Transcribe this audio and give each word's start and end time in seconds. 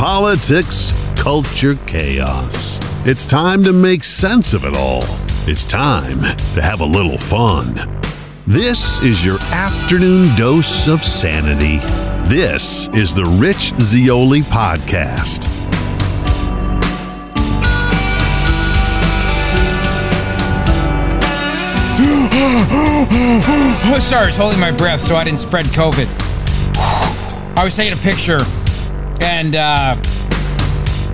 politics, 0.00 0.94
culture, 1.14 1.74
chaos. 1.86 2.80
It's 3.04 3.26
time 3.26 3.62
to 3.64 3.72
make 3.74 4.02
sense 4.02 4.54
of 4.54 4.64
it 4.64 4.74
all. 4.74 5.04
It's 5.46 5.66
time 5.66 6.22
to 6.54 6.62
have 6.62 6.80
a 6.80 6.86
little 6.86 7.18
fun. 7.18 7.74
This 8.46 8.98
is 9.02 9.26
your 9.26 9.38
afternoon 9.52 10.34
dose 10.36 10.88
of 10.88 11.04
sanity. 11.04 11.76
This 12.34 12.88
is 12.94 13.14
the 13.14 13.26
Rich 13.26 13.74
Zeoli 13.78 14.40
Podcast. 14.40 15.44
sorry, 24.00 24.22
I 24.22 24.26
was 24.28 24.36
holding 24.38 24.60
my 24.60 24.70
breath 24.70 25.02
so 25.02 25.16
I 25.16 25.24
didn't 25.24 25.40
spread 25.40 25.66
COVID. 25.66 26.06
I 27.54 27.64
was 27.64 27.76
taking 27.76 27.92
a 27.92 28.00
picture 28.00 28.46
and 29.20 29.56
uh, 29.56 29.96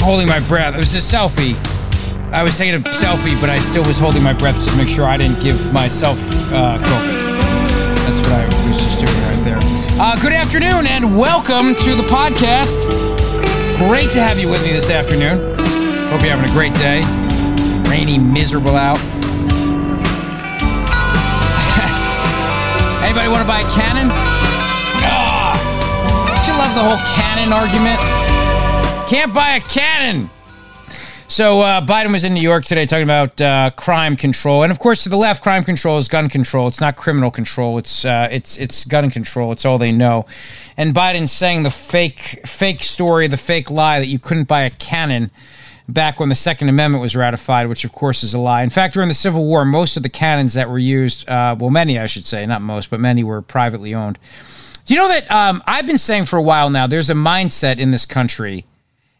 holding 0.00 0.28
my 0.28 0.40
breath. 0.48 0.74
It 0.74 0.78
was 0.78 0.94
a 0.94 0.98
selfie. 0.98 1.54
I 2.32 2.42
was 2.42 2.56
taking 2.58 2.74
a 2.74 2.80
selfie, 2.90 3.38
but 3.40 3.50
I 3.50 3.58
still 3.58 3.84
was 3.84 3.98
holding 3.98 4.22
my 4.22 4.32
breath 4.32 4.56
just 4.56 4.70
to 4.70 4.76
make 4.76 4.88
sure 4.88 5.04
I 5.04 5.16
didn't 5.16 5.40
give 5.40 5.72
myself 5.72 6.18
uh, 6.50 6.78
COVID. 6.78 7.36
That's 8.06 8.20
what 8.20 8.32
I 8.32 8.66
was 8.66 8.76
just 8.76 8.98
doing 8.98 9.14
right 9.22 9.44
there. 9.44 9.58
Uh, 10.00 10.16
good 10.20 10.32
afternoon 10.32 10.86
and 10.86 11.16
welcome 11.16 11.74
to 11.76 11.94
the 11.94 12.02
podcast. 12.04 12.76
Great 13.78 14.10
to 14.12 14.20
have 14.22 14.38
you 14.38 14.48
with 14.48 14.62
me 14.62 14.72
this 14.72 14.90
afternoon. 14.90 15.56
Hope 16.08 16.20
you're 16.22 16.30
having 16.30 16.48
a 16.50 16.52
great 16.52 16.74
day. 16.74 17.02
Rainy, 17.90 18.18
miserable 18.18 18.76
out. 18.76 18.98
Anybody 23.04 23.28
want 23.28 23.42
to 23.42 23.48
buy 23.48 23.60
a 23.60 23.70
cannon? 23.72 24.10
The 26.76 26.82
whole 26.82 26.98
cannon 27.06 27.54
argument? 27.54 27.98
Can't 29.08 29.32
buy 29.32 29.56
a 29.56 29.60
cannon. 29.62 30.28
So 31.26 31.62
uh, 31.62 31.80
Biden 31.80 32.12
was 32.12 32.22
in 32.22 32.34
New 32.34 32.42
York 32.42 32.66
today 32.66 32.84
talking 32.84 33.04
about 33.04 33.40
uh, 33.40 33.70
crime 33.76 34.14
control, 34.14 34.62
and 34.62 34.70
of 34.70 34.78
course, 34.78 35.02
to 35.04 35.08
the 35.08 35.16
left, 35.16 35.42
crime 35.42 35.64
control 35.64 35.96
is 35.96 36.06
gun 36.06 36.28
control. 36.28 36.68
It's 36.68 36.80
not 36.80 36.96
criminal 36.96 37.30
control. 37.30 37.78
It's 37.78 38.04
uh, 38.04 38.28
it's 38.30 38.58
it's 38.58 38.84
gun 38.84 39.10
control. 39.10 39.52
It's 39.52 39.64
all 39.64 39.78
they 39.78 39.90
know. 39.90 40.26
And 40.76 40.94
Biden's 40.94 41.32
saying 41.32 41.62
the 41.62 41.70
fake 41.70 42.46
fake 42.46 42.82
story, 42.82 43.26
the 43.26 43.38
fake 43.38 43.70
lie 43.70 43.98
that 43.98 44.08
you 44.08 44.18
couldn't 44.18 44.46
buy 44.46 44.60
a 44.60 44.70
cannon 44.70 45.30
back 45.88 46.20
when 46.20 46.28
the 46.28 46.34
Second 46.34 46.68
Amendment 46.68 47.00
was 47.00 47.16
ratified, 47.16 47.68
which 47.68 47.86
of 47.86 47.92
course 47.92 48.22
is 48.22 48.34
a 48.34 48.38
lie. 48.38 48.62
In 48.62 48.70
fact, 48.70 48.92
during 48.92 49.08
the 49.08 49.14
Civil 49.14 49.46
War, 49.46 49.64
most 49.64 49.96
of 49.96 50.02
the 50.02 50.10
cannons 50.10 50.52
that 50.52 50.68
were 50.68 50.78
used, 50.78 51.26
uh, 51.26 51.56
well, 51.58 51.70
many 51.70 51.98
I 51.98 52.04
should 52.04 52.26
say, 52.26 52.44
not 52.44 52.60
most, 52.60 52.90
but 52.90 53.00
many 53.00 53.24
were 53.24 53.40
privately 53.40 53.94
owned. 53.94 54.18
Do 54.86 54.94
you 54.94 55.00
know 55.00 55.08
that 55.08 55.30
um, 55.30 55.62
I've 55.66 55.86
been 55.86 55.98
saying 55.98 56.24
for 56.24 56.36
a 56.36 56.42
while 56.42 56.70
now? 56.70 56.86
There's 56.86 57.10
a 57.10 57.14
mindset 57.14 57.78
in 57.78 57.90
this 57.90 58.06
country 58.06 58.64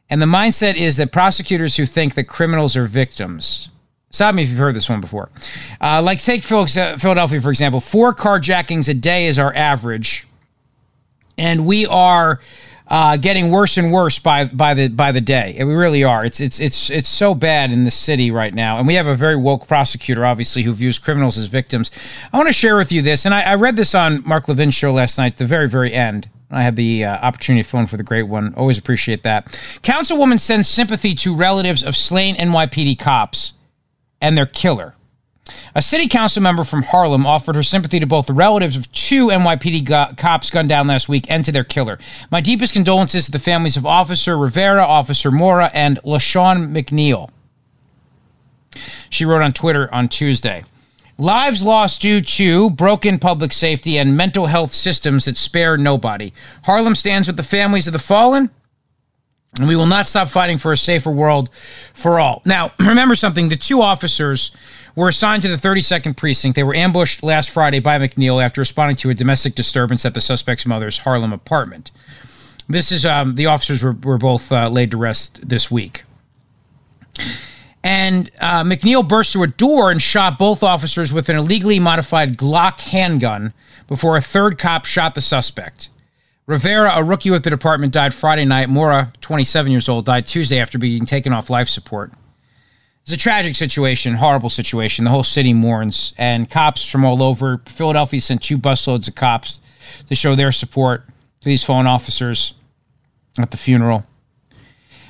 and 0.08 0.22
the 0.22 0.26
mindset 0.26 0.76
is 0.76 0.96
that 0.98 1.10
prosecutors 1.10 1.76
who 1.76 1.86
think 1.86 2.14
that 2.14 2.24
criminals 2.24 2.76
are 2.76 2.86
victims. 2.86 3.70
Stop 4.10 4.34
me 4.34 4.44
if 4.44 4.50
you've 4.50 4.58
heard 4.58 4.76
this 4.76 4.88
one 4.88 5.00
before. 5.00 5.30
Uh, 5.80 6.00
like, 6.00 6.20
take 6.20 6.44
Philadelphia, 6.44 7.40
for 7.40 7.50
example. 7.50 7.80
Four 7.80 8.14
carjackings 8.14 8.88
a 8.88 8.94
day 8.94 9.26
is 9.26 9.38
our 9.38 9.52
average. 9.54 10.26
And 11.36 11.66
we 11.66 11.86
are 11.86 12.40
uh, 12.88 13.16
getting 13.16 13.50
worse 13.50 13.76
and 13.76 13.92
worse 13.92 14.18
by 14.18 14.44
by 14.44 14.74
the 14.74 14.88
by 14.88 15.12
the 15.12 15.20
day. 15.20 15.56
We 15.58 15.74
really 15.74 16.04
are. 16.04 16.24
It's 16.24 16.40
it's 16.40 16.60
it's 16.60 16.90
it's 16.90 17.08
so 17.08 17.34
bad 17.34 17.72
in 17.72 17.84
the 17.84 17.90
city 17.90 18.30
right 18.30 18.54
now. 18.54 18.78
And 18.78 18.86
we 18.86 18.94
have 18.94 19.06
a 19.06 19.16
very 19.16 19.36
woke 19.36 19.66
prosecutor, 19.66 20.24
obviously, 20.24 20.62
who 20.62 20.72
views 20.72 20.98
criminals 20.98 21.36
as 21.36 21.46
victims. 21.46 21.90
I 22.32 22.36
want 22.36 22.48
to 22.48 22.52
share 22.52 22.76
with 22.76 22.92
you 22.92 23.02
this, 23.02 23.24
and 23.24 23.34
I, 23.34 23.42
I 23.42 23.54
read 23.56 23.76
this 23.76 23.94
on 23.94 24.26
Mark 24.26 24.46
Levin's 24.46 24.74
show 24.74 24.92
last 24.92 25.18
night, 25.18 25.36
the 25.36 25.46
very 25.46 25.68
very 25.68 25.92
end. 25.92 26.28
I 26.48 26.62
had 26.62 26.76
the 26.76 27.04
uh, 27.04 27.16
opportunity 27.26 27.64
to 27.64 27.68
phone 27.68 27.86
for 27.86 27.96
the 27.96 28.04
great 28.04 28.24
one. 28.24 28.54
Always 28.54 28.78
appreciate 28.78 29.24
that. 29.24 29.46
Councilwoman 29.82 30.38
sends 30.38 30.68
sympathy 30.68 31.12
to 31.16 31.34
relatives 31.34 31.82
of 31.82 31.96
slain 31.96 32.36
NYPD 32.36 33.00
cops 33.00 33.54
and 34.20 34.38
their 34.38 34.46
killer. 34.46 34.94
A 35.74 35.82
city 35.82 36.08
council 36.08 36.42
member 36.42 36.64
from 36.64 36.82
Harlem 36.82 37.26
offered 37.26 37.54
her 37.54 37.62
sympathy 37.62 38.00
to 38.00 38.06
both 38.06 38.26
the 38.26 38.32
relatives 38.32 38.76
of 38.76 38.90
two 38.92 39.28
NYPD 39.28 39.84
go- 39.84 40.12
cops 40.16 40.50
gunned 40.50 40.68
down 40.68 40.86
last 40.86 41.08
week 41.08 41.26
and 41.28 41.44
to 41.44 41.52
their 41.52 41.64
killer. 41.64 41.98
My 42.30 42.40
deepest 42.40 42.72
condolences 42.72 43.26
to 43.26 43.30
the 43.30 43.38
families 43.38 43.76
of 43.76 43.86
Officer 43.86 44.36
Rivera, 44.36 44.82
Officer 44.82 45.30
Mora, 45.30 45.70
and 45.72 46.00
LaShawn 46.02 46.72
McNeil. 46.72 47.30
She 49.10 49.24
wrote 49.24 49.42
on 49.42 49.52
Twitter 49.52 49.92
on 49.94 50.08
Tuesday. 50.08 50.64
Lives 51.18 51.62
lost 51.62 52.02
due 52.02 52.20
to 52.20 52.68
broken 52.68 53.18
public 53.18 53.52
safety 53.52 53.96
and 53.96 54.16
mental 54.16 54.46
health 54.46 54.72
systems 54.74 55.24
that 55.24 55.38
spare 55.38 55.78
nobody. 55.78 56.32
Harlem 56.64 56.94
stands 56.94 57.26
with 57.26 57.38
the 57.38 57.42
families 57.42 57.86
of 57.86 57.94
the 57.94 57.98
fallen, 57.98 58.50
and 59.58 59.66
we 59.66 59.76
will 59.76 59.86
not 59.86 60.06
stop 60.06 60.28
fighting 60.28 60.58
for 60.58 60.72
a 60.72 60.76
safer 60.76 61.10
world 61.10 61.48
for 61.94 62.20
all. 62.20 62.42
Now, 62.44 62.72
remember 62.78 63.14
something 63.14 63.48
the 63.48 63.56
two 63.56 63.80
officers 63.80 64.50
were 64.96 65.08
assigned 65.08 65.42
to 65.42 65.48
the 65.48 65.56
32nd 65.56 66.16
precinct. 66.16 66.56
They 66.56 66.64
were 66.64 66.74
ambushed 66.74 67.22
last 67.22 67.50
Friday 67.50 67.78
by 67.78 67.98
McNeil 67.98 68.42
after 68.42 68.60
responding 68.60 68.96
to 68.96 69.10
a 69.10 69.14
domestic 69.14 69.54
disturbance 69.54 70.04
at 70.04 70.14
the 70.14 70.20
suspect's 70.20 70.66
mother's 70.66 70.98
Harlem 70.98 71.32
apartment. 71.32 71.92
This 72.68 72.90
is 72.90 73.06
um, 73.06 73.36
the 73.36 73.46
officers 73.46 73.84
were, 73.84 73.92
were 73.92 74.18
both 74.18 74.50
uh, 74.50 74.68
laid 74.68 74.90
to 74.90 74.96
rest 74.96 75.48
this 75.48 75.70
week. 75.70 76.02
And 77.84 78.30
uh, 78.40 78.64
McNeil 78.64 79.06
burst 79.06 79.32
through 79.32 79.44
a 79.44 79.48
door 79.48 79.92
and 79.92 80.02
shot 80.02 80.38
both 80.38 80.64
officers 80.64 81.12
with 81.12 81.28
an 81.28 81.36
illegally 81.36 81.78
modified 81.78 82.36
Glock 82.36 82.80
handgun 82.80 83.52
before 83.86 84.16
a 84.16 84.20
third 84.20 84.58
cop 84.58 84.86
shot 84.86 85.14
the 85.14 85.20
suspect. 85.20 85.88
Rivera, 86.46 86.92
a 86.96 87.04
rookie 87.04 87.30
with 87.30 87.44
the 87.44 87.50
department, 87.50 87.92
died 87.92 88.14
Friday 88.14 88.44
night. 88.44 88.68
Mora, 88.68 89.12
27 89.20 89.70
years 89.70 89.88
old, 89.88 90.06
died 90.06 90.26
Tuesday 90.26 90.58
after 90.58 90.78
being 90.78 91.06
taken 91.06 91.32
off 91.32 91.50
life 91.50 91.68
support. 91.68 92.12
It's 93.06 93.14
a 93.14 93.16
tragic 93.16 93.54
situation, 93.54 94.14
horrible 94.14 94.50
situation. 94.50 95.04
The 95.04 95.12
whole 95.12 95.22
city 95.22 95.52
mourns, 95.52 96.12
and 96.18 96.50
cops 96.50 96.90
from 96.90 97.04
all 97.04 97.22
over 97.22 97.62
Philadelphia 97.66 98.20
sent 98.20 98.42
two 98.42 98.58
busloads 98.58 99.06
of 99.06 99.14
cops 99.14 99.60
to 100.08 100.16
show 100.16 100.34
their 100.34 100.50
support 100.50 101.06
to 101.06 101.44
these 101.44 101.62
fallen 101.62 101.86
officers 101.86 102.54
at 103.38 103.52
the 103.52 103.56
funeral. 103.56 104.04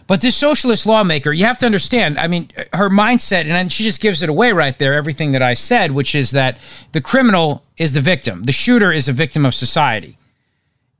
But 0.06 0.20
this 0.20 0.36
socialist 0.36 0.84
lawmaker, 0.84 1.32
you 1.32 1.46
have 1.46 1.56
to 1.56 1.64
understand, 1.64 2.18
I 2.18 2.26
mean, 2.26 2.50
her 2.74 2.90
mindset, 2.90 3.46
and 3.46 3.72
she 3.72 3.82
just 3.82 4.02
gives 4.02 4.22
it 4.22 4.28
away 4.28 4.52
right 4.52 4.78
there, 4.78 4.92
everything 4.92 5.32
that 5.32 5.40
I 5.40 5.54
said, 5.54 5.92
which 5.92 6.14
is 6.14 6.32
that 6.32 6.58
the 6.92 7.00
criminal 7.00 7.64
is 7.78 7.94
the 7.94 8.02
victim, 8.02 8.42
the 8.42 8.52
shooter 8.52 8.92
is 8.92 9.08
a 9.08 9.14
victim 9.14 9.46
of 9.46 9.54
society. 9.54 10.18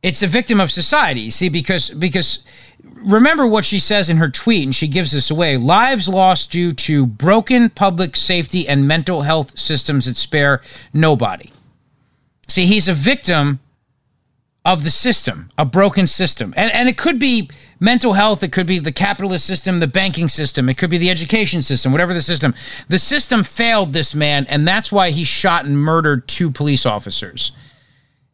It's 0.02 0.22
a 0.22 0.26
victim 0.26 0.60
of 0.60 0.70
society, 0.70 1.28
see, 1.28 1.50
because 1.50 1.90
because 1.90 2.44
remember 2.94 3.46
what 3.46 3.64
she 3.64 3.78
says 3.78 4.08
in 4.08 4.16
her 4.16 4.30
tweet, 4.30 4.64
and 4.64 4.74
she 4.74 4.88
gives 4.88 5.12
this 5.12 5.30
away 5.30 5.56
lives 5.56 6.08
lost 6.08 6.50
due 6.50 6.72
to 6.72 7.06
broken 7.06 7.70
public 7.70 8.16
safety 8.16 8.68
and 8.68 8.88
mental 8.88 9.22
health 9.22 9.58
systems 9.58 10.06
that 10.06 10.16
spare 10.16 10.62
nobody. 10.92 11.50
See, 12.48 12.66
he's 12.66 12.88
a 12.88 12.94
victim 12.94 13.60
of 14.66 14.82
the 14.82 14.90
system, 14.90 15.48
a 15.56 15.64
broken 15.64 16.08
system. 16.08 16.52
And, 16.56 16.72
and 16.72 16.88
it 16.88 16.98
could 16.98 17.20
be 17.20 17.48
mental 17.78 18.14
health, 18.14 18.42
it 18.42 18.50
could 18.50 18.66
be 18.66 18.80
the 18.80 18.90
capitalist 18.90 19.46
system, 19.46 19.78
the 19.78 19.86
banking 19.86 20.26
system, 20.26 20.68
it 20.68 20.76
could 20.76 20.90
be 20.90 20.98
the 20.98 21.08
education 21.08 21.62
system, 21.62 21.92
whatever 21.92 22.12
the 22.12 22.20
system. 22.20 22.52
The 22.88 22.98
system 22.98 23.44
failed 23.44 23.92
this 23.92 24.12
man, 24.12 24.44
and 24.46 24.66
that's 24.66 24.90
why 24.90 25.10
he 25.10 25.22
shot 25.22 25.66
and 25.66 25.78
murdered 25.78 26.26
two 26.26 26.50
police 26.50 26.84
officers. 26.84 27.52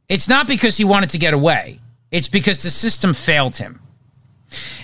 It's 0.09 0.27
not 0.27 0.47
because 0.47 0.79
he 0.79 0.85
wanted 0.85 1.11
to 1.11 1.19
get 1.19 1.35
away, 1.35 1.81
it's 2.11 2.29
because 2.29 2.62
the 2.62 2.71
system 2.71 3.12
failed 3.12 3.57
him. 3.57 3.81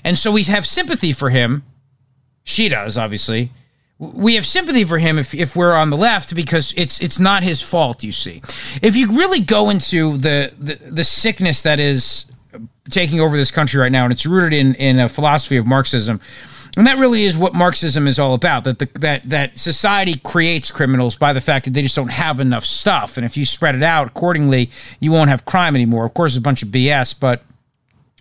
And 0.04 0.16
so 0.16 0.30
we 0.32 0.44
have 0.44 0.66
sympathy 0.66 1.12
for 1.12 1.30
him. 1.30 1.64
She 2.44 2.68
does, 2.68 2.96
obviously. 2.96 3.50
We 3.98 4.36
have 4.36 4.46
sympathy 4.46 4.84
for 4.84 4.98
him 4.98 5.18
if, 5.18 5.34
if 5.34 5.56
we're 5.56 5.74
on 5.74 5.90
the 5.90 5.96
left 5.96 6.34
because 6.34 6.72
it's 6.76 7.00
it's 7.00 7.18
not 7.18 7.42
his 7.42 7.60
fault 7.60 8.04
you 8.04 8.12
see. 8.12 8.40
If 8.80 8.94
you 8.94 9.08
really 9.08 9.40
go 9.40 9.70
into 9.70 10.16
the, 10.18 10.52
the 10.56 10.76
the 10.76 11.04
sickness 11.04 11.62
that 11.62 11.80
is 11.80 12.26
taking 12.90 13.20
over 13.20 13.36
this 13.36 13.50
country 13.50 13.80
right 13.80 13.92
now 13.92 14.04
and 14.04 14.12
it's 14.12 14.24
rooted 14.24 14.52
in 14.52 14.74
in 14.76 14.98
a 14.98 15.08
philosophy 15.08 15.56
of 15.56 15.66
marxism 15.66 16.20
and 16.76 16.86
that 16.86 16.96
really 16.96 17.24
is 17.24 17.36
what 17.36 17.54
marxism 17.54 18.06
is 18.06 18.18
all 18.20 18.34
about 18.34 18.64
that 18.64 18.78
the, 18.78 18.88
that 19.00 19.28
that 19.28 19.56
society 19.56 20.14
creates 20.24 20.70
criminals 20.70 21.16
by 21.16 21.32
the 21.32 21.40
fact 21.40 21.64
that 21.64 21.72
they 21.74 21.82
just 21.82 21.96
don't 21.96 22.12
have 22.12 22.38
enough 22.38 22.64
stuff. 22.64 23.16
And 23.16 23.26
if 23.26 23.36
you 23.36 23.44
spread 23.44 23.74
it 23.74 23.82
out 23.82 24.06
accordingly 24.06 24.70
you 25.00 25.10
won't 25.10 25.28
have 25.28 25.44
crime 25.44 25.74
anymore. 25.74 26.04
Of 26.04 26.14
course 26.14 26.32
it's 26.32 26.38
a 26.38 26.42
bunch 26.42 26.62
of 26.62 26.68
bs 26.68 27.18
but 27.18 27.42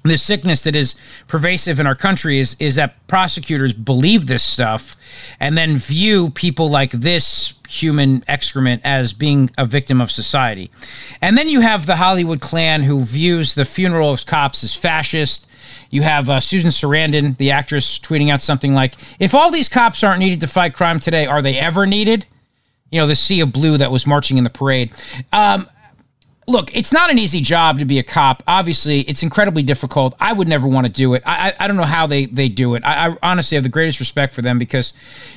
the 0.03 0.17
sickness 0.17 0.63
that 0.63 0.75
is 0.75 0.95
pervasive 1.27 1.79
in 1.79 1.87
our 1.87 1.95
country 1.95 2.39
is 2.39 2.55
is 2.59 2.75
that 2.75 2.95
prosecutors 3.07 3.73
believe 3.73 4.27
this 4.27 4.43
stuff 4.43 4.95
and 5.39 5.57
then 5.57 5.77
view 5.77 6.29
people 6.29 6.69
like 6.69 6.91
this 6.91 7.53
human 7.67 8.23
excrement 8.27 8.81
as 8.85 9.13
being 9.13 9.49
a 9.57 9.65
victim 9.65 9.99
of 9.99 10.09
society. 10.09 10.71
And 11.21 11.37
then 11.37 11.49
you 11.49 11.61
have 11.61 11.85
the 11.85 11.97
Hollywood 11.97 12.39
clan 12.39 12.83
who 12.83 13.03
views 13.03 13.55
the 13.55 13.65
funeral 13.65 14.11
of 14.11 14.25
cops 14.25 14.63
as 14.63 14.73
fascist. 14.73 15.45
You 15.89 16.01
have 16.01 16.29
uh, 16.29 16.39
Susan 16.39 16.69
Sarandon, 16.69 17.37
the 17.37 17.51
actress, 17.51 17.99
tweeting 17.99 18.29
out 18.29 18.41
something 18.41 18.73
like, 18.73 18.95
If 19.19 19.33
all 19.33 19.51
these 19.51 19.69
cops 19.69 20.03
aren't 20.03 20.19
needed 20.19 20.41
to 20.41 20.47
fight 20.47 20.73
crime 20.73 20.99
today, 20.99 21.25
are 21.25 21.41
they 21.41 21.57
ever 21.57 21.85
needed? 21.85 22.25
You 22.91 23.01
know, 23.01 23.07
the 23.07 23.15
sea 23.15 23.41
of 23.41 23.51
blue 23.51 23.77
that 23.77 23.91
was 23.91 24.07
marching 24.07 24.37
in 24.37 24.45
the 24.45 24.49
parade. 24.49 24.93
Um, 25.33 25.67
look, 26.49 26.73
it's 26.73 26.93
not 26.93 27.11
an 27.11 27.19
easy 27.19 27.41
job 27.41 27.77
to 27.77 27.85
be 27.85 27.99
a 27.99 28.03
cop. 28.03 28.41
Obviously, 28.47 29.01
it's 29.01 29.21
incredibly 29.21 29.63
difficult. 29.63 30.15
I 30.17 30.31
would 30.31 30.47
never 30.47 30.65
want 30.65 30.87
to 30.87 30.91
do 30.91 31.13
it. 31.13 31.21
I, 31.25 31.49
I, 31.49 31.65
I 31.65 31.67
don't 31.67 31.75
know 31.75 31.83
how 31.83 32.07
they, 32.07 32.25
they 32.25 32.47
do 32.47 32.75
it. 32.75 32.85
I, 32.85 33.09
I, 33.09 33.17
honestly 33.21 33.55
have 33.55 33.63
the 33.63 33.69
greatest 33.69 33.99
respect 33.99 34.33
for 34.33 34.41
them 34.41 34.57
because 34.57 34.93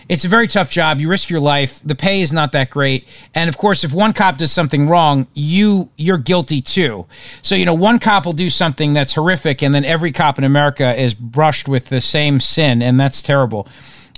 it's 0.08 0.24
a 0.24 0.28
very 0.28 0.46
tough 0.46 0.70
job. 0.70 1.00
You 1.00 1.08
risk 1.08 1.28
your 1.28 1.40
life. 1.40 1.80
The 1.84 1.96
pay 1.96 2.20
is 2.20 2.32
not 2.32 2.52
that 2.52 2.70
great. 2.70 3.08
And 3.34 3.48
of 3.48 3.58
course, 3.58 3.82
if 3.82 3.92
one 3.92 4.12
cop 4.12 4.38
does 4.38 4.52
something 4.52 4.88
wrong, 4.88 5.26
you 5.34 5.90
you're 5.96 6.18
guilty 6.18 6.62
too. 6.62 7.06
So 7.42 7.56
you 7.56 7.66
know, 7.66 7.74
one 7.74 7.98
cop 7.98 8.24
will 8.24 8.32
do 8.32 8.48
something 8.48 8.92
that's 8.92 9.14
horrific, 9.14 9.62
and 9.62 9.74
then 9.74 9.84
every 9.84 10.12
cop 10.12 10.38
in 10.38 10.44
America 10.44 10.94
is 10.94 11.12
brushed 11.14 11.66
with 11.66 11.86
the 11.86 12.00
same 12.00 12.38
sin, 12.38 12.82
and 12.82 13.00
that's 13.00 13.20
terrible. 13.20 13.66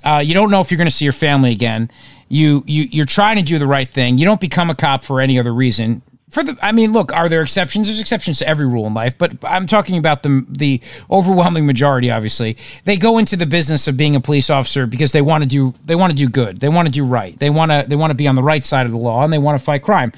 Uh, 0.04 0.22
you 0.24 0.34
don't 0.34 0.50
know 0.50 0.60
if 0.60 0.70
you're 0.70 0.78
going 0.78 0.88
to 0.88 0.94
see 0.94 1.04
your 1.06 1.12
family 1.12 1.52
again. 1.52 1.90
You 2.28 2.64
you 2.66 2.84
you're 2.90 3.06
trying 3.06 3.36
to 3.36 3.42
do 3.42 3.58
the 3.58 3.66
right 3.66 3.90
thing. 3.90 4.18
You 4.18 4.26
don't 4.26 4.40
become 4.40 4.68
a 4.68 4.74
cop 4.74 5.04
for 5.04 5.20
any 5.20 5.38
other 5.38 5.54
reason 5.54 6.02
for 6.32 6.42
the 6.42 6.56
I 6.62 6.72
mean, 6.72 6.92
look, 6.92 7.12
are 7.12 7.28
there 7.28 7.42
exceptions? 7.42 7.86
There's 7.86 8.00
exceptions 8.00 8.38
to 8.38 8.48
every 8.48 8.66
rule 8.66 8.86
in 8.86 8.94
life, 8.94 9.16
but 9.18 9.32
I'm 9.44 9.66
talking 9.66 9.98
about 9.98 10.22
the 10.22 10.44
the 10.48 10.80
overwhelming 11.10 11.66
majority. 11.66 12.10
Obviously, 12.10 12.56
they 12.84 12.96
go 12.96 13.18
into 13.18 13.36
the 13.36 13.44
business 13.44 13.86
of 13.86 13.98
being 13.98 14.16
a 14.16 14.20
police 14.20 14.48
officer 14.48 14.86
because 14.86 15.12
they 15.12 15.20
want 15.20 15.44
to 15.44 15.48
do 15.48 15.74
they 15.84 15.94
want 15.94 16.10
to 16.10 16.16
do 16.16 16.30
good. 16.30 16.60
They 16.60 16.70
want 16.70 16.86
to 16.86 16.92
do 16.92 17.04
right. 17.04 17.38
They 17.38 17.50
want 17.50 17.70
to 17.70 17.84
they 17.86 17.96
want 17.96 18.12
to 18.12 18.14
be 18.14 18.26
on 18.26 18.34
the 18.34 18.42
right 18.42 18.64
side 18.64 18.86
of 18.86 18.92
the 18.92 18.98
law 18.98 19.22
and 19.22 19.30
they 19.30 19.38
want 19.38 19.58
to 19.58 19.64
fight 19.64 19.82
crime. 19.82 20.10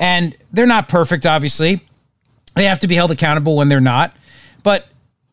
And 0.00 0.36
they're 0.52 0.66
not 0.66 0.88
perfect, 0.88 1.26
obviously. 1.26 1.80
They 2.56 2.64
have 2.64 2.80
to 2.80 2.88
be 2.88 2.96
held 2.96 3.12
accountable 3.12 3.54
when 3.54 3.68
they're 3.68 3.80
not. 3.80 4.16
But 4.64 4.88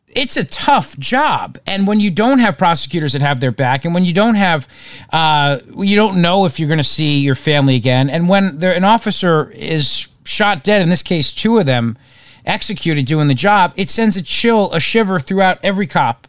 it's 0.06 0.36
a 0.36 0.44
tough 0.44 0.96
job 0.98 1.58
and 1.66 1.86
when 1.86 2.00
you 2.00 2.10
don't 2.10 2.40
have 2.40 2.58
prosecutors 2.58 3.12
that 3.12 3.22
have 3.22 3.38
their 3.38 3.52
back 3.52 3.84
and 3.84 3.94
when 3.94 4.04
you 4.04 4.12
don't 4.12 4.34
have 4.34 4.66
uh, 5.12 5.58
you 5.78 5.94
don't 5.94 6.20
know 6.20 6.46
if 6.46 6.58
you're 6.58 6.68
going 6.68 6.78
to 6.78 6.84
see 6.84 7.20
your 7.20 7.36
family 7.36 7.76
again 7.76 8.10
and 8.10 8.28
when 8.28 8.62
an 8.64 8.82
officer 8.82 9.52
is 9.52 10.08
shot 10.24 10.62
dead, 10.62 10.82
in 10.82 10.88
this 10.88 11.02
case, 11.02 11.32
two 11.32 11.58
of 11.58 11.66
them 11.66 11.96
executed 12.44 13.06
doing 13.06 13.28
the 13.28 13.34
job, 13.34 13.72
it 13.76 13.88
sends 13.88 14.16
a 14.16 14.22
chill, 14.22 14.72
a 14.72 14.80
shiver 14.80 15.20
throughout 15.20 15.58
every 15.62 15.86
cop 15.86 16.26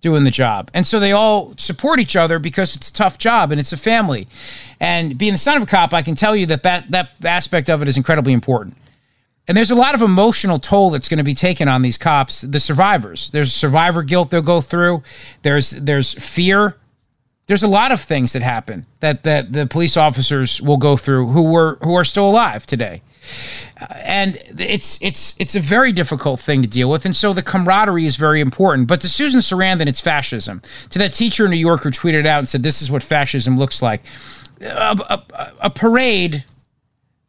doing 0.00 0.24
the 0.24 0.30
job. 0.30 0.70
And 0.74 0.86
so 0.86 1.00
they 1.00 1.12
all 1.12 1.54
support 1.56 1.98
each 1.98 2.14
other 2.14 2.38
because 2.38 2.76
it's 2.76 2.90
a 2.90 2.92
tough 2.92 3.16
job 3.16 3.50
and 3.50 3.58
it's 3.58 3.72
a 3.72 3.76
family. 3.76 4.28
And 4.78 5.16
being 5.16 5.32
the 5.32 5.38
son 5.38 5.56
of 5.56 5.62
a 5.62 5.66
cop, 5.66 5.94
I 5.94 6.02
can 6.02 6.14
tell 6.14 6.36
you 6.36 6.46
that 6.46 6.62
that, 6.64 6.90
that 6.90 7.24
aspect 7.24 7.70
of 7.70 7.80
it 7.80 7.88
is 7.88 7.96
incredibly 7.96 8.34
important. 8.34 8.76
And 9.48 9.56
there's 9.56 9.70
a 9.70 9.74
lot 9.74 9.94
of 9.94 10.02
emotional 10.02 10.58
toll 10.58 10.90
that's 10.90 11.08
going 11.08 11.18
to 11.18 11.24
be 11.24 11.34
taken 11.34 11.68
on 11.68 11.82
these 11.82 11.98
cops, 11.98 12.42
the 12.42 12.60
survivors. 12.60 13.30
There's 13.30 13.52
survivor 13.52 14.02
guilt 14.02 14.30
they'll 14.30 14.42
go 14.42 14.60
through. 14.60 15.02
There's 15.42 15.70
there's 15.70 16.14
fear. 16.14 16.76
There's 17.46 17.62
a 17.62 17.68
lot 17.68 17.92
of 17.92 18.00
things 18.00 18.32
that 18.32 18.42
happen 18.42 18.86
that 19.00 19.22
that 19.24 19.52
the 19.52 19.66
police 19.66 19.98
officers 19.98 20.62
will 20.62 20.78
go 20.78 20.96
through 20.96 21.26
who 21.28 21.42
were 21.42 21.78
who 21.82 21.94
are 21.94 22.04
still 22.04 22.28
alive 22.28 22.64
today 22.64 23.02
and 24.04 24.38
it's 24.58 24.98
it's 25.02 25.34
it's 25.38 25.54
a 25.54 25.60
very 25.60 25.92
difficult 25.92 26.40
thing 26.40 26.62
to 26.62 26.68
deal 26.68 26.88
with, 26.90 27.04
and 27.04 27.14
so 27.14 27.32
the 27.32 27.42
camaraderie 27.42 28.06
is 28.06 28.16
very 28.16 28.40
important. 28.40 28.88
But 28.88 29.00
to 29.02 29.08
Susan 29.08 29.40
Sarandon, 29.40 29.86
it's 29.86 30.00
fascism. 30.00 30.62
To 30.90 30.98
that 30.98 31.12
teacher 31.12 31.44
in 31.44 31.50
New 31.50 31.56
York 31.56 31.82
who 31.82 31.90
tweeted 31.90 32.26
out 32.26 32.38
and 32.38 32.48
said, 32.48 32.62
"This 32.62 32.82
is 32.82 32.90
what 32.90 33.02
fascism 33.02 33.56
looks 33.56 33.82
like." 33.82 34.02
A, 34.60 34.96
a, 35.08 35.52
a 35.60 35.70
parade 35.70 36.44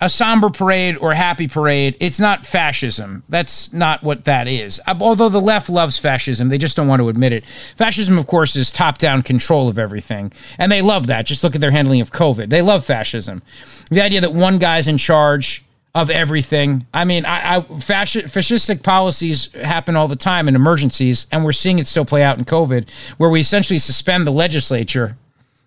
a 0.01 0.09
somber 0.09 0.49
parade 0.49 0.97
or 0.97 1.11
a 1.11 1.15
happy 1.15 1.47
parade, 1.47 1.95
it's 1.99 2.19
not 2.19 2.45
fascism. 2.45 3.23
That's 3.29 3.71
not 3.71 4.03
what 4.03 4.25
that 4.25 4.47
is. 4.47 4.81
Although 4.99 5.29
the 5.29 5.39
left 5.39 5.69
loves 5.69 5.97
fascism, 5.97 6.49
they 6.49 6.57
just 6.57 6.75
don't 6.75 6.87
want 6.87 7.01
to 7.01 7.09
admit 7.09 7.31
it. 7.31 7.45
Fascism, 7.45 8.17
of 8.17 8.27
course, 8.27 8.55
is 8.55 8.71
top 8.71 8.97
down 8.97 9.21
control 9.21 9.69
of 9.69 9.79
everything. 9.79 10.33
And 10.59 10.71
they 10.71 10.81
love 10.81 11.07
that. 11.07 11.25
Just 11.25 11.43
look 11.43 11.55
at 11.55 11.61
their 11.61 11.71
handling 11.71 12.01
of 12.01 12.11
COVID. 12.11 12.49
They 12.49 12.61
love 12.61 12.85
fascism. 12.85 13.41
The 13.89 14.01
idea 14.01 14.19
that 14.21 14.33
one 14.33 14.57
guy's 14.57 14.87
in 14.87 14.97
charge 14.97 15.63
of 15.95 16.09
everything. 16.09 16.85
I 16.93 17.05
mean, 17.05 17.25
I, 17.25 17.55
I 17.55 17.61
fascist, 17.79 18.27
fascistic 18.27 18.83
policies 18.83 19.49
happen 19.53 19.95
all 19.95 20.09
the 20.09 20.17
time 20.17 20.49
in 20.49 20.55
emergencies, 20.55 21.25
and 21.31 21.45
we're 21.45 21.53
seeing 21.53 21.79
it 21.79 21.87
still 21.87 22.03
play 22.03 22.21
out 22.21 22.37
in 22.37 22.43
COVID, 22.43 22.89
where 23.17 23.29
we 23.29 23.39
essentially 23.39 23.79
suspend 23.79 24.27
the 24.27 24.31
legislature 24.31 25.17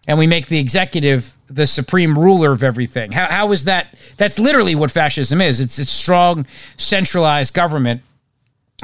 and 0.06 0.18
we 0.18 0.26
make 0.26 0.46
the 0.46 0.58
executive 0.58 1.34
the 1.46 1.66
supreme 1.66 2.18
ruler 2.18 2.52
of 2.52 2.62
everything. 2.62 3.12
How, 3.12 3.26
how 3.26 3.52
is 3.52 3.64
that? 3.64 3.94
That's 4.18 4.38
literally 4.38 4.74
what 4.74 4.90
fascism 4.90 5.40
is. 5.40 5.60
It's 5.60 5.78
it's 5.78 5.90
strong, 5.90 6.46
centralized 6.76 7.54
government 7.54 8.02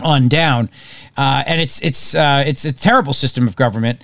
on 0.03 0.29
down, 0.29 0.71
uh, 1.19 1.45
and 1.47 1.61
it's 1.61 1.79
it's 1.83 2.15
uh, 2.15 2.43
it's 2.47 2.65
a 2.65 2.73
terrible 2.73 3.13
system 3.13 3.47
of 3.47 3.55
government 3.55 4.03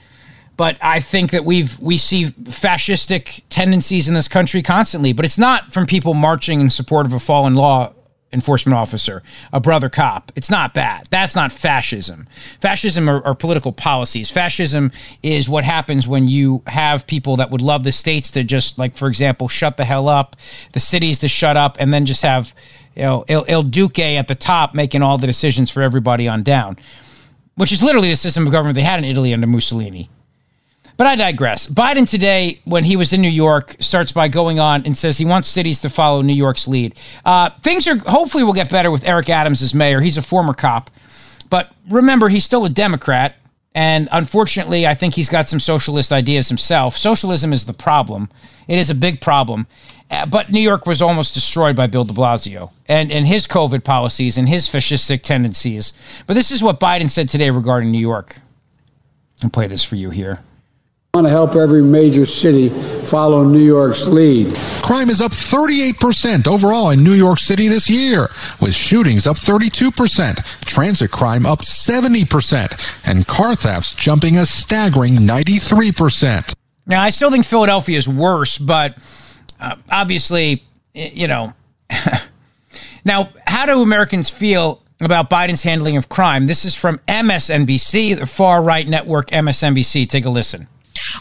but 0.56 0.76
I 0.82 1.00
think 1.00 1.31
that 1.31 1.44
we've 1.44 1.79
we 1.81 1.97
see 1.97 2.26
fascistic 2.26 3.43
tendencies 3.49 4.08
in 4.08 4.14
this 4.14 4.29
country 4.29 4.62
constantly. 4.62 5.12
But 5.12 5.25
it's 5.25 5.38
not 5.38 5.73
from 5.73 5.87
people 5.87 6.14
marching 6.14 6.61
in 6.61 6.70
support 6.70 7.06
of 7.06 7.12
a 7.12 7.19
fallen 7.19 7.55
law 7.55 7.93
enforcement 8.32 8.76
officer, 8.76 9.23
a 9.52 9.61
brother 9.61 9.88
cop. 9.88 10.31
It's 10.37 10.50
not 10.50 10.75
that. 10.75 11.08
That's 11.11 11.35
not 11.35 11.50
fascism. 11.50 12.29
Fascism 12.61 13.08
are, 13.08 13.25
are, 13.25 13.35
political 13.35 13.73
policies. 13.73 14.31
Fascism 14.31 14.93
is 15.23 15.49
what 15.49 15.64
happens 15.64 16.06
when 16.06 16.29
you 16.29 16.62
have 16.67 17.06
people 17.06 17.37
that 17.37 17.50
would 17.50 17.61
love 17.61 17.85
the 17.85 17.93
states 17.93 18.31
to 18.32 18.44
just, 18.44 18.79
like, 18.79 18.96
for 18.96 19.08
example, 19.08 19.49
shut 19.49 19.76
the 19.76 19.85
hell 19.85 20.08
up, 20.08 20.37
the 20.73 20.81
cities 20.81 21.19
to 21.20 21.29
shut 21.29 21.56
up, 21.56 21.76
and 21.81 21.93
then 21.93 22.06
just 22.06 22.23
have, 22.23 22.55
you 22.94 23.03
know, 23.03 23.25
Il, 23.29 23.44
Il 23.49 23.62
Duce 23.62 23.99
at 23.99 24.29
the 24.29 24.35
top 24.35 24.75
making 24.75 25.03
all 25.03 25.19
the 25.19 25.26
decisions 25.26 25.70
for 25.70 25.82
everybody 25.82 26.29
on 26.29 26.43
down, 26.43 26.76
which 27.56 27.73
is 27.73 27.82
literally 27.82 28.11
the 28.11 28.17
system 28.17 28.46
of 28.46 28.53
government 28.53 28.76
they 28.76 28.82
had 28.82 28.99
in 28.99 29.05
Italy 29.05 29.32
under 29.32 29.46
Mussolini. 29.46 30.08
But 30.97 31.07
I 31.07 31.17
digress. 31.17 31.67
Biden 31.67 32.09
today, 32.09 32.61
when 32.65 32.85
he 32.85 32.97
was 32.97 33.13
in 33.13 33.21
New 33.21 33.29
York, 33.29 33.77
starts 33.81 34.13
by 34.13 34.29
going 34.29 34.61
on 34.61 34.85
and 34.85 34.97
says 34.97 35.19
he 35.19 35.25
wants 35.25 35.49
cities 35.49 35.81
to 35.83 35.91
follow 35.91 36.23
New 36.23 36.35
York's 36.35 36.69
lead. 36.69 36.95
Uh, 37.25 37.51
things 37.63 37.89
are 37.89 37.97
hopefully 37.97 38.45
will 38.45 38.53
get 38.53 38.71
better 38.71 38.91
with 38.91 39.07
Eric 39.07 39.31
Adams 39.31 39.63
as 39.63 39.75
mayor. 39.75 40.01
He's 40.01 40.19
a 40.19 40.23
former 40.23 40.55
cop, 40.55 40.91
but 41.49 41.73
remember 41.89 42.29
he's 42.29 42.45
still 42.45 42.65
a 42.65 42.71
Democrat, 42.71 43.37
and 43.75 44.09
unfortunately, 44.13 44.87
I 44.87 44.95
think 44.95 45.15
he's 45.15 45.29
got 45.29 45.49
some 45.49 45.61
socialist 45.61 46.13
ideas 46.13 46.49
himself. 46.49 46.97
Socialism 46.97 47.53
is 47.53 47.67
the 47.67 47.73
problem. 47.73 48.29
It 48.69 48.79
is 48.79 48.91
a 48.91 48.95
big 48.95 49.21
problem. 49.21 49.67
Uh, 50.11 50.27
but 50.27 50.51
New 50.51 50.61
York 50.61 50.87
was 50.87 51.01
almost 51.01 51.35
destroyed 51.35 51.77
by 51.77 51.87
Bill 51.87 52.03
de 52.03 52.13
Blasio 52.13 52.73
and, 52.89 53.13
and 53.13 53.29
his 53.29 53.47
COVID 53.47 53.85
policies 53.85 54.37
and 54.37 54.49
his 54.49 54.67
fascistic 54.67 55.23
tendencies. 55.23 55.93
But 56.27 56.35
this 56.35 56.51
is 56.51 56.65
what 56.65 56.81
Biden 56.81 57.09
said 57.09 57.29
today 57.29 57.51
regarding 57.51 57.93
New 57.93 58.01
York. 58.01 58.41
I'll 59.41 59.51
play 59.51 59.69
this 59.69 59.85
for 59.85 59.95
you 59.95 60.11
here 60.11 60.41
want 61.15 61.27
to 61.27 61.31
help 61.33 61.57
every 61.57 61.83
major 61.83 62.25
city 62.25 62.69
follow 63.03 63.43
New 63.43 63.59
York's 63.59 64.07
lead. 64.07 64.55
Crime 64.81 65.11
is 65.11 65.21
up 65.21 65.33
38% 65.33 66.47
overall 66.47 66.91
in 66.91 67.03
New 67.03 67.15
York 67.15 67.41
City 67.41 67.67
this 67.67 67.91
year, 67.91 68.29
with 68.61 68.73
shootings 68.73 69.27
up 69.27 69.35
32%, 69.35 70.65
transit 70.65 71.11
crime 71.11 71.47
up 71.47 71.62
70%, 71.62 73.09
and 73.09 73.27
car 73.27 73.57
thefts 73.57 73.93
jumping 73.97 74.37
a 74.37 74.47
staggering 74.47 75.17
93%. 75.17 76.55
Now, 76.87 77.03
I 77.03 77.11
still 77.11 77.32
think 77.32 77.44
Philadelphia 77.44 77.99
is 77.99 78.08
worse, 78.08 78.56
but 78.56 78.96
uh, 79.58 79.75
obviously, 79.91 80.63
you 80.94 81.27
know. 81.27 81.55
now, 83.05 83.31
how 83.49 83.67
do 83.67 83.82
Americans 83.82 84.31
feel 84.31 84.81
about 85.01 85.29
Biden's 85.29 85.65
handling 85.65 85.96
of 85.96 86.08
crime? 86.08 86.46
This 86.46 86.65
is 86.65 86.77
from 86.77 86.99
MSNBC, 87.08 88.17
the 88.17 88.27
far 88.27 88.63
right 88.63 88.89
network 88.89 89.31
MSNBC. 89.31 90.08
Take 90.08 90.25
a 90.25 90.31
listen. 90.31 90.69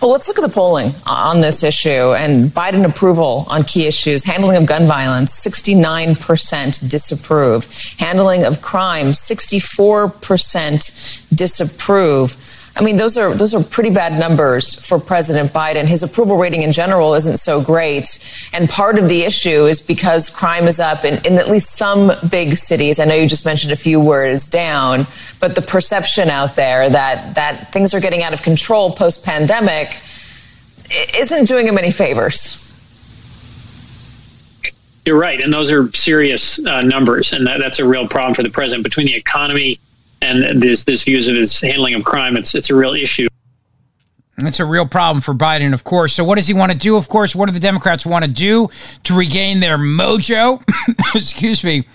Well, 0.01 0.11
let's 0.11 0.29
look 0.29 0.39
at 0.39 0.43
the 0.43 0.53
polling 0.53 0.93
on 1.05 1.41
this 1.41 1.61
issue 1.61 2.13
and 2.13 2.49
Biden 2.49 2.85
approval 2.85 3.45
on 3.49 3.65
key 3.65 3.85
issues. 3.85 4.23
Handling 4.23 4.55
of 4.55 4.65
gun 4.65 4.87
violence, 4.87 5.45
69% 5.45 6.89
disapprove. 6.89 7.67
Handling 7.99 8.45
of 8.45 8.61
crime, 8.61 9.07
64% 9.07 11.35
disapprove. 11.35 12.68
I 12.75 12.83
mean, 12.83 12.97
those 12.97 13.17
are 13.17 13.33
those 13.33 13.55
are 13.55 13.63
pretty 13.63 13.89
bad 13.89 14.17
numbers 14.17 14.85
for 14.85 14.99
President 14.99 15.51
Biden. 15.51 15.85
His 15.85 16.03
approval 16.03 16.37
rating 16.37 16.61
in 16.61 16.71
general 16.71 17.13
isn't 17.15 17.37
so 17.37 17.61
great, 17.61 18.49
and 18.53 18.69
part 18.69 18.97
of 18.97 19.09
the 19.09 19.23
issue 19.23 19.65
is 19.65 19.81
because 19.81 20.29
crime 20.29 20.67
is 20.67 20.79
up 20.79 21.03
in, 21.03 21.23
in 21.25 21.37
at 21.37 21.49
least 21.49 21.75
some 21.75 22.11
big 22.29 22.55
cities. 22.55 22.99
I 22.99 23.05
know 23.05 23.15
you 23.15 23.27
just 23.27 23.45
mentioned 23.45 23.73
a 23.73 23.75
few 23.75 23.99
words 23.99 24.47
down, 24.47 25.07
but 25.39 25.55
the 25.55 25.61
perception 25.61 26.29
out 26.29 26.55
there 26.55 26.89
that 26.89 27.35
that 27.35 27.73
things 27.73 27.93
are 27.93 27.99
getting 27.99 28.23
out 28.23 28.33
of 28.33 28.43
control 28.43 28.91
post 28.91 29.25
pandemic 29.25 29.99
isn't 31.15 31.45
doing 31.45 31.67
him 31.67 31.77
any 31.77 31.91
favors. 31.91 32.65
You're 35.05 35.19
right, 35.19 35.41
and 35.41 35.51
those 35.51 35.71
are 35.71 35.91
serious 35.93 36.63
uh, 36.65 36.81
numbers, 36.81 37.33
and 37.33 37.47
that, 37.47 37.59
that's 37.59 37.79
a 37.79 37.87
real 37.87 38.07
problem 38.07 38.35
for 38.35 38.43
the 38.43 38.49
president 38.49 38.83
between 38.83 39.07
the 39.07 39.15
economy 39.15 39.79
and 40.21 40.61
this 40.61 40.83
this 40.83 41.03
views 41.03 41.27
of 41.27 41.35
his 41.35 41.59
handling 41.59 41.93
of 41.93 42.03
crime. 42.03 42.37
It's 42.37 42.55
it's 42.55 42.69
a 42.69 42.75
real 42.75 42.93
issue. 42.93 43.27
It's 44.41 44.59
a 44.59 44.65
real 44.65 44.87
problem 44.87 45.21
for 45.21 45.33
Biden, 45.33 45.73
of 45.73 45.83
course. 45.83 46.13
So, 46.13 46.23
what 46.23 46.35
does 46.35 46.47
he 46.47 46.53
want 46.53 46.71
to 46.71 46.77
do? 46.77 46.95
Of 46.95 47.09
course, 47.09 47.35
what 47.35 47.47
do 47.47 47.53
the 47.53 47.59
Democrats 47.59 48.05
want 48.05 48.23
to 48.25 48.31
do 48.31 48.69
to 49.03 49.13
regain 49.13 49.59
their 49.59 49.77
mojo? 49.77 50.63
Excuse 51.15 51.63
me. 51.63 51.85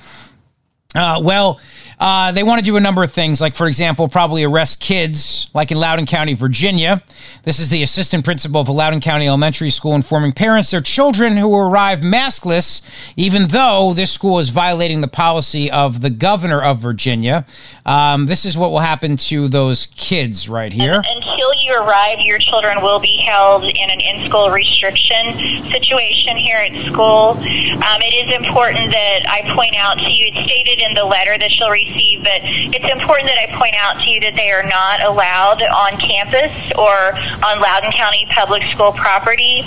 Uh, 0.95 1.21
well, 1.23 1.61
Uh, 1.97 2.33
they 2.33 2.43
want 2.43 2.59
to 2.59 2.65
do 2.65 2.77
a 2.77 2.81
number 2.81 3.05
of 3.05 3.13
things, 3.13 3.41
like, 3.41 3.55
for 3.55 3.69
example, 3.69 4.09
probably 4.09 4.43
arrest 4.43 4.81
kids, 4.81 5.49
like 5.55 5.71
in 5.71 5.79
Loudoun 5.79 6.07
County, 6.07 6.35
Virginia. 6.35 7.01
This 7.45 7.61
is 7.61 7.71
the 7.71 7.85
assistant 7.85 8.25
principal 8.25 8.61
of 8.61 8.69
a 8.69 8.73
Loudoun 8.73 9.01
County 9.01 9.29
Elementary 9.29 9.71
School 9.71 9.95
informing 9.95 10.33
parents 10.33 10.73
their 10.73 10.81
children 10.81 11.37
who 11.37 11.55
arrive 11.55 12.01
maskless, 12.01 12.83
even 13.17 13.47
though 13.47 13.93
this 13.95 14.11
school 14.11 14.41
is 14.41 14.49
violating 14.49 15.03
the 15.03 15.09
policy 15.09 15.71
of 15.71 16.01
the 16.01 16.11
governor 16.11 16.61
of 16.61 16.79
Virginia. 16.79 17.47
Um, 17.87 18.27
this 18.27 18.45
is 18.45 18.59
what 18.59 18.73
will 18.73 18.81
happen 18.81 19.17
to 19.31 19.47
those 19.47 19.87
kids 19.87 20.49
right 20.49 20.73
here. 20.73 20.97
Until 20.97 21.55
you 21.63 21.79
arrive, 21.79 22.19
your 22.19 22.39
children 22.39 22.83
will 22.83 22.99
be 22.99 23.19
held 23.25 23.63
in 23.63 23.89
an 23.89 24.01
in 24.01 24.29
school 24.29 24.51
restriction 24.51 25.39
situation 25.71 26.37
here 26.37 26.59
at 26.59 26.73
school. 26.91 27.39
Um, 27.39 28.01
it 28.03 28.27
is 28.27 28.35
important 28.35 28.91
that 28.91 29.21
I 29.29 29.55
point 29.55 29.77
out 29.77 29.99
to 29.99 30.11
you, 30.11 30.33
it's 30.35 30.51
stated 30.51 30.81
in 30.85 30.95
the 30.95 31.05
letter 31.05 31.37
that 31.39 31.51
she'll 31.51 31.71
receive, 31.73 32.21
but 32.21 32.41
it's 32.45 32.87
important 32.93 33.29
that 33.29 33.41
I 33.41 33.49
point 33.57 33.75
out 33.81 34.03
to 34.03 34.07
you 34.11 34.21
that 34.21 34.37
they 34.37 34.53
are 34.53 34.65
not 34.69 35.01
allowed 35.03 35.65
on 35.65 35.97
campus 35.99 36.53
or 36.77 37.17
on 37.43 37.61
Loudoun 37.61 37.93
County 37.93 38.27
Public 38.31 38.63
School 38.71 38.93
property. 38.93 39.65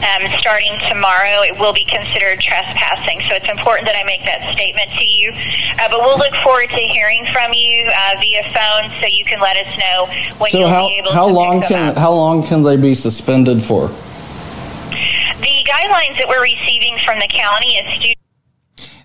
Um, 0.00 0.24
starting 0.40 0.72
tomorrow, 0.88 1.44
it 1.44 1.60
will 1.60 1.76
be 1.76 1.84
considered 1.84 2.40
trespassing. 2.40 3.20
So 3.28 3.36
it's 3.36 3.52
important 3.52 3.84
that 3.84 4.00
I 4.00 4.04
make 4.08 4.24
that 4.24 4.40
statement 4.56 4.88
to 4.96 5.04
you. 5.04 5.28
Uh, 5.76 5.92
but 5.92 6.00
we'll 6.00 6.16
look 6.16 6.32
forward 6.40 6.72
to 6.72 6.82
hearing 6.88 7.28
from 7.28 7.52
you 7.52 7.84
uh, 7.84 8.16
via 8.16 8.48
phone, 8.48 8.88
so 8.96 9.04
you 9.04 9.28
can 9.28 9.44
let 9.44 9.60
us 9.60 9.68
know 9.76 10.08
when 10.40 10.50
so 10.50 10.64
you'll 10.64 10.72
how, 10.72 10.88
be 10.88 10.96
able 10.96 11.12
how 11.12 11.28
to 11.28 11.32
long 11.32 11.60
can 11.60 11.92
up. 11.92 11.98
how 11.98 12.12
long 12.12 12.40
can 12.42 12.62
they 12.62 12.80
be 12.80 12.94
suspended 12.94 13.60
for? 13.62 13.92
The 15.44 15.56
guidelines 15.68 16.16
that 16.16 16.26
we're 16.28 16.48
receiving 16.48 16.96
from 17.04 17.20
the 17.20 17.28
county 17.28 17.76
is 17.76 17.84
students. 18.00 18.20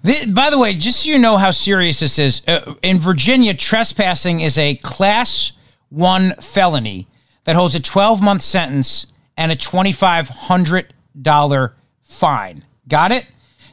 Th- 0.06 0.34
by 0.34 0.50
the 0.50 0.58
way, 0.58 0.74
just 0.74 1.04
so 1.04 1.10
you 1.10 1.20
know 1.20 1.38
how 1.38 1.52
serious 1.52 2.00
this 2.00 2.20
is, 2.20 2.42
uh, 2.48 2.76
in 2.82 3.00
Virginia, 3.00 3.54
trespassing 3.54 4.42
is 4.42 4.58
a 4.58 4.76
class 4.76 5.52
one 5.90 6.34
felony 6.36 7.08
that 7.46 7.56
holds 7.56 7.76
a 7.76 7.80
12 7.80 8.22
month 8.22 8.42
sentence 8.42 9.08
and 9.38 9.52
a 9.52 9.56
$2,500 9.56 11.72
fine. 12.04 12.66
Got 12.88 13.12
it? 13.12 13.26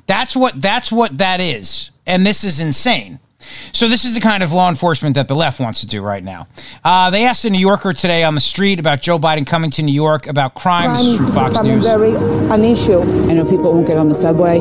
That's 0.07 0.35
what 0.35 0.61
that's 0.61 0.91
what 0.91 1.19
that 1.19 1.41
is, 1.41 1.91
and 2.07 2.27
this 2.27 2.45
is 2.45 2.61
insane. 2.61 3.19
So 3.73 3.89
this 3.89 4.05
is 4.05 4.15
the 4.15 4.21
kind 4.21 4.43
of 4.43 4.53
law 4.53 4.69
enforcement 4.69 5.15
that 5.17 5.29
the 5.29 5.35
left 5.35 5.61
wants 5.61 5.81
to 5.81 5.87
do 5.87 6.03
right 6.03 6.23
now. 6.23 6.47
Uh, 6.85 7.11
they 7.11 7.27
asked 7.27 7.45
a 7.45 7.51
New 7.51 7.59
Yorker 7.59 7.93
today 7.93 8.23
on 8.23 8.35
the 8.35 8.41
street 8.41 8.79
about 8.79 9.03
Joe 9.03 9.19
Biden 9.19 9.47
coming 9.47 9.71
to 9.73 9.83
New 9.83 9.95
York 9.95 10.27
about 10.27 10.55
crime. 10.55 10.97
This 10.97 11.07
is 11.07 11.17
from 11.17 11.33
Fox 11.33 11.63
News. 11.63 11.85
very 11.85 12.15
an 12.15 12.65
issue. 12.65 13.01
I 13.01 13.35
know 13.35 13.45
people 13.45 13.73
won't 13.73 13.87
get 13.87 13.99
on 13.99 14.09
the 14.09 14.15
subway. 14.15 14.61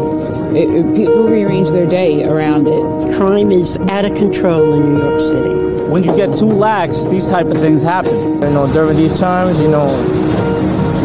It, 0.56 0.70
it- 0.70 0.96
people 0.96 1.24
rearrange 1.24 1.70
their 1.72 1.86
day 1.88 2.24
around 2.26 2.68
it. 2.68 3.16
Crime 3.16 3.52
is 3.52 3.78
out 3.90 4.06
of 4.06 4.16
control 4.18 4.74
in 4.74 4.94
New 4.94 5.02
York 5.02 5.22
City. 5.22 5.84
when 5.92 6.04
you 6.04 6.16
get 6.16 6.38
too 6.38 6.46
lax, 6.46 7.04
these 7.06 7.26
type 7.26 7.48
of 7.48 7.58
things 7.58 7.82
happen. 7.82 8.16
You 8.42 8.50
know, 8.50 8.72
during 8.72 8.98
these 8.98 9.18
times, 9.20 9.60
you 9.60 9.68
know, 9.68 9.90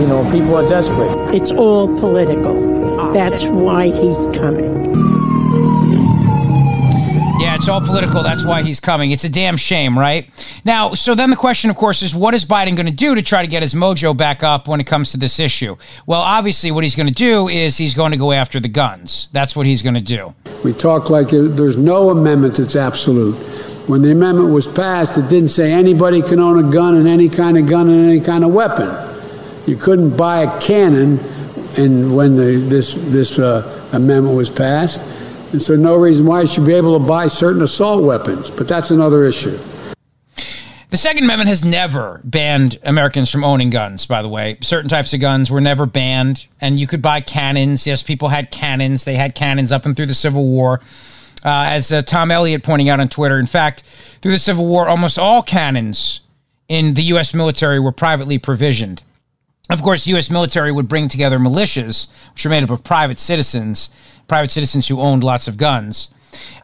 you 0.00 0.07
know, 0.07 0.23
people 0.31 0.55
are 0.57 0.69
desperate. 0.69 1.35
It's 1.35 1.50
all 1.53 1.88
political. 1.99 3.12
That's 3.12 3.45
why 3.47 3.87
he's 3.87 4.26
coming. 4.37 4.75
It's 7.57 7.69
all 7.69 7.81
political. 7.81 8.23
That's 8.23 8.45
why 8.45 8.63
he's 8.63 8.81
coming. 8.81 9.13
It's 9.13 9.25
a 9.25 9.31
damn 9.31 9.57
shame, 9.57 9.99
right? 9.99 10.29
Now, 10.67 10.93
so 10.93 11.15
then 11.15 11.31
the 11.31 11.37
question, 11.37 11.71
of 11.71 11.77
course, 11.77 12.03
is 12.03 12.15
what 12.15 12.35
is 12.35 12.45
Biden 12.45 12.77
going 12.77 12.87
to 12.87 12.93
do 12.93 13.15
to 13.15 13.23
try 13.23 13.41
to 13.41 13.49
get 13.49 13.63
his 13.63 13.73
mojo 13.73 14.15
back 14.15 14.43
up 14.43 14.69
when 14.69 14.79
it 14.79 14.85
comes 14.85 15.11
to 15.13 15.17
this 15.17 15.41
issue? 15.41 15.75
Well, 16.05 16.21
obviously, 16.21 16.71
what 16.71 16.85
he's 16.85 16.95
going 16.95 17.09
to 17.09 17.15
do 17.15 17.49
is 17.49 17.79
he's 17.79 17.95
going 17.95 18.13
to 18.13 18.19
go 18.19 18.33
after 18.33 18.61
the 18.61 18.69
guns. 18.69 19.29
That's 19.33 19.57
what 19.57 19.65
he's 19.65 19.81
going 19.81 19.95
to 19.95 20.03
do. 20.03 20.35
We 20.65 20.75
talk 20.75 21.09
like 21.09 21.31
there's 21.31 21.79
no 21.79 22.11
amendment 22.11 22.57
that's 22.59 22.77
absolute. 22.77 23.37
When 23.89 24.03
the 24.03 24.13
amendment 24.13 24.51
was 24.51 24.67
passed, 24.67 25.17
it 25.17 25.31
didn't 25.31 25.49
say 25.49 25.73
anybody 25.73 26.21
can 26.21 26.39
own 26.39 26.63
a 26.63 26.71
gun 26.71 26.97
and 26.97 27.09
any 27.09 27.31
kind 27.31 27.57
of 27.57 27.67
gun 27.67 27.89
and 27.89 28.07
any 28.07 28.21
kind 28.21 28.45
of 28.45 28.53
weapon. 28.53 28.91
You 29.67 29.77
couldn't 29.77 30.15
buy 30.15 30.43
a 30.43 30.61
cannon, 30.61 31.21
and 31.79 32.15
when 32.15 32.37
the, 32.37 32.59
this 32.69 32.93
this 32.95 33.39
uh, 33.39 33.89
amendment 33.95 34.37
was 34.37 34.51
passed, 34.51 35.01
and 35.53 35.62
so 35.62 35.76
no 35.76 35.97
reason 35.97 36.26
why 36.26 36.43
you 36.43 36.49
should 36.49 36.67
be 36.67 36.75
able 36.75 36.99
to 36.99 37.05
buy 37.05 37.26
certain 37.26 37.62
assault 37.62 38.03
weapons. 38.03 38.50
But 38.50 38.69
that's 38.69 38.91
another 38.91 39.25
issue. 39.25 39.59
The 40.88 40.97
Second 40.97 41.25
Amendment 41.25 41.49
has 41.49 41.65
never 41.65 42.21
banned 42.25 42.79
Americans 42.85 43.31
from 43.31 43.43
owning 43.43 43.71
guns, 43.71 44.07
by 44.07 44.23
the 44.23 44.29
way. 44.29 44.57
Certain 44.62 44.88
types 44.88 45.12
of 45.12 45.21
guns 45.21 45.50
were 45.50 45.61
never 45.61 45.85
banned, 45.85 46.47
and 46.61 46.79
you 46.79 46.87
could 46.87 47.03
buy 47.03 47.21
cannons. 47.21 47.87
Yes, 47.87 48.03
people 48.03 48.29
had 48.29 48.50
cannons. 48.50 49.05
They 49.05 49.17
had 49.17 49.35
cannons 49.35 49.73
up 49.73 49.85
and 49.85 49.97
through 49.97 50.07
the 50.07 50.15
Civil 50.15 50.47
War. 50.47 50.81
Uh, 51.45 51.67
as 51.69 51.93
uh, 51.93 52.03
Tom 52.03 52.31
Elliott 52.31 52.62
pointing 52.62 52.88
out 52.88 53.00
on 53.00 53.09
Twitter, 53.09 53.38
in 53.38 53.47
fact, 53.47 53.83
through 54.23 54.33
the 54.33 54.38
Civil 54.38 54.67
War, 54.67 54.88
almost 54.88 55.19
all 55.19 55.43
cannons 55.43 56.21
in 56.69 56.95
the 56.95 57.03
U.S. 57.03 57.35
military 57.35 57.79
were 57.79 57.93
privately 57.93 58.38
provisioned. 58.38 59.03
Of 59.69 59.83
course, 59.83 60.07
U.S. 60.07 60.31
military 60.31 60.71
would 60.71 60.88
bring 60.88 61.09
together 61.09 61.38
militias, 61.38 62.07
which 62.33 62.47
are 62.47 62.49
made 62.49 62.62
up 62.62 62.71
of 62.71 62.85
private 62.85 63.19
citizens, 63.19 63.91
private 64.28 64.50
citizens 64.50 64.88
who 64.88 65.00
owned 65.00 65.25
lots 65.25 65.49
of 65.49 65.56
guns. 65.56 66.11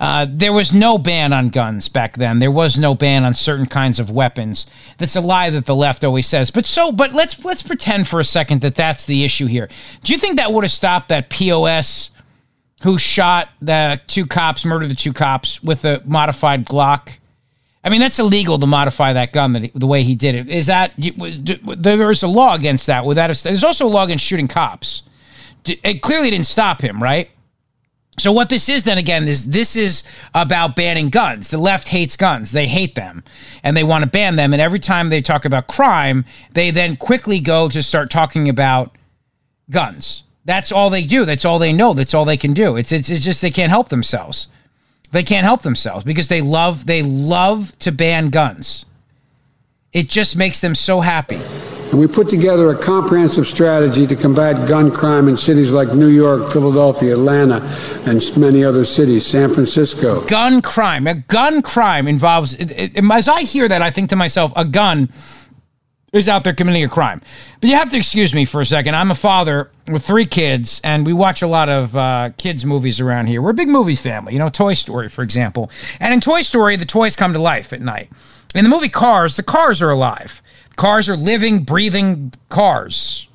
Uh, 0.00 0.26
there 0.28 0.52
was 0.52 0.72
no 0.72 0.98
ban 0.98 1.32
on 1.32 1.48
guns 1.48 1.88
back 1.88 2.16
then. 2.16 2.38
There 2.38 2.50
was 2.50 2.78
no 2.78 2.94
ban 2.94 3.24
on 3.24 3.34
certain 3.34 3.66
kinds 3.66 3.98
of 3.98 4.10
weapons. 4.10 4.66
That's 4.98 5.16
a 5.16 5.20
lie 5.20 5.50
that 5.50 5.66
the 5.66 5.74
left 5.74 6.04
always 6.04 6.26
says. 6.26 6.50
But 6.50 6.66
so, 6.66 6.92
but 6.92 7.12
let's 7.12 7.42
let's 7.44 7.62
pretend 7.62 8.08
for 8.08 8.20
a 8.20 8.24
second 8.24 8.60
that 8.62 8.74
that's 8.74 9.06
the 9.06 9.24
issue 9.24 9.46
here. 9.46 9.68
Do 10.02 10.12
you 10.12 10.18
think 10.18 10.36
that 10.36 10.52
would 10.52 10.64
have 10.64 10.70
stopped 10.72 11.08
that 11.08 11.30
POS 11.30 12.10
who 12.82 12.98
shot 12.98 13.48
the 13.60 14.00
two 14.06 14.26
cops, 14.26 14.64
murdered 14.64 14.90
the 14.90 14.94
two 14.94 15.12
cops 15.12 15.62
with 15.62 15.84
a 15.84 16.02
modified 16.04 16.66
Glock? 16.66 17.18
I 17.84 17.88
mean, 17.88 18.00
that's 18.00 18.18
illegal 18.18 18.58
to 18.58 18.66
modify 18.66 19.12
that 19.12 19.32
gun 19.32 19.52
the, 19.54 19.72
the 19.74 19.86
way 19.86 20.02
he 20.02 20.14
did 20.14 20.34
it. 20.34 20.48
Is 20.48 20.66
that 20.66 20.92
there's 20.96 22.22
a 22.22 22.28
law 22.28 22.54
against 22.54 22.86
that? 22.86 23.04
Without 23.04 23.30
a, 23.30 23.42
there's 23.42 23.64
also 23.64 23.86
a 23.86 23.88
law 23.88 24.04
against 24.04 24.24
shooting 24.24 24.48
cops. 24.48 25.02
It 25.64 26.02
clearly 26.02 26.30
didn't 26.30 26.46
stop 26.46 26.80
him, 26.80 27.02
right? 27.02 27.30
So 28.18 28.30
what 28.30 28.50
this 28.50 28.68
is 28.68 28.84
then 28.84 28.98
again 28.98 29.26
is 29.26 29.48
this 29.48 29.74
is 29.74 30.04
about 30.34 30.76
banning 30.76 31.08
guns. 31.08 31.50
The 31.50 31.58
left 31.58 31.88
hates 31.88 32.16
guns. 32.16 32.52
They 32.52 32.66
hate 32.66 32.94
them 32.94 33.24
and 33.62 33.76
they 33.76 33.84
want 33.84 34.04
to 34.04 34.10
ban 34.10 34.36
them 34.36 34.52
and 34.52 34.60
every 34.60 34.78
time 34.78 35.08
they 35.08 35.22
talk 35.22 35.44
about 35.44 35.66
crime, 35.66 36.24
they 36.52 36.70
then 36.70 36.96
quickly 36.96 37.40
go 37.40 37.68
to 37.70 37.82
start 37.82 38.10
talking 38.10 38.48
about 38.48 38.96
guns. 39.70 40.24
That's 40.44 40.72
all 40.72 40.90
they 40.90 41.04
do. 41.04 41.24
That's 41.24 41.44
all 41.44 41.58
they 41.58 41.72
know. 41.72 41.94
That's 41.94 42.14
all 42.14 42.24
they 42.24 42.36
can 42.36 42.52
do. 42.52 42.76
It's 42.76 42.92
it's, 42.92 43.08
it's 43.08 43.24
just 43.24 43.40
they 43.40 43.50
can't 43.50 43.70
help 43.70 43.88
themselves. 43.88 44.48
They 45.10 45.22
can't 45.22 45.44
help 45.44 45.62
themselves 45.62 46.04
because 46.04 46.28
they 46.28 46.42
love 46.42 46.86
they 46.86 47.02
love 47.02 47.78
to 47.80 47.92
ban 47.92 48.28
guns. 48.28 48.84
It 49.92 50.08
just 50.08 50.36
makes 50.36 50.60
them 50.60 50.74
so 50.74 51.00
happy. 51.00 51.40
And 51.92 52.00
we 52.00 52.06
put 52.06 52.26
together 52.26 52.70
a 52.70 52.78
comprehensive 52.78 53.46
strategy 53.46 54.06
to 54.06 54.16
combat 54.16 54.66
gun 54.66 54.90
crime 54.90 55.28
in 55.28 55.36
cities 55.36 55.72
like 55.72 55.92
New 55.92 56.08
York, 56.08 56.50
Philadelphia, 56.50 57.12
Atlanta, 57.12 57.60
and 58.06 58.36
many 58.38 58.64
other 58.64 58.86
cities, 58.86 59.26
San 59.26 59.52
Francisco. 59.52 60.22
Gun 60.22 60.62
crime. 60.62 61.06
A 61.06 61.16
gun 61.16 61.60
crime 61.60 62.08
involves, 62.08 62.56
as 62.56 63.28
I 63.28 63.42
hear 63.42 63.68
that, 63.68 63.82
I 63.82 63.90
think 63.90 64.08
to 64.08 64.16
myself, 64.16 64.54
a 64.56 64.64
gun 64.64 65.10
is 66.14 66.30
out 66.30 66.44
there 66.44 66.54
committing 66.54 66.82
a 66.82 66.88
crime. 66.88 67.20
But 67.60 67.68
you 67.68 67.76
have 67.76 67.90
to 67.90 67.98
excuse 67.98 68.32
me 68.32 68.46
for 68.46 68.62
a 68.62 68.66
second. 68.66 68.96
I'm 68.96 69.10
a 69.10 69.14
father 69.14 69.70
with 69.86 70.02
three 70.02 70.24
kids, 70.24 70.80
and 70.82 71.04
we 71.04 71.12
watch 71.12 71.42
a 71.42 71.46
lot 71.46 71.68
of 71.68 71.94
uh, 71.94 72.30
kids' 72.38 72.64
movies 72.64 73.00
around 73.00 73.26
here. 73.26 73.42
We're 73.42 73.50
a 73.50 73.54
big 73.54 73.68
movie 73.68 73.96
family, 73.96 74.32
you 74.32 74.38
know, 74.38 74.48
Toy 74.48 74.72
Story, 74.72 75.10
for 75.10 75.20
example. 75.20 75.70
And 76.00 76.14
in 76.14 76.22
Toy 76.22 76.40
Story, 76.40 76.76
the 76.76 76.86
toys 76.86 77.16
come 77.16 77.34
to 77.34 77.38
life 77.38 77.70
at 77.74 77.82
night. 77.82 78.10
In 78.54 78.64
the 78.64 78.70
movie 78.70 78.88
Cars, 78.88 79.36
the 79.36 79.42
cars 79.42 79.82
are 79.82 79.90
alive. 79.90 80.42
Cars 80.76 81.08
are 81.08 81.16
living, 81.16 81.64
breathing 81.64 82.32
cars. 82.48 83.28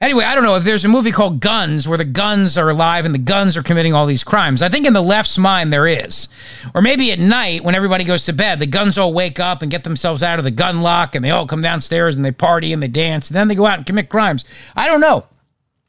Anyway, 0.00 0.24
I 0.24 0.34
don't 0.34 0.44
know 0.44 0.56
if 0.56 0.64
there's 0.64 0.84
a 0.84 0.88
movie 0.88 1.12
called 1.12 1.40
Guns 1.40 1.88
where 1.88 1.96
the 1.96 2.04
guns 2.04 2.58
are 2.58 2.68
alive 2.68 3.06
and 3.06 3.14
the 3.14 3.18
guns 3.18 3.56
are 3.56 3.62
committing 3.62 3.94
all 3.94 4.04
these 4.04 4.22
crimes. 4.22 4.60
I 4.60 4.68
think 4.68 4.86
in 4.86 4.92
the 4.92 5.00
left's 5.00 5.38
mind 5.38 5.72
there 5.72 5.86
is. 5.86 6.28
Or 6.74 6.82
maybe 6.82 7.10
at 7.10 7.18
night 7.18 7.64
when 7.64 7.74
everybody 7.74 8.04
goes 8.04 8.26
to 8.26 8.34
bed, 8.34 8.58
the 8.58 8.66
guns 8.66 8.98
all 8.98 9.14
wake 9.14 9.40
up 9.40 9.62
and 9.62 9.70
get 9.70 9.82
themselves 9.82 10.22
out 10.22 10.38
of 10.38 10.44
the 10.44 10.50
gun 10.50 10.82
lock 10.82 11.14
and 11.14 11.24
they 11.24 11.30
all 11.30 11.46
come 11.46 11.62
downstairs 11.62 12.16
and 12.16 12.24
they 12.24 12.32
party 12.32 12.72
and 12.72 12.82
they 12.82 12.88
dance 12.88 13.30
and 13.30 13.36
then 13.36 13.48
they 13.48 13.54
go 13.54 13.64
out 13.64 13.78
and 13.78 13.86
commit 13.86 14.10
crimes. 14.10 14.44
I 14.76 14.88
don't 14.88 15.00
know. 15.00 15.24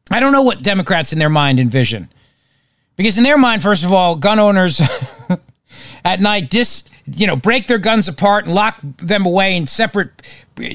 I 0.09 0.21
don't 0.21 0.31
know 0.31 0.43
what 0.43 0.63
Democrats 0.63 1.11
in 1.11 1.19
their 1.19 1.29
mind 1.29 1.59
envision. 1.59 2.09
Because 2.95 3.17
in 3.17 3.25
their 3.25 3.37
mind, 3.37 3.63
first 3.63 3.83
of 3.83 3.91
all, 3.91 4.15
gun 4.15 4.39
owners 4.39 4.81
at 6.05 6.21
night 6.21 6.49
dis 6.49 6.83
you 7.07 7.27
know 7.27 7.35
break 7.35 7.67
their 7.67 7.77
guns 7.77 8.07
apart 8.07 8.45
and 8.45 8.55
lock 8.55 8.79
them 8.81 9.25
away 9.25 9.55
in 9.55 9.67
separate 9.67 10.09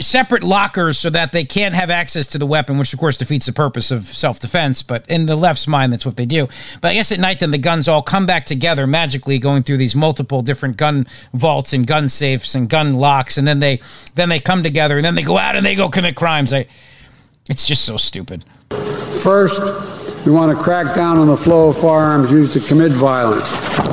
separate 0.00 0.44
lockers 0.44 0.98
so 0.98 1.10
that 1.10 1.32
they 1.32 1.44
can't 1.44 1.74
have 1.74 1.90
access 1.90 2.26
to 2.28 2.38
the 2.38 2.46
weapon 2.46 2.78
which 2.78 2.92
of 2.92 3.00
course 3.00 3.16
defeats 3.16 3.46
the 3.46 3.52
purpose 3.52 3.90
of 3.90 4.06
self-defense. 4.06 4.82
But 4.82 5.04
in 5.08 5.26
the 5.26 5.36
left's 5.36 5.66
mind 5.66 5.92
that's 5.92 6.06
what 6.06 6.16
they 6.16 6.26
do. 6.26 6.48
But 6.80 6.88
i 6.88 6.94
guess 6.94 7.10
at 7.10 7.18
night 7.18 7.40
then 7.40 7.50
the 7.50 7.58
guns 7.58 7.88
all 7.88 8.02
come 8.02 8.26
back 8.26 8.46
together 8.46 8.86
magically 8.86 9.38
going 9.38 9.62
through 9.62 9.78
these 9.78 9.96
multiple 9.96 10.42
different 10.42 10.76
gun 10.76 11.06
vaults 11.34 11.72
and 11.72 11.86
gun 11.86 12.08
safes 12.08 12.54
and 12.54 12.68
gun 12.68 12.94
locks. 12.94 13.36
And 13.36 13.46
then 13.46 13.60
they 13.60 13.80
then 14.14 14.28
they 14.28 14.38
come 14.38 14.62
together 14.62 14.96
and 14.96 15.04
then 15.04 15.14
they 15.14 15.22
go 15.22 15.36
out 15.36 15.56
and 15.56 15.66
they 15.66 15.74
go 15.74 15.88
commit 15.88 16.14
crimes. 16.14 16.52
I, 16.52 16.66
it's 17.48 17.66
just 17.66 17.84
so 17.84 17.96
stupid. 17.96 18.44
First, 19.22 19.60
We 20.26 20.32
want 20.32 20.56
to 20.56 20.62
crack 20.62 20.94
down 20.94 21.16
on 21.16 21.28
the 21.28 21.36
flow 21.36 21.70
of 21.70 21.78
firearms 21.78 22.30
used 22.30 22.52
to 22.52 22.60
commit 22.60 22.92
violence. 22.92 23.50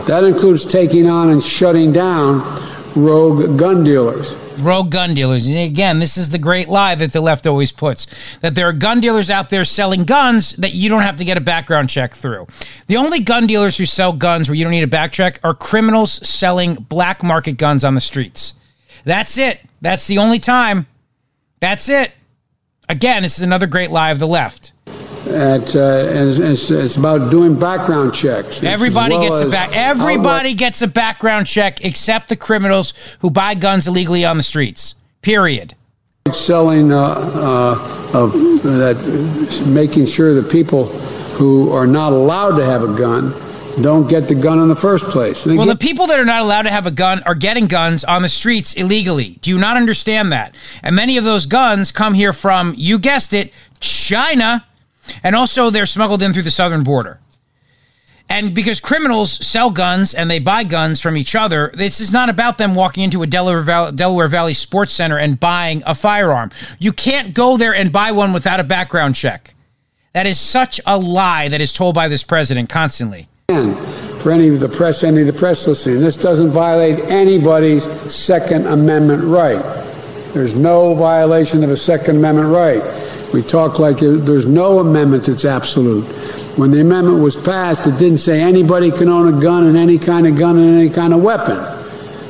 That 0.07 0.25
includes 0.25 0.65
taking 0.65 1.09
on 1.09 1.29
and 1.29 1.41
shutting 1.41 1.93
down 1.93 2.39
rogue 2.95 3.57
gun 3.57 3.83
dealers. 3.83 4.31
Rogue 4.61 4.89
gun 4.89 5.13
dealers. 5.13 5.47
And 5.47 5.57
again, 5.57 5.99
this 5.99 6.17
is 6.17 6.29
the 6.29 6.37
great 6.37 6.67
lie 6.67 6.95
that 6.95 7.13
the 7.13 7.21
left 7.21 7.47
always 7.47 7.71
puts 7.71 8.37
that 8.39 8.55
there 8.55 8.67
are 8.67 8.73
gun 8.73 8.99
dealers 8.99 9.29
out 9.29 9.49
there 9.49 9.63
selling 9.63 10.03
guns 10.03 10.51
that 10.57 10.73
you 10.73 10.89
don't 10.89 11.01
have 11.01 11.15
to 11.17 11.23
get 11.23 11.37
a 11.37 11.41
background 11.41 11.89
check 11.89 12.13
through. 12.13 12.47
The 12.87 12.97
only 12.97 13.19
gun 13.19 13.47
dealers 13.47 13.77
who 13.77 13.85
sell 13.85 14.11
guns 14.11 14.49
where 14.49 14.55
you 14.55 14.65
don't 14.65 14.71
need 14.71 14.83
a 14.83 14.87
back 14.87 15.11
check 15.11 15.39
are 15.43 15.53
criminals 15.53 16.27
selling 16.27 16.75
black 16.75 17.23
market 17.23 17.53
guns 17.53 17.83
on 17.83 17.95
the 17.95 18.01
streets. 18.01 18.53
That's 19.05 19.37
it. 19.37 19.59
That's 19.81 20.07
the 20.07 20.17
only 20.17 20.39
time. 20.39 20.87
That's 21.59 21.87
it. 21.87 22.11
Again, 22.89 23.23
this 23.23 23.37
is 23.37 23.43
another 23.43 23.67
great 23.67 23.91
lie 23.91 24.11
of 24.11 24.19
the 24.19 24.27
left. 24.27 24.73
At, 25.27 25.75
uh, 25.75 26.07
and 26.09 26.43
it's, 26.43 26.69
it's 26.71 26.95
about 26.95 27.29
doing 27.31 27.59
background 27.59 28.13
checks. 28.13 28.63
Everybody 28.63 29.15
well 29.15 29.29
gets 29.29 29.41
a 29.41 29.49
back. 29.49 29.75
Everybody 29.75 30.53
gets 30.53 30.81
a 30.81 30.87
background 30.87 31.47
check 31.47 31.83
except 31.83 32.29
the 32.29 32.35
criminals 32.35 32.93
who 33.19 33.29
buy 33.29 33.53
guns 33.55 33.87
illegally 33.87 34.23
on 34.23 34.37
the 34.37 34.43
streets. 34.43 34.95
Period. 35.21 35.75
selling 36.31 36.93
uh, 36.93 36.97
uh, 37.01 38.11
of 38.13 38.31
that, 38.63 39.65
making 39.67 40.05
sure 40.05 40.33
that 40.33 40.49
people 40.49 40.85
who 41.37 41.71
are 41.71 41.87
not 41.87 42.13
allowed 42.13 42.57
to 42.57 42.65
have 42.65 42.83
a 42.83 42.95
gun 42.97 43.33
don't 43.81 44.07
get 44.07 44.27
the 44.27 44.35
gun 44.35 44.59
in 44.59 44.69
the 44.69 44.75
first 44.75 45.05
place. 45.05 45.43
They 45.43 45.55
Well, 45.55 45.67
get- 45.67 45.79
the 45.79 45.85
people 45.85 46.07
that 46.07 46.19
are 46.19 46.25
not 46.25 46.41
allowed 46.41 46.63
to 46.63 46.71
have 46.71 46.87
a 46.87 46.91
gun 46.91 47.21
are 47.23 47.35
getting 47.35 47.67
guns 47.67 48.03
on 48.03 48.21
the 48.23 48.29
streets 48.29 48.73
illegally. 48.73 49.37
Do 49.41 49.49
you 49.51 49.59
not 49.59 49.77
understand 49.77 50.31
that? 50.31 50.55
And 50.81 50.95
many 50.95 51.17
of 51.17 51.23
those 51.25 51.45
guns 51.45 51.91
come 51.91 52.13
here 52.13 52.33
from, 52.33 52.73
you 52.77 52.97
guessed 52.97 53.33
it, 53.33 53.51
China. 53.79 54.65
And 55.23 55.35
also 55.35 55.69
they're 55.69 55.85
smuggled 55.85 56.21
in 56.21 56.33
through 56.33 56.43
the 56.43 56.51
southern 56.51 56.83
border. 56.83 57.19
And 58.29 58.53
because 58.53 58.79
criminals 58.79 59.45
sell 59.45 59.71
guns 59.71 60.13
and 60.13 60.29
they 60.29 60.39
buy 60.39 60.65
guns 60.65 60.99
from 60.99 61.15
each 61.15 61.33
other, 61.33 61.71
this 61.73 62.01
is 62.01 62.11
not 62.11 62.29
about 62.29 62.57
them 62.57 62.75
walking 62.75 63.03
into 63.05 63.23
a 63.23 63.27
Delaware 63.27 63.61
Valley, 63.61 63.93
Delaware 63.93 64.27
Valley 64.27 64.53
Sports 64.53 64.91
Center 64.91 65.17
and 65.17 65.39
buying 65.39 65.81
a 65.85 65.95
firearm. 65.95 66.51
You 66.77 66.91
can't 66.91 67.33
go 67.33 67.55
there 67.55 67.73
and 67.73 67.91
buy 67.91 68.11
one 68.11 68.33
without 68.33 68.59
a 68.59 68.65
background 68.65 69.15
check. 69.15 69.53
That 70.13 70.27
is 70.27 70.39
such 70.39 70.81
a 70.85 70.97
lie 70.97 71.47
that 71.47 71.61
is 71.61 71.71
told 71.71 71.95
by 71.95 72.07
this 72.09 72.23
president 72.23 72.69
constantly. 72.69 73.29
for 73.47 74.31
any 74.31 74.49
of 74.49 74.59
the 74.59 74.67
press, 74.67 75.03
any 75.03 75.21
of 75.21 75.27
the 75.27 75.33
press 75.39 75.65
listening. 75.67 76.01
This 76.01 76.17
doesn't 76.17 76.51
violate 76.51 76.99
anybody's 77.05 77.85
Second 78.13 78.67
Amendment 78.67 79.23
right. 79.23 79.63
There's 80.33 80.53
no 80.53 80.95
violation 80.95 81.63
of 81.63 81.69
a 81.69 81.77
Second 81.77 82.17
Amendment 82.17 82.49
right. 82.49 83.06
We 83.33 83.43
talk 83.43 83.77
like 83.77 83.97
there's 83.99 84.45
no 84.45 84.79
amendment 84.79 85.25
that's 85.25 85.45
absolute. 85.45 86.05
When 86.57 86.71
the 86.71 86.79
amendment 86.79 87.19
was 87.21 87.35
passed, 87.35 87.85
it 87.85 87.97
didn't 87.97 88.19
say 88.19 88.41
anybody 88.41 88.89
can 88.89 89.09
own 89.09 89.33
a 89.33 89.41
gun 89.41 89.67
and 89.67 89.77
any 89.77 89.97
kind 89.97 90.25
of 90.25 90.37
gun 90.37 90.57
and 90.57 90.79
any 90.79 90.89
kind 90.89 91.13
of 91.13 91.21
weapon. 91.21 91.57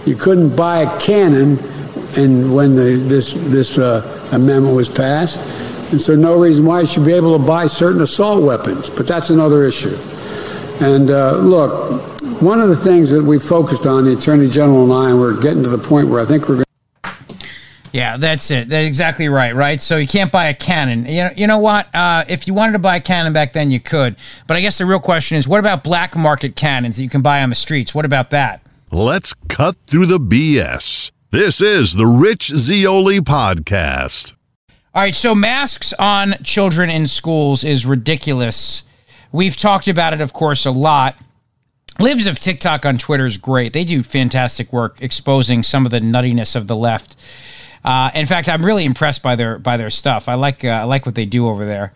You 0.08 0.16
couldn't 0.16 0.56
buy 0.56 0.80
a 0.80 1.00
cannon, 1.00 1.60
and 2.18 2.54
when 2.54 2.76
the, 2.76 2.96
this 2.96 3.34
this 3.34 3.78
uh, 3.78 4.28
amendment 4.32 4.76
was 4.76 4.90
passed, 4.90 5.42
and 5.92 6.02
so 6.02 6.16
no 6.16 6.38
reason 6.40 6.66
why 6.66 6.82
you 6.82 6.88
should 6.88 7.06
be 7.06 7.14
able 7.14 7.38
to 7.38 7.44
buy 7.44 7.68
certain 7.68 8.02
assault 8.02 8.44
weapons. 8.44 8.90
But 8.90 9.06
that's 9.06 9.30
another 9.30 9.66
issue. 9.66 9.96
And 10.80 11.12
uh, 11.12 11.38
look, 11.38 12.02
one 12.42 12.60
of 12.60 12.70
the 12.70 12.76
things 12.76 13.10
that 13.12 13.24
we 13.24 13.40
focused 13.40 13.86
on, 13.86 14.04
the 14.04 14.14
Attorney 14.14 14.50
General 14.50 14.84
and 14.84 14.94
I, 14.94 15.10
and 15.12 15.20
we're 15.20 15.40
getting 15.42 15.64
to 15.64 15.70
the 15.70 15.78
point 15.78 16.08
where 16.08 16.20
I 16.20 16.26
think 16.26 16.50
we're 16.50 16.56
going 16.56 16.67
Yeah, 17.92 18.18
that's 18.18 18.52
it. 18.52 18.70
That's 18.70 18.86
exactly 18.86 19.30
right, 19.30 19.56
right? 19.56 19.82
So 19.82 19.98
you 19.98 20.08
can't 20.08 20.32
buy 20.32 20.48
a 20.48 20.54
cannon. 20.54 21.06
You 21.06 21.24
know, 21.24 21.30
you 21.36 21.48
know 21.48 21.60
what? 21.60 21.94
Uh, 21.96 22.26
if 22.28 22.48
you 22.48 22.54
wanted 22.54 22.74
to 22.74 22.80
buy 22.80 22.98
a 22.98 23.02
cannon 23.02 23.34
back 23.34 23.54
then, 23.54 23.72
you 23.72 23.80
could. 23.80 24.16
But 24.46 24.58
I 24.58 24.62
guess 24.62 24.78
the 24.78 24.86
real 24.86 25.00
question 25.00 25.38
is 25.38 25.48
what 25.48 25.60
about 25.60 25.84
black 25.84 26.16
market 26.16 26.56
cannons 26.56 26.98
that 26.98 27.04
you 27.04 27.10
can 27.10 27.22
buy 27.22 27.42
on 27.42 27.50
the 27.50 27.56
streets? 27.56 27.96
What 27.96 28.06
about 28.06 28.30
that? 28.32 28.62
Let's 28.92 29.34
cut 29.48 29.76
through 29.86 30.08
the 30.08 30.20
BS. 30.20 31.12
This 31.32 31.60
is 31.62 31.94
the 31.94 32.06
Rich 32.06 32.48
Zeoli 32.48 33.20
Podcast. 33.20 34.34
All 34.96 35.02
right, 35.02 35.14
so 35.14 35.36
masks 35.36 35.94
on 36.00 36.36
children 36.44 36.90
in 36.90 37.08
schools 37.08 37.64
is 37.64 37.86
ridiculous. 37.86 38.84
We've 39.32 39.58
talked 39.58 39.88
about 39.88 40.14
it, 40.14 40.22
of 40.22 40.34
course, 40.34 40.66
a 40.66 40.72
lot. 40.72 41.16
Libs 42.00 42.28
of 42.28 42.40
TikTok 42.40 42.86
on 42.86 42.98
Twitter 42.98 43.26
is 43.26 43.38
great. 43.38 43.74
They 43.74 43.84
do 43.84 44.04
fantastic 44.04 44.72
work 44.72 44.98
exposing 45.02 45.64
some 45.64 45.86
of 45.86 45.92
the 45.92 46.00
nuttiness 46.00 46.56
of 46.56 46.68
the 46.68 46.76
left. 46.76 47.16
Uh, 47.88 48.12
in 48.16 48.26
fact, 48.26 48.50
I'm 48.50 48.66
really 48.66 48.84
impressed 48.84 49.24
by 49.24 49.38
their 49.38 49.58
by 49.58 49.78
their 49.78 49.90
stuff. 49.90 50.28
I 50.28 50.34
like 50.34 50.66
uh, 50.66 50.68
I 50.68 50.84
like 50.84 51.06
what 51.06 51.16
they 51.16 51.26
do 51.26 51.48
over 51.48 51.66
there. 51.66 51.94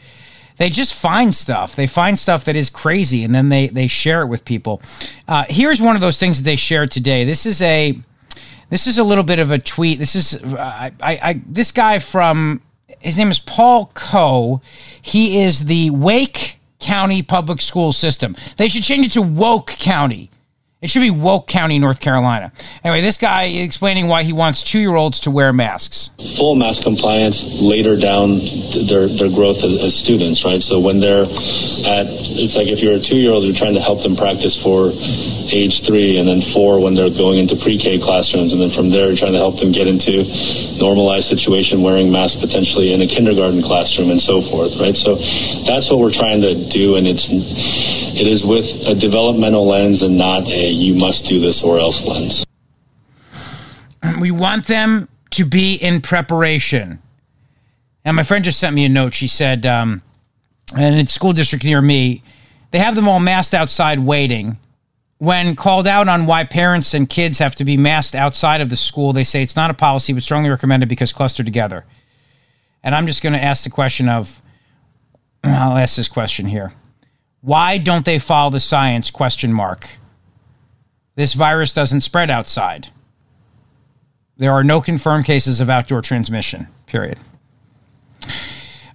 They 0.55 0.69
just 0.69 0.93
find 0.93 1.35
stuff. 1.35 1.75
They 1.75 1.85
find 1.85 2.17
stuff 2.17 2.45
that 2.45 2.55
is 2.55 2.69
crazy, 2.69 3.25
and 3.25 3.35
then 3.35 3.49
they 3.49 3.67
they 3.67 3.87
share 3.87 4.21
it 4.21 4.27
with 4.27 4.45
people. 4.45 4.81
Uh, 5.27 5.43
here's 5.49 5.81
one 5.81 5.95
of 5.95 6.01
those 6.01 6.17
things 6.17 6.37
that 6.37 6.45
they 6.45 6.55
shared 6.55 6.91
today. 6.91 7.25
This 7.25 7.45
is 7.45 7.61
a 7.61 7.99
this 8.69 8.87
is 8.87 8.99
a 8.99 9.03
little 9.03 9.25
bit 9.25 9.39
of 9.39 9.51
a 9.51 9.59
tweet. 9.59 9.99
This 9.99 10.15
is 10.15 10.41
I, 10.53 10.93
I, 11.01 11.19
I 11.21 11.41
this 11.45 11.73
guy 11.73 11.99
from 11.99 12.61
his 12.99 13.17
name 13.17 13.29
is 13.29 13.39
Paul 13.39 13.91
Coe. 13.93 14.61
He 15.01 15.41
is 15.41 15.65
the 15.65 15.89
Wake 15.89 16.57
County 16.79 17.21
Public 17.21 17.59
School 17.59 17.91
System. 17.91 18.37
They 18.55 18.69
should 18.69 18.83
change 18.83 19.07
it 19.07 19.11
to 19.11 19.21
Woke 19.21 19.67
County. 19.71 20.31
It 20.81 20.89
should 20.89 21.01
be 21.01 21.11
Woke 21.11 21.45
County, 21.45 21.77
North 21.77 21.99
Carolina. 21.99 22.51
Anyway, 22.83 23.01
this 23.01 23.19
guy 23.19 23.43
explaining 23.43 24.07
why 24.07 24.23
he 24.23 24.33
wants 24.33 24.63
two 24.63 24.79
year 24.79 24.95
olds 24.95 25.19
to 25.19 25.29
wear 25.29 25.53
masks. 25.53 26.09
full 26.35 26.55
mask 26.55 26.81
compliance 26.81 27.61
later 27.61 27.95
down 27.95 28.39
their, 28.87 29.07
their 29.07 29.29
growth 29.29 29.63
as, 29.63 29.79
as 29.79 29.93
students, 29.95 30.43
right? 30.43 30.59
So 30.59 30.79
when 30.79 30.99
they're 30.99 31.25
at, 31.25 32.07
it's 32.33 32.55
like 32.55 32.69
if 32.69 32.79
you're 32.81 32.95
a 32.95 32.99
two 32.99 33.17
year 33.17 33.31
old, 33.31 33.43
you're 33.43 33.53
trying 33.53 33.75
to 33.75 33.79
help 33.79 34.01
them 34.01 34.15
practice 34.15 34.59
for 34.59 34.89
age 35.53 35.85
three, 35.85 36.17
and 36.17 36.27
then 36.27 36.41
four 36.41 36.79
when 36.79 36.95
they're 36.95 37.11
going 37.11 37.37
into 37.37 37.55
pre 37.57 37.77
K 37.77 37.99
classrooms, 37.99 38.51
and 38.51 38.59
then 38.59 38.71
from 38.71 38.89
there, 38.89 39.09
you're 39.09 39.17
trying 39.17 39.33
to 39.33 39.37
help 39.37 39.59
them 39.59 39.71
get 39.71 39.85
into 39.85 40.23
normalized 40.79 41.27
situation 41.27 41.83
wearing 41.83 42.11
masks 42.11 42.41
potentially 42.41 42.91
in 42.91 43.01
a 43.01 43.07
kindergarten 43.07 43.61
classroom 43.61 44.09
and 44.09 44.21
so 44.21 44.41
forth, 44.41 44.79
right? 44.79 44.95
So 44.95 45.15
that's 45.67 45.91
what 45.91 45.99
we're 45.99 46.11
trying 46.11 46.41
to 46.41 46.55
do, 46.69 46.95
and 46.95 47.05
it's, 47.05 47.29
it 47.29 48.25
is 48.25 48.43
with 48.43 48.87
a 48.87 48.95
developmental 48.95 49.67
lens 49.67 50.01
and 50.01 50.17
not 50.17 50.47
a 50.47 50.70
you 50.73 50.95
must 50.95 51.25
do 51.25 51.39
this 51.39 51.63
or 51.63 51.79
else 51.79 52.03
lens. 52.03 52.45
We 54.19 54.31
want 54.31 54.67
them 54.67 55.07
to 55.31 55.45
be 55.45 55.75
in 55.75 56.01
preparation. 56.01 57.01
And 58.03 58.15
my 58.15 58.23
friend 58.23 58.43
just 58.43 58.59
sent 58.59 58.75
me 58.75 58.85
a 58.85 58.89
note. 58.89 59.13
She 59.13 59.27
said, 59.27 59.65
um, 59.65 60.01
and 60.77 60.99
it's 60.99 61.13
school 61.13 61.33
district 61.33 61.63
near 61.63 61.81
me, 61.81 62.23
they 62.71 62.79
have 62.79 62.95
them 62.95 63.07
all 63.07 63.19
masked 63.19 63.53
outside 63.53 63.99
waiting. 63.99 64.57
When 65.17 65.55
called 65.55 65.85
out 65.85 66.07
on 66.07 66.25
why 66.25 66.45
parents 66.45 66.93
and 66.93 67.07
kids 67.07 67.37
have 67.39 67.53
to 67.55 67.65
be 67.65 67.77
masked 67.77 68.15
outside 68.15 68.59
of 68.61 68.69
the 68.69 68.75
school, 68.75 69.13
they 69.13 69.23
say 69.23 69.43
it's 69.43 69.55
not 69.55 69.69
a 69.69 69.75
policy, 69.75 70.13
but 70.13 70.23
strongly 70.23 70.49
recommended 70.49 70.89
because 70.89 71.13
clustered 71.13 71.45
together. 71.45 71.85
And 72.83 72.95
I'm 72.95 73.05
just 73.05 73.21
going 73.21 73.33
to 73.33 73.43
ask 73.43 73.63
the 73.63 73.69
question 73.69 74.09
of, 74.09 74.41
I'll 75.43 75.77
ask 75.77 75.95
this 75.95 76.07
question 76.07 76.47
here. 76.47 76.73
Why 77.41 77.77
don't 77.77 78.05
they 78.05 78.17
follow 78.17 78.49
the 78.49 78.59
science? 78.59 79.11
Question 79.11 79.53
mark. 79.53 79.87
This 81.15 81.33
virus 81.33 81.73
doesn't 81.73 82.01
spread 82.01 82.29
outside. 82.29 82.89
There 84.37 84.51
are 84.51 84.63
no 84.63 84.81
confirmed 84.81 85.25
cases 85.25 85.61
of 85.61 85.69
outdoor 85.69 86.01
transmission. 86.01 86.67
Period. 86.87 87.19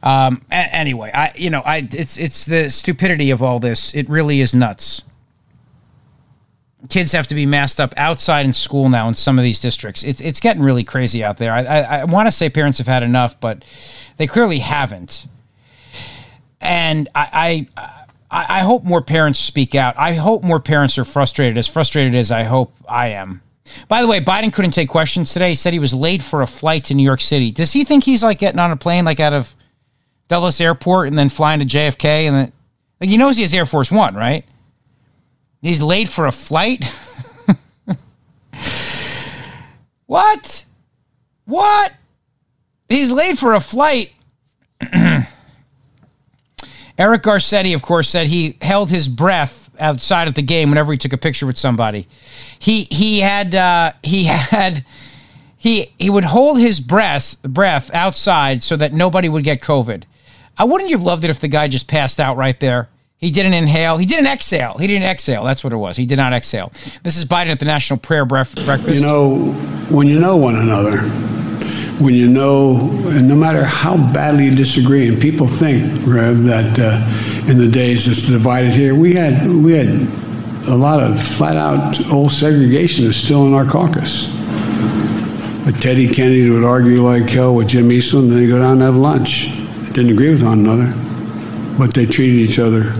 Um. 0.03 0.43
a- 0.51 0.75
anyway, 0.75 1.11
I 1.13 1.33
you 1.37 1.51
know 1.51 1.61
I 1.61 1.89
it's 1.93 2.19
it's 2.19 2.47
the 2.47 2.71
stupidity 2.71 3.31
of 3.31 3.43
all 3.43 3.59
this. 3.61 3.95
It 3.95 4.09
really 4.09 4.41
is 4.41 4.55
nuts. 4.55 5.03
Kids 6.89 7.13
have 7.13 7.27
to 7.29 7.35
be 7.35 7.47
masked 7.47 7.81
up 7.81 7.93
outside 7.97 8.47
in 8.47 8.53
school 8.53 8.89
now 8.89 9.09
in 9.09 9.15
some 9.15 9.39
of 9.39 9.43
these 9.43 9.59
districts. 9.61 10.03
It's 10.05 10.21
it's 10.21 10.41
getting 10.41 10.63
really 10.63 10.85
crazy 10.85 11.25
out 11.25 11.39
there. 11.39 11.53
I 11.53 11.65
I, 11.65 11.81
I 12.01 12.05
want 12.05 12.27
to 12.29 12.33
say 12.33 12.49
parents 12.49 12.79
have 12.79 12.87
had 12.87 13.03
enough, 13.03 13.41
but 13.41 13.65
they 14.17 14.27
clearly 14.27 14.59
haven't. 14.61 15.27
And 16.61 17.09
I. 17.15 17.67
I 17.77 17.93
I 18.37 18.59
I 18.59 18.61
hope 18.61 18.85
more 18.85 19.01
parents 19.01 19.41
speak 19.41 19.75
out. 19.75 19.95
I 19.97 20.15
hope 20.15 20.45
more 20.45 20.61
parents 20.61 20.99
are 20.99 21.05
frustrated, 21.05 21.57
as 21.57 21.67
frustrated 21.67 22.15
as 22.15 22.31
I 22.31 22.43
hope 22.43 22.73
I 22.89 23.09
am. 23.09 23.41
By 23.89 24.03
the 24.03 24.09
way, 24.09 24.21
Biden 24.21 24.53
couldn't 24.53 24.73
take 24.73 24.89
questions 24.89 25.33
today. 25.33 25.51
He 25.51 25.55
said 25.55 25.73
he 25.73 25.79
was 25.79 25.95
late 25.95 26.23
for 26.23 26.43
a 26.43 26.47
flight 26.47 26.85
to 26.85 26.95
New 26.95 27.03
York 27.03 27.21
City. 27.21 27.51
Does 27.51 27.73
he 27.73 27.83
think 27.83 28.05
he's 28.05 28.23
like 28.23 28.39
getting 28.39 28.61
on 28.61 28.71
a 28.71 28.77
plane 28.77 29.05
like 29.05 29.19
out 29.19 29.33
of 29.33 29.57
Dulles 30.29 30.61
Airport 30.61 31.09
and 31.09 31.19
then 31.19 31.29
flying 31.29 31.61
to 31.61 31.67
JFK 31.67 32.05
and 32.05 32.37
then 32.37 32.53
like 33.01 33.11
he 33.11 33.17
knows 33.17 33.37
he 33.37 33.43
has 33.43 33.55
Air 33.55 33.67
Force 33.67 33.91
One, 33.91 34.15
right? 34.15 34.45
He's 35.63 35.83
late 35.83 36.09
for 36.09 36.27
a 36.27 36.33
flight. 36.33 36.93
what? 40.07 40.65
What? 41.47 41.93
He's 42.89 43.11
late 43.11 43.39
for 43.39 43.55
a 43.55 43.61
flight. 43.61 44.13
Eric 46.99 47.23
Garcetti, 47.23 47.75
of 47.75 47.83
course, 47.83 48.09
said 48.09 48.27
he 48.29 48.57
held 48.63 48.91
his 48.91 49.09
breath 49.09 49.71
outside 49.79 50.29
of 50.29 50.35
the 50.35 50.43
game 50.43 50.71
whenever 50.71 50.93
he 50.93 50.99
took 50.99 51.13
a 51.13 51.19
picture 51.19 51.47
with 51.47 51.59
somebody. 51.59 52.09
He 52.59 52.87
he 52.91 53.21
had 53.21 53.55
uh, 53.55 53.93
he 54.03 54.25
had 54.25 54.85
he 55.57 55.93
he 55.99 56.11
would 56.11 56.25
hold 56.25 56.59
his 56.59 56.81
breath 56.81 57.41
breath 57.43 57.93
outside 57.95 58.63
so 58.63 58.77
that 58.77 58.93
nobody 58.93 59.29
would 59.29 59.45
get 59.45 59.61
COVID. 59.61 60.05
I 60.59 60.65
wouldn't 60.65 60.89
you 60.89 60.97
have 60.97 61.05
loved 61.05 61.25
it 61.25 61.31
if 61.31 61.41
the 61.41 61.49
guy 61.49 61.69
just 61.69 61.87
passed 61.87 62.19
out 62.19 62.37
right 62.37 62.59
there? 62.61 62.89
He 63.19 63.31
didn't 63.31 63.55
inhale. 63.55 63.97
He 63.97 64.05
didn't 64.05 64.27
exhale. 64.27 64.77
He 64.79 64.87
didn't 64.87 65.09
exhale. 65.09 65.45
That's 65.45 65.65
what 65.65 65.73
it 65.73 65.77
was. 65.77 65.97
He 65.97 66.05
did 66.05 66.17
not 66.17 66.33
exhale. 66.35 66.71
This 67.03 67.17
is 67.17 67.25
Biden 67.25 67.47
at 67.47 67.59
the 67.59 67.65
National 67.65 67.99
Prayer 67.99 68.27
Bref- 68.27 68.55
Breakfast. 68.67 69.01
You 69.01 69.07
know, 69.07 69.53
when 69.89 70.07
you 70.07 70.19
know 70.19 70.37
one 70.37 70.57
another, 70.57 71.01
when 71.99 72.15
you 72.15 72.29
know, 72.29 72.77
and 73.09 73.27
no 73.27 73.35
matter 73.35 73.65
how 73.65 73.97
badly 74.13 74.47
you 74.47 74.55
disagree, 74.55 75.09
and 75.09 75.21
people 75.21 75.47
think, 75.47 75.83
Rev, 76.07 76.45
that 76.45 76.79
uh, 76.79 77.51
in 77.51 77.59
the 77.59 77.69
days 77.69 78.07
it's 78.07 78.27
divided 78.27 78.73
here, 78.73 78.95
we 78.95 79.15
had 79.15 79.51
we 79.51 79.73
had 79.73 79.89
a 80.69 80.75
lot 80.75 81.01
of 81.01 81.23
flat 81.23 81.57
out 81.57 81.99
old 82.13 82.33
segregation 82.33 83.05
segregationists 83.05 83.25
still 83.25 83.47
in 83.47 83.55
our 83.55 83.65
caucus. 83.65 84.31
But 85.65 85.81
Teddy 85.81 86.07
Kennedy 86.07 86.51
would 86.51 86.65
argue 86.65 87.03
like 87.03 87.29
hell 87.29 87.55
with 87.55 87.69
Jim 87.69 87.91
Eastland, 87.91 88.31
then 88.31 88.39
they 88.39 88.47
go 88.47 88.59
down 88.59 88.75
and 88.75 88.83
have 88.83 88.97
lunch. 88.97 89.51
Didn't 89.93 90.11
agree 90.11 90.31
with 90.31 90.43
one 90.43 90.67
another, 90.67 90.93
but 91.79 91.95
they 91.95 92.07
treated 92.07 92.37
each 92.37 92.59
other 92.59 92.93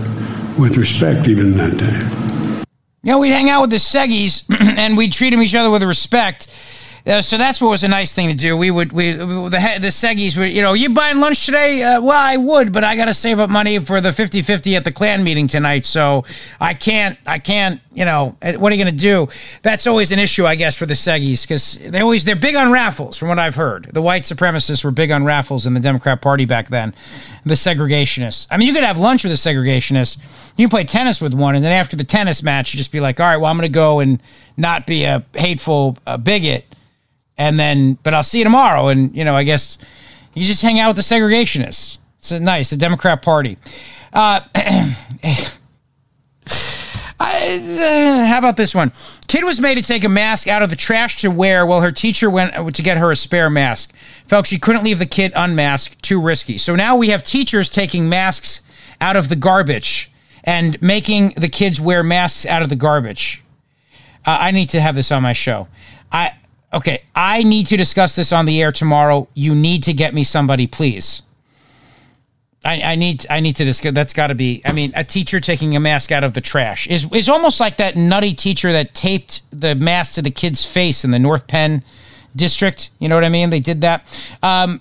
with 0.59 0.77
respect 0.77 1.29
even 1.29 1.57
that 1.59 1.77
day. 1.77 2.67
You 3.03 3.13
know, 3.13 3.19
we'd 3.21 3.31
hang 3.31 3.51
out 3.51 3.61
with 3.61 3.71
the 3.71 3.77
Seggies 3.77 4.45
and 4.79 4.97
we'd 4.97 5.13
treat 5.13 5.31
them 5.31 5.43
each 5.43 5.55
other 5.55 5.71
with 5.71 5.83
respect. 5.83 6.49
Uh, 7.07 7.23
so 7.23 7.39
that's 7.39 7.61
what 7.61 7.69
was 7.69 7.85
a 7.85 7.89
nice 7.89 8.13
thing 8.13 8.29
to 8.29 8.35
do. 8.35 8.57
We 8.57 8.69
would, 8.69 8.93
we 8.93 9.13
the 9.13 9.49
the 9.49 9.93
Seggies 9.93 10.37
would, 10.37 10.51
you 10.51 10.61
know, 10.61 10.73
you 10.73 10.91
buying 10.91 11.19
lunch 11.19 11.47
today? 11.47 11.81
Uh, 11.81 12.01
well, 12.01 12.19
I 12.19 12.37
would, 12.37 12.73
but 12.73 12.83
I 12.83 12.97
got 12.97 13.05
to 13.05 13.15
save 13.15 13.39
up 13.39 13.49
money 13.49 13.79
for 13.79 14.01
the 14.01 14.09
50-50 14.11 14.77
at 14.77 14.83
the 14.83 14.91
Klan 14.91 15.23
meeting 15.23 15.47
tonight. 15.47 15.85
So 15.85 16.25
I 16.61 16.75
can't, 16.75 17.17
I 17.25 17.39
can't, 17.39 17.81
you 17.95 18.05
know, 18.05 18.37
uh, 18.43 18.55
what 18.55 18.73
are 18.73 18.75
you 18.75 18.83
going 18.83 18.93
to 18.93 19.01
do? 19.01 19.29
That's 19.63 19.87
always 19.87 20.11
an 20.11 20.19
issue, 20.19 20.47
I 20.47 20.57
guess, 20.57 20.77
for 20.77 20.85
the 20.85 20.95
Seggies 20.95 21.43
because 21.43 21.79
they 21.79 22.01
always 22.01 22.25
they're 22.25 22.35
big 22.35 22.57
on 22.57 22.73
raffles, 22.73 23.17
from 23.17 23.29
what 23.29 23.39
I've 23.39 23.55
heard. 23.55 23.89
The 23.93 24.03
white 24.03 24.25
supremacists 24.25 24.83
were 24.83 24.91
big 24.91 25.13
on 25.13 25.25
raffles 25.25 25.65
in 25.65 25.75
the 25.75 25.81
Democrat 25.81 26.21
Party 26.21 26.45
back 26.45 26.71
then. 26.71 26.93
The 27.45 27.55
segregationists. 27.55 28.49
I 28.51 28.57
mean, 28.57 28.67
you 28.67 28.75
could 28.75 28.83
have 28.83 28.99
lunch 28.99 29.23
with 29.23 29.33
a 29.33 29.37
segregationist. 29.37 30.19
You 30.57 30.67
can 30.67 30.71
play 30.71 30.83
tennis 30.83 31.21
with 31.21 31.35
one, 31.35 31.55
and 31.55 31.65
then 31.65 31.73
after 31.73 31.95
the 31.95 32.05
tennis 32.05 32.43
match, 32.43 32.75
you 32.75 32.79
just 32.79 32.91
be 32.91 32.99
like, 32.99 33.21
all 33.21 33.27
right, 33.27 33.37
well, 33.37 33.49
I'm 33.49 33.57
going 33.57 33.71
to 33.71 33.73
go 33.73 34.01
and 34.01 34.21
not 34.57 34.89
be 34.89 35.05
a 35.05 35.25
hateful 35.37 35.97
uh, 36.05 36.17
bigot 36.17 36.65
and 37.39 37.59
then 37.59 37.99
but 38.03 38.15
I'll 38.15 38.23
see 38.23 38.39
you 38.39 38.45
tomorrow. 38.45 38.89
And 38.89 39.15
you 39.17 39.25
know, 39.25 39.35
I 39.35 39.45
guess 39.45 39.79
you 40.35 40.45
just 40.45 40.63
hang 40.63 40.79
out 40.79 40.89
with 40.89 40.97
the 40.97 41.15
segregationists. 41.15 41.99
It's 42.19 42.31
nice, 42.33 42.71
the 42.71 42.77
Democrat 42.77 43.23
Party. 43.23 43.59
Uh, 44.13 44.41
I, 47.19 48.19
uh, 48.21 48.27
how 48.27 48.39
about 48.39 48.57
this 48.57 48.75
one? 48.75 48.93
Kid 49.27 49.45
was 49.45 49.61
made 49.61 49.77
to 49.77 49.83
take 49.83 50.05
a 50.05 50.09
mask 50.09 50.49
out 50.49 50.63
of 50.63 50.71
the 50.71 50.77
trash 50.77 51.19
to 51.23 51.31
wear 51.31 51.65
while 51.65 51.81
her 51.81 51.93
teacher 51.93 52.29
went 52.29 52.75
to 52.75 52.83
get 52.83 52.99
her 52.99 53.11
a 53.11 53.17
spare 53.17 53.49
mask. 53.49 53.93
Felt 54.27 54.47
she 54.47 54.59
couldn't 54.59 54.85
leave 54.85 54.99
the 54.99 55.07
kid 55.07 55.33
unmasked, 55.35 56.03
too 56.03 56.21
risky. 56.21 56.59
So 56.59 56.77
now 56.77 56.97
we 56.97 57.09
have 57.09 57.23
teachers 57.23 57.71
taking 57.71 58.09
masks 58.09 58.61
out 59.01 59.17
of 59.17 59.29
the 59.29 59.37
garbage 59.37 60.11
and 60.45 60.81
making 60.83 61.31
the 61.37 61.49
kids 61.49 61.81
wear 61.81 62.03
masks 62.03 62.45
out 62.47 62.63
of 62.63 62.69
the 62.69 62.77
garbage. 62.77 63.43
Uh, 64.27 64.37
I 64.41 64.51
need 64.51 64.69
to 64.71 64.81
have 64.81 64.95
this 64.95 65.11
on 65.11 65.23
my 65.23 65.33
show. 65.33 65.69
I 66.13 66.33
okay, 66.77 67.03
I 67.15 67.43
need 67.43 67.67
to 67.69 67.77
discuss 67.77 68.15
this 68.15 68.33
on 68.33 68.45
the 68.45 68.63
air 68.63 68.71
tomorrow. 68.71 69.29
You 69.35 69.55
need 69.55 69.83
to 69.85 69.93
get 69.93 70.15
me 70.15 70.23
somebody, 70.23 70.67
please. 70.67 71.23
I, 72.65 72.81
I 72.81 72.95
need 72.97 73.27
I 73.31 73.41
need 73.41 73.57
to 73.57 73.65
discuss. 73.65 73.95
That's 73.95 74.13
got 74.13 74.29
to 74.29 74.35
be. 74.35 74.61
I 74.65 74.73
mean, 74.73 74.93
a 74.95 75.05
teacher 75.05 75.41
taking 75.41 75.77
a 75.77 75.81
mask 75.81 76.13
out 76.13 76.25
of 76.25 76.35
the 76.35 76.41
trash 76.41 76.87
is 76.89 77.11
is 77.13 77.29
almost 77.29 77.61
like 77.61 77.79
that 77.79 77.97
nutty 77.97 78.35
teacher 78.35 78.73
that 78.73 78.95
taped 78.95 79.43
the 79.53 79.75
mask 79.75 80.15
to 80.17 80.23
the 80.23 80.31
kid's 80.31 80.65
face 80.65 81.05
in 81.05 81.13
the 81.13 81.19
North 81.19 81.47
Penn 81.47 81.85
district. 82.35 82.91
You 82.99 83.09
know 83.09 83.15
what 83.15 83.25
I 83.25 83.29
mean? 83.29 83.51
They 83.51 83.61
did 83.61 83.83
that. 83.83 84.03
Um, 84.43 84.81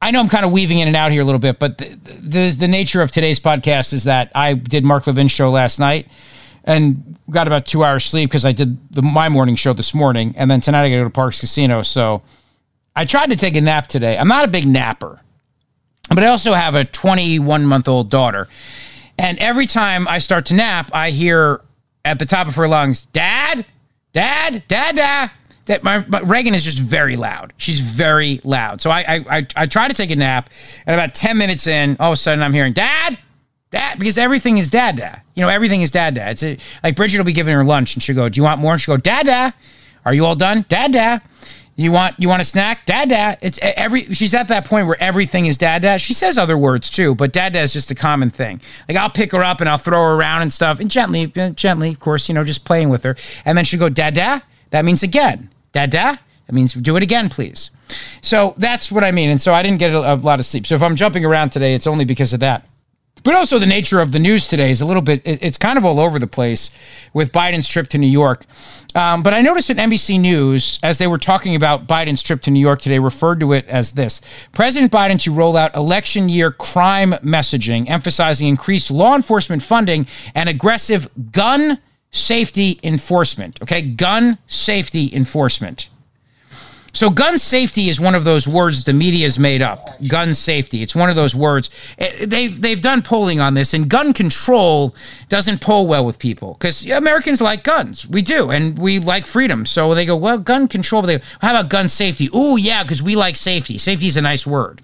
I 0.00 0.12
know 0.12 0.20
I'm 0.20 0.28
kind 0.28 0.44
of 0.44 0.52
weaving 0.52 0.78
in 0.78 0.86
and 0.86 0.96
out 0.96 1.10
here 1.10 1.22
a 1.22 1.24
little 1.24 1.40
bit, 1.40 1.58
but 1.58 1.78
the, 1.78 1.98
the, 2.04 2.56
the 2.60 2.68
nature 2.68 3.02
of 3.02 3.10
today's 3.10 3.40
podcast 3.40 3.92
is 3.92 4.04
that 4.04 4.30
I 4.32 4.54
did 4.54 4.84
Mark 4.84 5.08
Levin's 5.08 5.32
show 5.32 5.50
last 5.50 5.80
night 5.80 6.06
and 6.64 7.16
got 7.30 7.46
about 7.46 7.66
two 7.66 7.84
hours 7.84 8.04
sleep 8.04 8.30
because 8.30 8.44
I 8.44 8.52
did 8.52 8.78
the, 8.92 9.02
my 9.02 9.28
morning 9.28 9.54
show 9.54 9.72
this 9.72 9.94
morning, 9.94 10.34
and 10.36 10.50
then 10.50 10.60
tonight 10.60 10.84
I 10.84 10.90
got 10.90 10.96
to 10.96 11.02
go 11.02 11.08
to 11.08 11.10
Parx 11.10 11.40
Casino. 11.40 11.82
So 11.82 12.22
I 12.94 13.04
tried 13.04 13.30
to 13.30 13.36
take 13.36 13.56
a 13.56 13.60
nap 13.60 13.86
today. 13.86 14.16
I'm 14.16 14.28
not 14.28 14.44
a 14.44 14.48
big 14.48 14.66
napper, 14.66 15.20
but 16.08 16.22
I 16.22 16.26
also 16.26 16.52
have 16.52 16.74
a 16.74 16.84
21 16.84 17.66
month 17.66 17.88
old 17.88 18.10
daughter, 18.10 18.48
and 19.18 19.38
every 19.38 19.66
time 19.66 20.06
I 20.08 20.18
start 20.18 20.46
to 20.46 20.54
nap, 20.54 20.90
I 20.92 21.10
hear 21.10 21.62
at 22.04 22.18
the 22.18 22.26
top 22.26 22.46
of 22.46 22.56
her 22.56 22.68
lungs, 22.68 23.02
"Dad, 23.06 23.66
Dad, 24.12 24.62
Dad, 24.68 24.96
Dad." 24.96 25.30
That 25.66 25.84
my, 25.84 26.02
my, 26.08 26.20
Reagan 26.20 26.54
is 26.54 26.64
just 26.64 26.78
very 26.78 27.16
loud. 27.16 27.52
She's 27.58 27.80
very 27.80 28.40
loud. 28.42 28.80
So 28.80 28.90
I, 28.90 29.00
I 29.00 29.38
I 29.38 29.46
I 29.54 29.66
try 29.66 29.86
to 29.86 29.94
take 29.94 30.10
a 30.10 30.16
nap, 30.16 30.48
and 30.86 30.94
about 30.94 31.14
10 31.14 31.36
minutes 31.36 31.66
in, 31.66 31.96
all 32.00 32.12
of 32.12 32.14
a 32.14 32.16
sudden 32.16 32.42
I'm 32.42 32.54
hearing, 32.54 32.72
"Dad." 32.72 33.18
Dad, 33.70 33.98
because 33.98 34.16
everything 34.16 34.58
is 34.58 34.70
dad 34.70 34.96
dad. 34.96 35.20
You 35.34 35.42
know, 35.42 35.48
everything 35.48 35.82
is 35.82 35.90
dad 35.90 36.14
dad. 36.14 36.30
It's 36.30 36.42
a, 36.42 36.58
like 36.82 36.96
Bridget 36.96 37.18
will 37.18 37.24
be 37.24 37.34
giving 37.34 37.54
her 37.54 37.64
lunch 37.64 37.94
and 37.94 38.02
she'll 38.02 38.16
go, 38.16 38.28
Do 38.28 38.38
you 38.38 38.44
want 38.44 38.60
more? 38.60 38.72
And 38.72 38.80
she'll 38.80 38.96
go, 38.96 39.00
Dad 39.00 39.26
dad. 39.26 39.54
Are 40.04 40.14
you 40.14 40.24
all 40.24 40.36
done? 40.36 40.64
Dad 40.68 40.92
dad. 40.92 41.22
You 41.76 41.92
want 41.92 42.16
you 42.18 42.28
want 42.28 42.42
a 42.42 42.44
snack? 42.44 42.86
Dad. 42.86 43.38
It's 43.40 43.60
every 43.62 44.02
she's 44.12 44.34
at 44.34 44.48
that 44.48 44.64
point 44.64 44.88
where 44.88 45.00
everything 45.00 45.46
is 45.46 45.58
dad 45.58 45.82
dad. 45.82 46.00
She 46.00 46.12
says 46.12 46.36
other 46.36 46.58
words 46.58 46.90
too, 46.90 47.14
but 47.14 47.32
dad 47.32 47.52
dad 47.52 47.62
is 47.62 47.72
just 47.72 47.90
a 47.92 47.94
common 47.94 48.30
thing. 48.30 48.60
Like 48.88 48.98
I'll 48.98 49.10
pick 49.10 49.30
her 49.30 49.44
up 49.44 49.60
and 49.60 49.68
I'll 49.68 49.78
throw 49.78 50.02
her 50.02 50.14
around 50.14 50.42
and 50.42 50.52
stuff 50.52 50.80
and 50.80 50.90
gently, 50.90 51.32
uh, 51.36 51.50
gently, 51.50 51.90
of 51.90 52.00
course, 52.00 52.28
you 52.28 52.34
know, 52.34 52.42
just 52.42 52.64
playing 52.64 52.88
with 52.88 53.04
her. 53.04 53.16
And 53.44 53.56
then 53.56 53.64
she'll 53.64 53.78
go, 53.78 53.88
Dad 53.88 54.14
dad. 54.14 54.42
That 54.70 54.84
means 54.84 55.04
again. 55.04 55.50
Dad 55.72 55.90
dad. 55.90 56.18
That 56.48 56.52
means 56.52 56.74
do 56.74 56.96
it 56.96 57.02
again, 57.02 57.28
please. 57.28 57.70
So 58.22 58.54
that's 58.56 58.90
what 58.90 59.04
I 59.04 59.12
mean. 59.12 59.30
And 59.30 59.40
so 59.40 59.54
I 59.54 59.62
didn't 59.62 59.78
get 59.78 59.92
a, 59.92 60.14
a 60.14 60.16
lot 60.16 60.40
of 60.40 60.46
sleep. 60.46 60.66
So 60.66 60.74
if 60.74 60.82
I'm 60.82 60.96
jumping 60.96 61.24
around 61.24 61.50
today, 61.50 61.74
it's 61.74 61.86
only 61.86 62.04
because 62.04 62.32
of 62.32 62.40
that. 62.40 62.67
But 63.24 63.34
also, 63.34 63.58
the 63.58 63.66
nature 63.66 64.00
of 64.00 64.12
the 64.12 64.18
news 64.18 64.48
today 64.48 64.70
is 64.70 64.80
a 64.80 64.86
little 64.86 65.02
bit, 65.02 65.22
it's 65.24 65.58
kind 65.58 65.76
of 65.76 65.84
all 65.84 66.00
over 66.00 66.18
the 66.18 66.26
place 66.26 66.70
with 67.12 67.32
Biden's 67.32 67.68
trip 67.68 67.88
to 67.88 67.98
New 67.98 68.06
York. 68.08 68.44
Um, 68.94 69.22
but 69.22 69.34
I 69.34 69.40
noticed 69.40 69.68
that 69.68 69.76
NBC 69.76 70.20
News, 70.20 70.78
as 70.82 70.98
they 70.98 71.06
were 71.06 71.18
talking 71.18 71.54
about 71.54 71.86
Biden's 71.86 72.22
trip 72.22 72.40
to 72.42 72.50
New 72.50 72.60
York 72.60 72.80
today, 72.80 72.98
referred 72.98 73.40
to 73.40 73.52
it 73.52 73.66
as 73.68 73.92
this 73.92 74.20
President 74.52 74.90
Biden 74.90 75.20
to 75.20 75.32
roll 75.32 75.56
out 75.56 75.74
election 75.76 76.28
year 76.28 76.50
crime 76.50 77.12
messaging, 77.24 77.88
emphasizing 77.88 78.48
increased 78.48 78.90
law 78.90 79.14
enforcement 79.14 79.62
funding 79.62 80.06
and 80.34 80.48
aggressive 80.48 81.08
gun 81.32 81.78
safety 82.10 82.80
enforcement. 82.82 83.60
Okay, 83.62 83.82
gun 83.82 84.38
safety 84.46 85.10
enforcement. 85.14 85.88
So, 86.94 87.10
gun 87.10 87.38
safety 87.38 87.88
is 87.88 88.00
one 88.00 88.14
of 88.14 88.24
those 88.24 88.48
words 88.48 88.84
the 88.84 88.92
media's 88.92 89.38
made 89.38 89.62
up. 89.62 90.00
Gun 90.08 90.34
safety. 90.34 90.82
It's 90.82 90.96
one 90.96 91.10
of 91.10 91.16
those 91.16 91.34
words. 91.34 91.70
Eh, 91.98 92.24
they've, 92.26 92.60
they've 92.60 92.80
done 92.80 93.02
polling 93.02 93.40
on 93.40 93.54
this, 93.54 93.74
and 93.74 93.88
gun 93.88 94.12
control 94.12 94.94
doesn't 95.28 95.60
poll 95.60 95.86
well 95.86 96.04
with 96.04 96.18
people 96.18 96.54
because 96.54 96.86
Americans 96.86 97.40
like 97.40 97.62
guns. 97.62 98.08
We 98.08 98.22
do, 98.22 98.50
and 98.50 98.78
we 98.78 98.98
like 98.98 99.26
freedom. 99.26 99.66
So 99.66 99.94
they 99.94 100.06
go, 100.06 100.16
well, 100.16 100.38
gun 100.38 100.66
control. 100.66 101.02
They 101.02 101.18
go, 101.18 101.24
how 101.40 101.50
about 101.50 101.68
gun 101.68 101.88
safety? 101.88 102.28
Oh, 102.32 102.56
yeah, 102.56 102.82
because 102.82 103.02
we 103.02 103.16
like 103.16 103.36
safety. 103.36 103.76
Safety 103.78 104.06
is 104.06 104.16
a 104.16 104.22
nice 104.22 104.46
word. 104.46 104.80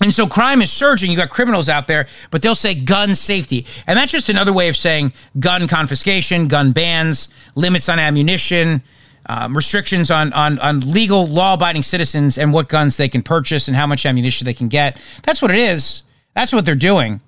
And 0.00 0.14
so 0.14 0.26
crime 0.26 0.62
is 0.62 0.70
surging. 0.70 1.10
You 1.10 1.16
got 1.16 1.30
criminals 1.30 1.68
out 1.68 1.86
there, 1.86 2.06
but 2.30 2.42
they'll 2.42 2.54
say 2.54 2.74
gun 2.74 3.14
safety. 3.14 3.66
And 3.86 3.98
that's 3.98 4.12
just 4.12 4.28
another 4.28 4.52
way 4.52 4.68
of 4.68 4.76
saying 4.76 5.12
gun 5.40 5.66
confiscation, 5.66 6.46
gun 6.46 6.72
bans, 6.72 7.28
limits 7.56 7.88
on 7.88 7.98
ammunition, 7.98 8.82
um, 9.28 9.54
restrictions 9.54 10.10
on, 10.10 10.32
on 10.32 10.58
on 10.58 10.80
legal 10.80 11.26
law 11.26 11.54
abiding 11.54 11.82
citizens 11.82 12.38
and 12.38 12.52
what 12.52 12.68
guns 12.68 12.96
they 12.96 13.08
can 13.08 13.22
purchase 13.22 13.68
and 13.68 13.76
how 13.76 13.86
much 13.86 14.06
ammunition 14.06 14.44
they 14.44 14.54
can 14.54 14.68
get. 14.68 14.98
That's 15.22 15.42
what 15.42 15.50
it 15.50 15.58
is. 15.58 16.02
That's 16.34 16.52
what 16.52 16.64
they're 16.64 16.74
doing. 16.74 17.20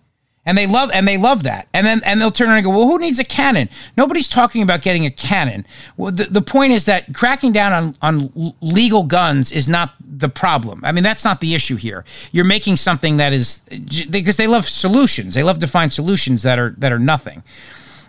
And 0.46 0.56
they 0.56 0.66
love 0.66 0.90
and 0.94 1.06
they 1.06 1.18
love 1.18 1.42
that. 1.42 1.68
And 1.74 1.86
then 1.86 2.00
and 2.04 2.20
they'll 2.20 2.30
turn 2.30 2.48
around 2.48 2.58
and 2.58 2.64
go, 2.64 2.70
well, 2.70 2.86
who 2.86 2.98
needs 2.98 3.18
a 3.18 3.24
cannon? 3.24 3.68
Nobody's 3.96 4.28
talking 4.28 4.62
about 4.62 4.80
getting 4.80 5.04
a 5.04 5.10
cannon. 5.10 5.66
Well, 5.98 6.12
the, 6.12 6.24
the 6.24 6.40
point 6.40 6.72
is 6.72 6.86
that 6.86 7.12
cracking 7.12 7.52
down 7.52 7.72
on, 7.72 7.96
on 8.00 8.54
legal 8.62 9.02
guns 9.02 9.52
is 9.52 9.68
not 9.68 9.94
the 10.00 10.30
problem. 10.30 10.82
I 10.82 10.92
mean, 10.92 11.04
that's 11.04 11.24
not 11.24 11.40
the 11.40 11.54
issue 11.54 11.76
here. 11.76 12.06
You're 12.32 12.46
making 12.46 12.76
something 12.76 13.18
that 13.18 13.34
is 13.34 13.62
because 14.08 14.38
they 14.38 14.46
love 14.46 14.66
solutions. 14.66 15.34
They 15.34 15.42
love 15.42 15.58
to 15.58 15.68
find 15.68 15.92
solutions 15.92 16.42
that 16.42 16.58
are 16.58 16.74
that 16.78 16.90
are 16.90 16.98
nothing. 16.98 17.42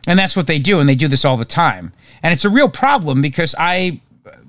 And 0.08 0.18
that's 0.18 0.36
what 0.36 0.48
they 0.48 0.58
do, 0.58 0.80
and 0.80 0.90
they 0.90 0.96
do 0.96 1.08
this 1.08 1.26
all 1.26 1.38
the 1.38 1.46
time. 1.46 1.94
And 2.24 2.34
it's 2.34 2.46
a 2.46 2.50
real 2.50 2.70
problem 2.70 3.22
because 3.22 3.56
I 3.58 4.02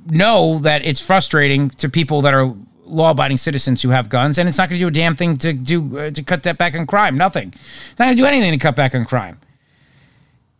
know 0.06 0.58
that 0.60 0.84
it's 0.84 1.00
frustrating 1.00 1.70
to 1.70 1.88
people 1.88 2.22
that 2.22 2.34
are 2.34 2.54
law-abiding 2.84 3.38
citizens 3.38 3.82
who 3.82 3.88
have 3.88 4.08
guns, 4.08 4.38
and 4.38 4.48
it's 4.48 4.58
not 4.58 4.68
going 4.68 4.78
to 4.78 4.84
do 4.84 4.88
a 4.88 4.90
damn 4.90 5.16
thing 5.16 5.36
to 5.38 5.52
do 5.52 5.98
uh, 5.98 6.10
to 6.10 6.22
cut 6.22 6.42
that 6.42 6.58
back 6.58 6.74
on 6.74 6.86
crime. 6.86 7.16
Nothing. 7.16 7.48
It's 7.48 7.98
not 7.98 8.06
going 8.06 8.16
to 8.16 8.22
do 8.22 8.26
anything 8.26 8.52
to 8.52 8.58
cut 8.58 8.76
back 8.76 8.94
on 8.94 9.04
crime. 9.04 9.40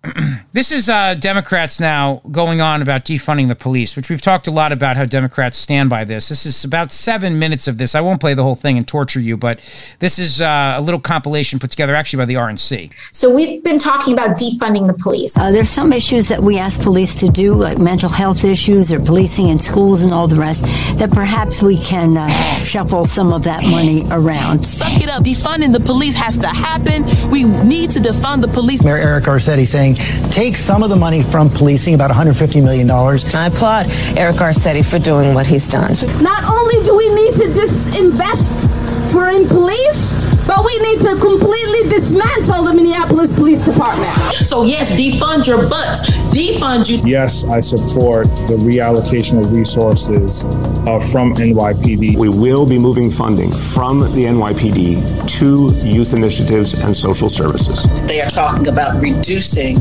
this 0.52 0.72
is 0.72 0.88
uh, 0.88 1.14
Democrats 1.14 1.78
now 1.78 2.20
going 2.30 2.60
on 2.60 2.82
about 2.82 3.04
defunding 3.04 3.48
the 3.48 3.54
police, 3.54 3.96
which 3.96 4.10
we've 4.10 4.20
talked 4.20 4.48
a 4.48 4.50
lot 4.50 4.72
about 4.72 4.96
how 4.96 5.04
Democrats 5.04 5.56
stand 5.56 5.88
by 5.88 6.04
this. 6.04 6.28
This 6.28 6.44
is 6.44 6.64
about 6.64 6.90
seven 6.90 7.38
minutes 7.38 7.68
of 7.68 7.78
this. 7.78 7.94
I 7.94 8.00
won't 8.00 8.20
play 8.20 8.34
the 8.34 8.42
whole 8.42 8.56
thing 8.56 8.76
and 8.76 8.86
torture 8.86 9.20
you, 9.20 9.36
but 9.36 9.60
this 10.00 10.18
is 10.18 10.40
uh, 10.40 10.74
a 10.76 10.80
little 10.80 10.98
compilation 10.98 11.58
put 11.58 11.70
together 11.70 11.94
actually 11.94 12.18
by 12.18 12.24
the 12.24 12.34
RNC. 12.34 12.90
So 13.12 13.32
we've 13.32 13.62
been 13.62 13.78
talking 13.78 14.12
about 14.12 14.36
defunding 14.38 14.88
the 14.88 14.94
police. 14.94 15.36
Uh, 15.36 15.52
there's 15.52 15.70
some 15.70 15.92
issues 15.92 16.28
that 16.28 16.42
we 16.42 16.58
ask 16.58 16.80
police 16.80 17.14
to 17.16 17.28
do, 17.28 17.54
like 17.54 17.78
mental 17.78 18.08
health 18.08 18.44
issues 18.44 18.92
or 18.92 18.98
policing 18.98 19.48
in 19.48 19.58
schools 19.58 20.02
and 20.02 20.12
all 20.12 20.26
the 20.26 20.36
rest, 20.36 20.64
that 20.98 21.10
perhaps 21.10 21.62
we 21.62 21.78
can 21.78 22.16
uh, 22.16 22.28
shuffle 22.64 23.06
some 23.06 23.32
of 23.32 23.44
that 23.44 23.62
money 23.62 24.04
around. 24.10 24.66
Suck 24.66 25.00
it 25.00 25.08
up. 25.08 25.22
Defunding 25.22 25.72
the 25.72 25.80
police 25.80 26.16
has 26.16 26.36
to 26.38 26.48
happen. 26.48 27.04
We 27.30 27.44
need 27.44 27.92
to 27.92 28.00
defund 28.00 28.42
the 28.42 28.48
police. 28.48 28.82
Mayor 28.82 28.96
Eric 28.96 29.24
Garcetti 29.24 29.66
saying, 29.66 29.91
take 30.30 30.56
some 30.56 30.82
of 30.82 30.90
the 30.90 30.96
money 30.96 31.22
from 31.22 31.50
policing, 31.50 31.94
about 31.94 32.10
$150 32.10 32.62
million. 32.62 32.90
I 32.90 33.46
applaud 33.46 33.86
Eric 34.16 34.36
Garcetti 34.36 34.84
for 34.84 34.98
doing 34.98 35.34
what 35.34 35.46
he's 35.46 35.68
done. 35.68 35.92
Not 36.22 36.44
only 36.44 36.84
do 36.84 36.96
we 36.96 37.08
need 37.14 37.34
to 37.34 37.44
disinvest 37.48 39.12
for 39.12 39.28
in 39.28 39.46
police, 39.48 40.21
but 40.46 40.64
we 40.64 40.78
need 40.78 41.00
to 41.00 41.16
completely 41.16 41.88
dismantle 41.88 42.64
the 42.64 42.74
Minneapolis 42.74 43.34
Police 43.34 43.64
Department. 43.64 44.12
So 44.46 44.64
yes, 44.64 44.92
defund 44.92 45.46
your 45.46 45.68
butts. 45.68 46.10
Defund 46.32 46.88
you. 46.88 46.98
Yes, 47.08 47.44
I 47.44 47.60
support 47.60 48.26
the 48.48 48.56
reallocation 48.56 49.40
of 49.40 49.52
resources 49.52 50.44
uh, 50.44 50.98
from 51.12 51.34
NYPD. 51.34 52.16
We 52.16 52.28
will 52.28 52.66
be 52.66 52.78
moving 52.78 53.10
funding 53.10 53.52
from 53.52 54.00
the 54.00 54.24
NYPD 54.24 55.30
to 55.38 55.72
youth 55.86 56.12
initiatives 56.14 56.74
and 56.74 56.96
social 56.96 57.28
services. 57.28 57.86
They 58.06 58.20
are 58.20 58.30
talking 58.30 58.68
about 58.68 59.00
reducing 59.00 59.76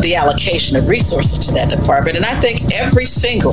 the 0.00 0.14
allocation 0.16 0.76
of 0.76 0.88
resources 0.88 1.38
to 1.46 1.52
that 1.54 1.68
department, 1.70 2.16
and 2.16 2.24
I 2.24 2.34
think 2.34 2.72
every 2.72 3.04
single 3.04 3.52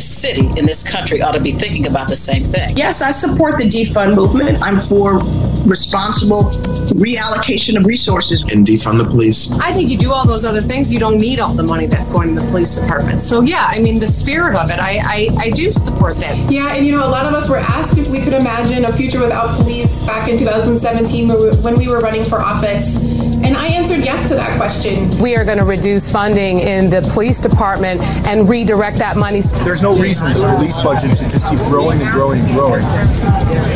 city 0.00 0.46
in 0.58 0.66
this 0.66 0.82
country 0.82 1.22
ought 1.22 1.32
to 1.32 1.40
be 1.40 1.52
thinking 1.52 1.86
about 1.86 2.08
the 2.08 2.16
same 2.16 2.44
thing. 2.44 2.76
Yes, 2.76 3.02
I 3.02 3.10
support 3.10 3.58
the 3.58 3.64
defund 3.64 4.14
movement. 4.14 4.62
I'm 4.62 4.80
for 4.80 5.18
responsible 5.64 6.44
reallocation 6.94 7.76
of 7.76 7.86
resources. 7.86 8.42
And 8.44 8.66
defund 8.66 8.98
the 8.98 9.04
police. 9.04 9.50
I 9.52 9.72
think 9.72 9.88
you 9.88 9.98
do 9.98 10.12
all 10.12 10.26
those 10.26 10.44
other 10.44 10.60
things, 10.60 10.92
you 10.92 10.98
don't 10.98 11.18
need 11.18 11.40
all 11.40 11.54
the 11.54 11.62
money 11.62 11.86
that's 11.86 12.10
going 12.10 12.34
to 12.34 12.40
the 12.40 12.46
police 12.48 12.76
department. 12.76 13.22
So 13.22 13.40
yeah, 13.40 13.66
I 13.68 13.78
mean 13.78 13.98
the 13.98 14.08
spirit 14.08 14.56
of 14.56 14.70
it, 14.70 14.78
I, 14.78 14.98
I, 15.02 15.28
I 15.38 15.50
do 15.50 15.72
support 15.72 16.16
that. 16.16 16.50
Yeah, 16.50 16.74
and 16.74 16.86
you 16.86 16.92
know, 16.92 17.06
a 17.06 17.08
lot 17.08 17.26
of 17.26 17.34
us 17.34 17.48
were 17.48 17.56
asked 17.56 17.98
if 17.98 18.08
we 18.08 18.20
could 18.20 18.34
imagine 18.34 18.84
a 18.84 18.92
future 18.92 19.20
without 19.20 19.48
police 19.56 20.02
back 20.06 20.28
in 20.28 20.38
2017 20.38 21.28
when 21.62 21.78
we 21.78 21.88
were 21.88 22.00
running 22.00 22.24
for 22.24 22.40
office. 22.40 22.94
And 24.04 24.10
I 24.10 24.20
answered 24.20 24.20
yes 24.20 24.28
to 24.28 24.34
that 24.36 24.56
question. 24.56 25.18
We 25.18 25.36
are 25.36 25.44
going 25.44 25.58
to 25.58 25.64
reduce 25.64 26.10
funding 26.10 26.60
in 26.60 26.90
the 26.90 27.02
police 27.12 27.40
department 27.40 28.00
and 28.26 28.48
redirect 28.48 28.98
that 28.98 29.16
money. 29.16 29.40
There's 29.40 29.82
no 29.82 29.96
reason 29.98 30.32
the 30.32 30.54
police 30.56 30.76
budget 30.76 31.16
should 31.18 31.30
just 31.30 31.48
keep 31.48 31.58
growing 31.60 32.00
and 32.00 32.10
growing 32.10 32.40
and 32.40 32.52
growing. 32.52 32.82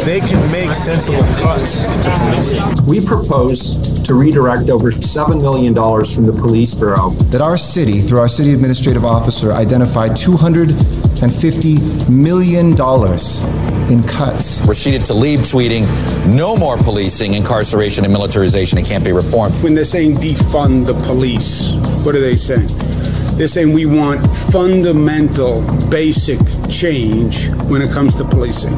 They 0.04 0.20
can 0.20 0.50
make 0.52 0.74
sensible 0.74 1.22
cuts 1.34 1.86
to 1.86 2.10
policing. 2.20 2.86
We 2.86 3.00
propose 3.04 4.02
to 4.02 4.14
redirect 4.14 4.70
over 4.70 4.90
$7 4.90 5.40
million 5.40 5.74
from 5.74 6.24
the 6.24 6.32
Police 6.32 6.74
Bureau. 6.74 7.10
That 7.30 7.40
our 7.42 7.58
city, 7.58 8.00
through 8.00 8.18
our 8.20 8.28
city 8.28 8.52
administrative 8.52 9.04
officer, 9.04 9.52
identified 9.52 10.12
$250 10.12 12.08
million 12.08 12.74
in 13.90 14.02
cuts. 14.02 14.60
Rashida 14.62 14.98
Tlaib 14.98 15.38
tweeting, 15.38 15.86
no 16.34 16.56
more 16.56 16.76
policing, 16.76 17.34
incarceration, 17.34 18.04
and 18.04 18.12
militarization. 18.12 18.78
It 18.78 18.86
can't 18.86 19.04
be 19.04 19.12
reformed. 19.12 19.54
When 19.62 19.74
they're 19.74 19.84
saying 19.84 20.16
defund 20.16 20.86
the 20.86 20.94
police, 21.06 21.70
what 22.04 22.14
are 22.14 22.20
they 22.20 22.36
saying? 22.36 22.68
They're 23.36 23.48
saying 23.48 23.72
we 23.72 23.86
want 23.86 24.24
fundamental, 24.50 25.62
basic 25.88 26.40
change 26.68 27.48
when 27.70 27.82
it 27.82 27.90
comes 27.90 28.16
to 28.16 28.24
policing. 28.24 28.74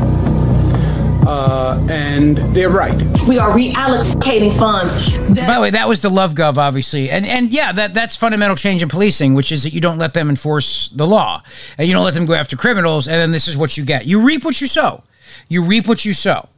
Uh, 1.26 1.86
and 1.90 2.38
they're 2.54 2.70
right. 2.70 2.96
We 3.28 3.38
are 3.38 3.50
reallocating 3.50 4.58
funds. 4.58 4.94
By 5.28 5.54
the 5.54 5.60
way, 5.60 5.70
that 5.70 5.88
was 5.88 6.02
the 6.02 6.08
Love 6.08 6.34
Gov, 6.34 6.56
obviously, 6.56 7.10
and 7.10 7.26
and 7.26 7.52
yeah, 7.52 7.72
that 7.72 7.94
that's 7.94 8.16
fundamental 8.16 8.56
change 8.56 8.82
in 8.82 8.88
policing, 8.88 9.34
which 9.34 9.52
is 9.52 9.62
that 9.62 9.72
you 9.72 9.80
don't 9.80 9.98
let 9.98 10.14
them 10.14 10.28
enforce 10.28 10.88
the 10.88 11.06
law, 11.06 11.42
and 11.78 11.86
you 11.86 11.94
don't 11.94 12.04
let 12.04 12.14
them 12.14 12.26
go 12.26 12.34
after 12.34 12.56
criminals, 12.56 13.06
and 13.06 13.16
then 13.16 13.32
this 13.32 13.48
is 13.48 13.56
what 13.56 13.76
you 13.76 13.84
get: 13.84 14.06
you 14.06 14.20
reap 14.20 14.44
what 14.44 14.60
you 14.60 14.66
sow. 14.66 15.04
You 15.48 15.62
reap 15.62 15.86
what 15.86 16.04
you 16.04 16.14
sow. 16.14 16.48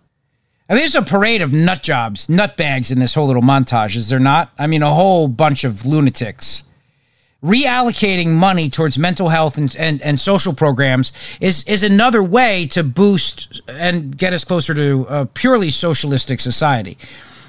I 0.69 0.75
mean, 0.75 0.81
there's 0.81 0.95
a 0.95 1.03
parade 1.03 1.43
of 1.43 1.53
nut 1.53 1.83
jobs, 1.83 2.29
nut 2.29 2.57
bags 2.57 2.91
in 2.91 2.99
this 2.99 3.15
whole 3.15 3.27
little 3.27 3.43
montage, 3.43 3.97
is 3.97 4.09
there 4.09 4.19
not? 4.19 4.53
I 4.59 4.67
mean, 4.67 4.83
a 4.83 4.91
whole 4.91 5.29
bunch 5.29 5.65
of 5.65 5.85
lunatics 5.85 6.63
reallocating 7.43 8.29
money 8.29 8.71
towards 8.71 8.99
mental 8.99 9.29
health 9.29 9.59
and, 9.59 9.75
and, 9.77 10.01
and 10.03 10.21
social 10.21 10.55
programs 10.55 11.13
is 11.41 11.65
is 11.65 11.83
another 11.83 12.23
way 12.23 12.67
to 12.69 12.85
boost 12.85 13.61
and 13.69 14.17
get 14.17 14.33
us 14.33 14.45
closer 14.45 14.75
to 14.75 15.07
a 15.09 15.27
purely 15.27 15.71
socialistic 15.71 16.39
society 16.39 16.97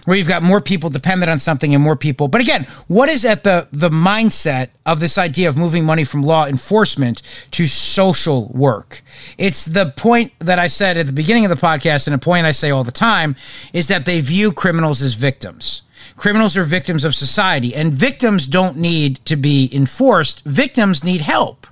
where 0.06 0.18
you've 0.18 0.28
got 0.28 0.44
more 0.44 0.60
people 0.60 0.90
dependent 0.90 1.30
on 1.30 1.40
something 1.40 1.74
and 1.74 1.82
more 1.82 1.96
people. 1.96 2.28
But 2.28 2.42
again 2.42 2.64
what 2.88 3.08
is 3.08 3.24
at 3.24 3.44
the 3.44 3.68
the 3.72 3.92
mindset 3.92 4.70
of 4.84 5.00
this 5.00 5.20
idea 5.20 5.48
of 5.48 5.58
moving 5.58 5.86
money 5.86 6.06
from 6.06 6.24
law 6.24 6.48
enforcement 6.48 7.22
to 7.52 7.68
social 7.68 8.48
work? 8.48 9.04
It's 9.38 9.64
the 9.66 9.94
point 9.96 10.32
that 10.40 10.58
i 10.58 10.66
said 10.66 10.98
at 10.98 11.06
the 11.06 11.12
beginning 11.12 11.46
of 11.46 11.52
the 11.52 11.68
podcast 11.68 12.08
and 12.08 12.16
a 12.16 12.18
point 12.18 12.48
i 12.48 12.52
say 12.52 12.72
all 12.72 12.84
the 12.84 12.92
time 12.92 13.36
is 13.74 13.90
that 13.90 14.06
they 14.06 14.22
view 14.22 14.52
criminals 14.52 15.04
as 15.04 15.14
victims 15.14 15.84
Criminals 16.16 16.56
are 16.56 16.64
victims 16.64 17.04
of 17.04 17.16
society, 17.16 17.74
and 17.74 17.94
victims 17.94 18.48
don't 18.48 18.78
need 18.78 19.18
to 19.26 19.36
be 19.36 19.70
enforced. 19.74 20.44
Victims 20.46 21.04
need 21.04 21.22
help. 21.22 21.68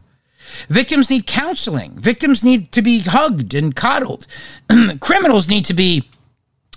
Victims 0.68 1.10
need 1.10 1.28
counseling. 1.28 1.92
Victims 1.96 2.44
need 2.44 2.72
to 2.72 2.82
be 2.82 3.00
hugged 3.00 3.54
and 3.54 3.76
coddled. 3.76 4.28
criminals 5.00 5.48
need 5.50 5.66
to 5.66 5.74
be 5.74 6.10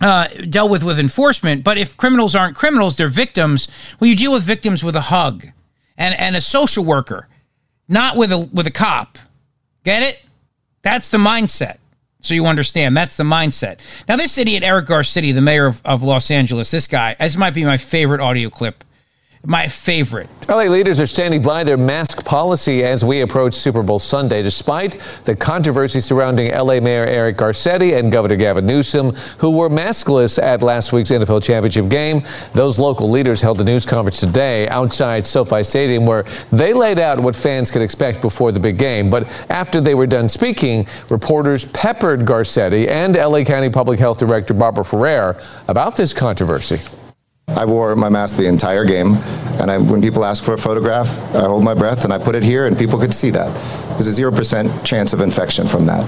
uh, 0.01 0.29
dealt 0.49 0.71
with 0.71 0.85
with 0.85 0.99
enforcement. 0.99 1.65
But 1.65 1.79
if 1.79 1.97
criminals 1.97 2.35
aren't 2.35 2.57
criminals, 2.57 2.97
they're 2.97 3.09
victims. 3.09 3.69
Well, 3.99 4.09
you 4.09 4.17
deal 4.17 4.33
with 4.33 4.43
victims 4.43 4.85
with 4.85 4.97
a 4.97 5.03
hug 5.03 5.47
and, 5.97 6.15
and 6.19 6.37
a 6.37 6.41
social 6.41 6.85
worker, 6.85 7.29
not 7.89 8.17
with 8.17 8.33
a 8.33 8.39
with 8.53 8.67
a 8.67 8.71
cop. 8.71 9.19
Get 9.85 10.03
it? 10.03 10.21
That's 10.83 11.11
the 11.11 11.19
mindset. 11.19 11.79
So 12.25 12.35
you 12.35 12.47
understand 12.47 12.97
that's 12.97 13.17
the 13.17 13.25
mindset. 13.25 13.79
Now, 14.09 14.17
this 14.17 14.39
idiot, 14.39 14.63
Eric 14.63 14.87
Garcetti, 14.87 15.35
the 15.35 15.43
mayor 15.43 15.67
of, 15.67 15.83
of 15.85 16.03
Los 16.03 16.31
Angeles, 16.31 16.71
this 16.71 16.87
guy, 16.87 17.15
this 17.21 17.37
might 17.37 17.53
be 17.53 17.65
my 17.65 17.77
favorite 17.77 18.21
audio 18.21 18.49
clip 18.49 18.83
my 19.47 19.69
favorite. 19.69 20.29
LA 20.49 20.65
leaders 20.65 21.01
are 21.01 21.07
standing 21.07 21.43
by 21.43 21.65
their 21.65 21.77
mask 21.77 22.25
policy 22.25 22.85
as 22.85 23.05
we 23.05 23.21
approach 23.21 23.55
Super 23.55 23.83
Bowl 23.83 23.99
Sunday, 23.99 24.43
despite 24.43 25.01
the 25.25 25.37
controversy 25.37 26.01
surrounding 26.01 26.53
LA 26.53 26.81
Mayor 26.81 27.05
Eric 27.05 27.37
Garcetti 27.37 27.99
and 27.99 28.11
Governor 28.11 28.37
Gavin 28.37 28.67
Newsom, 28.67 29.15
who 29.39 29.51
were 29.51 29.69
maskless 29.69 30.43
at 30.43 30.63
last 30.63 30.93
week's 30.93 31.11
NFL 31.11 31.43
championship 31.43 31.89
game. 31.89 32.23
Those 32.53 32.79
local 32.79 33.11
leaders 33.11 33.41
held 33.41 33.61
a 33.61 33.65
news 33.65 33.87
conference 33.87 34.21
today 34.21 34.69
outside 34.69 35.27
SoFi 35.27 35.63
Stadium 35.63 36.07
where 36.07 36.25
they 36.51 36.73
laid 36.73 36.99
out 36.99 37.21
what 37.21 37.37
fans 37.37 37.71
could 37.71 37.83
expect 37.83 38.21
before 38.21 38.53
the 38.53 38.61
big 38.61 38.79
game. 38.79 39.11
But 39.11 39.29
after 39.51 39.81
they 39.81 39.95
were 39.95 40.07
done 40.07 40.29
speaking, 40.29 40.87
reporters 41.11 41.67
peppered 41.67 42.21
Garcetti 42.21 42.89
and 42.89 43.15
LA 43.15 43.45
County 43.45 43.71
Public 43.71 43.99
Health 43.99 44.19
Director 44.19 44.55
Barbara 44.55 44.85
Ferrer 44.85 45.41
about 45.69 45.97
this 45.97 46.13
controversy. 46.13 46.79
I 47.49 47.65
wore 47.65 47.95
my 47.95 48.09
mask 48.09 48.37
the 48.37 48.47
entire 48.47 48.85
game, 48.85 49.17
and 49.61 49.71
I, 49.71 49.79
when 49.79 50.01
people 50.01 50.25
ask 50.25 50.43
for 50.43 50.55
a 50.55 50.59
photograph, 50.59 51.09
I 51.35 51.41
hold 51.45 51.63
my 51.63 51.75
breath 51.75 52.05
and 52.05 52.13
I 52.13 52.19
put 52.19 52.35
it 52.35 52.43
here, 52.43 52.67
and 52.67 52.77
people 52.77 52.99
could 52.99 53.15
see 53.15 53.31
that. 53.31 53.55
There's 53.91 54.07
a 54.07 54.13
zero 54.13 54.33
percent 54.33 54.85
chance 54.85 55.13
of 55.13 55.21
infection 55.21 55.67
from 55.67 55.85
that. 55.87 56.05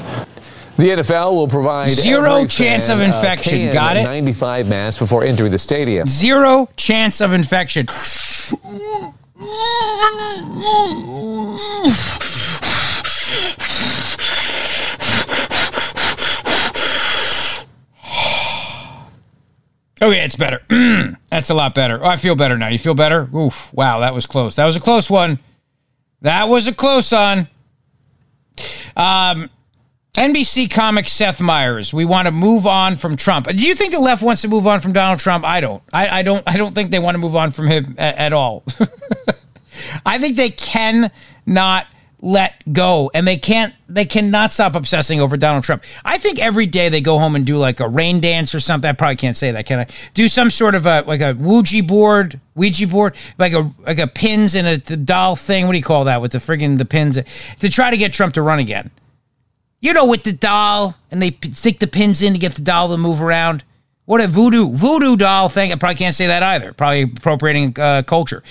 The 0.77 0.91
NFL 0.91 1.35
will 1.35 1.49
provide 1.49 1.91
zero 1.91 2.47
chance 2.47 2.89
of 2.89 3.01
infection. 3.01 3.73
Got 3.73 3.97
it. 3.97 4.03
95 4.03 4.69
masks 4.69 4.99
before 4.99 5.25
entering 5.25 5.53
the 5.53 5.59
stadium. 5.59 6.07
Zero 6.07 6.69
chance 6.77 7.21
of 7.21 7.33
infection. 7.33 7.87
Okay, 20.01 20.25
it's 20.25 20.37
better. 20.37 20.61
That's 21.31 21.49
a 21.51 21.55
lot 21.55 21.75
better. 21.75 22.03
Oh, 22.03 22.09
I 22.09 22.17
feel 22.17 22.37
better 22.37 22.59
now. 22.59 22.69
You 22.69 22.79
feel 22.79 22.95
better? 22.95 23.29
Oof. 23.35 23.73
Wow, 23.73 24.01
that 24.01 24.13
was 24.13 24.27
close. 24.27 24.57
That 24.57 24.67
was 24.67 24.77
a 24.77 24.81
close 24.81 25.09
one. 25.09 25.39
That 26.21 26.49
was 26.49 26.67
a 26.69 26.75
close 26.75 27.13
one. 27.13 27.49
Um, 28.95 29.49
NBC 30.15 30.71
comic 30.71 31.09
Seth 31.09 31.41
Meyers. 31.41 31.95
We 31.95 32.05
want 32.05 32.27
to 32.27 32.33
move 32.33 32.67
on 32.67 32.97
from 32.97 33.17
Trump. 33.17 33.47
Do 33.49 33.67
you 33.67 33.75
think 33.75 33.93
the 33.93 34.01
left 34.01 34.23
wants 34.23 34.43
to 34.43 34.49
move 34.49 34.67
on 34.67 34.81
from 34.81 34.93
Donald 34.93 35.19
Trump? 35.19 35.45
I 35.45 35.61
don't. 35.61 35.83
I, 35.93 36.21
I 36.21 36.23
don't. 36.23 36.43
I 36.47 36.57
don't 36.57 36.75
think 36.75 36.91
they 36.91 36.99
want 36.99 37.15
to 37.15 37.19
move 37.19 37.37
on 37.37 37.51
from 37.51 37.67
him 37.67 37.95
at, 37.99 38.17
at 38.17 38.33
all. 38.33 38.65
I 40.07 40.19
think 40.19 40.37
they 40.37 40.51
can 40.51 41.11
not 41.47 41.87
let 42.27 42.61
go 42.73 43.09
and 43.15 43.27
they 43.27 43.37
can't 43.37 43.73
they 43.89 44.05
cannot 44.05 44.53
stop 44.53 44.75
obsessing 44.75 45.21
over 45.21 45.37
Donald 45.37 45.63
Trump. 45.63 45.85
I 46.05 46.19
think 46.19 46.41
every 46.41 46.67
day 46.67 46.89
they 46.89 47.01
go 47.01 47.21
home 47.21 47.37
and 47.37 47.47
do 47.47 47.57
like 47.57 47.79
a 47.79 47.87
rain 47.87 48.19
dance 48.19 48.53
or 48.53 48.59
something. 48.59 48.89
I 48.89 48.95
probably 48.95 49.15
can't 49.15 49.37
say 49.37 49.53
that, 49.53 49.65
can 49.65 49.79
I? 49.79 49.87
Do 50.13 50.27
some 50.27 50.51
sort 50.51 50.75
of 50.75 50.87
a 50.87 51.03
like 51.07 51.21
a 51.21 51.35
Ouija 51.35 51.85
board, 51.85 52.41
Ouija 52.57 52.89
board, 52.89 53.15
like 53.39 53.53
a 53.53 53.71
like 53.87 54.01
a 54.01 54.09
pins 54.09 54.57
and 54.57 54.67
a 54.67 54.79
doll 54.97 55.37
thing. 55.37 55.67
What 55.67 55.73
do 55.73 55.79
you 55.79 55.85
call 55.85 56.03
that 56.05 56.21
with 56.21 56.33
the 56.33 56.39
friggin' 56.39 56.79
the 56.79 56.85
pins 56.85 57.17
to 57.61 57.69
try 57.69 57.93
to 57.93 57.97
get 57.97 58.13
Trump 58.13 58.35
to 58.35 58.43
run 58.43 58.59
again? 58.59 58.91
You 59.81 59.93
know, 59.93 60.07
with 60.07 60.25
the 60.25 60.33
doll 60.33 60.97
and 61.13 61.23
they 61.23 61.39
stick 61.43 61.79
the 61.79 61.87
pins 61.87 62.23
in 62.23 62.33
to 62.33 62.41
get 62.41 62.57
the 62.57 62.63
doll 62.63 62.89
to 62.89 62.97
move 62.97 63.23
around. 63.23 63.63
What 64.07 64.21
a 64.21 64.29
voodoo 64.29 64.73
voodoo 64.73 65.17
doll 65.17 65.49
thing. 65.49 65.73
I 65.73 65.75
probably 65.75 65.97
can't 65.97 66.15
say 66.15 66.29
that 66.29 66.43
either. 66.43 66.73
Probably 66.73 67.03
appropriating 67.03 67.79
uh, 67.79 68.03
culture 68.05 68.43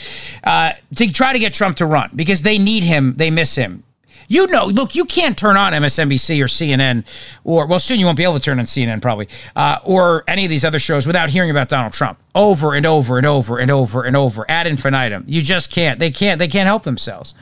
uh, 0.44 0.74
to 0.98 1.12
try 1.12 1.34
to 1.34 1.40
get 1.40 1.54
Trump 1.54 1.78
to 1.78 1.86
run 1.86 2.12
because 2.16 2.42
they 2.42 2.58
need 2.58 2.84
him. 2.84 3.16
They 3.16 3.32
miss 3.32 3.56
him. 3.56 3.84
You 4.28 4.48
know, 4.48 4.66
look, 4.66 4.96
you 4.96 5.06
can't 5.06 5.38
turn 5.38 5.56
on 5.56 5.72
MSNBC 5.72 6.42
or 6.42 6.48
CNN, 6.48 7.06
or 7.44 7.68
well, 7.68 7.80
soon 7.80 8.00
you 8.00 8.06
won't 8.06 8.18
be 8.18 8.24
able 8.24 8.34
to 8.34 8.40
turn 8.40 8.60
on 8.60 8.66
CNN 8.66 9.02
probably, 9.02 9.30
uh, 9.56 9.78
or 9.84 10.24
any 10.28 10.44
of 10.46 10.50
these 10.50 10.66
other 10.66 10.80
shows 10.80 11.06
without 11.06 11.30
hearing 11.30 11.52
about 11.52 11.70
Donald 11.70 11.94
Trump 11.94 12.20
over 12.34 12.74
and 12.74 12.86
over 12.86 13.18
and 13.18 13.26
over 13.26 13.60
and 13.60 13.70
over 13.70 14.04
and 14.04 14.16
over 14.16 14.46
ad 14.50 14.68
infinitum. 14.68 15.24
You 15.28 15.42
just 15.42 15.72
can't. 15.72 16.00
They 16.00 16.12
can't. 16.12 16.40
They 16.40 16.48
can't 16.48 16.66
help 16.66 16.84
themselves 16.84 17.34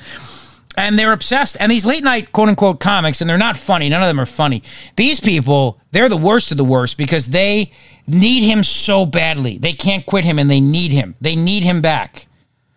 and 0.78 0.98
they're 0.98 1.14
obsessed. 1.14 1.58
And 1.60 1.72
these 1.72 1.86
late 1.86 2.04
night 2.04 2.32
quote 2.32 2.50
unquote 2.50 2.80
comics, 2.80 3.22
and 3.22 3.30
they're 3.30 3.38
not 3.38 3.58
funny. 3.58 3.90
None 3.90 4.02
of 4.02 4.08
them 4.08 4.20
are 4.20 4.26
funny. 4.26 4.64
These 4.96 5.20
people, 5.20 5.80
they're 5.92 6.10
the 6.10 6.18
worst 6.18 6.52
of 6.52 6.58
the 6.58 6.66
worst 6.66 6.98
because 6.98 7.28
they 7.28 7.72
need 8.08 8.44
him 8.44 8.64
so 8.64 9.06
badly. 9.06 9.58
They 9.58 9.74
can't 9.74 10.06
quit 10.06 10.26
him 10.26 10.40
and 10.40 10.50
they 10.50 10.60
need 10.60 10.92
him. 10.92 11.16
They 11.22 11.36
need 11.36 11.64
him 11.64 11.82
back. 11.82 12.28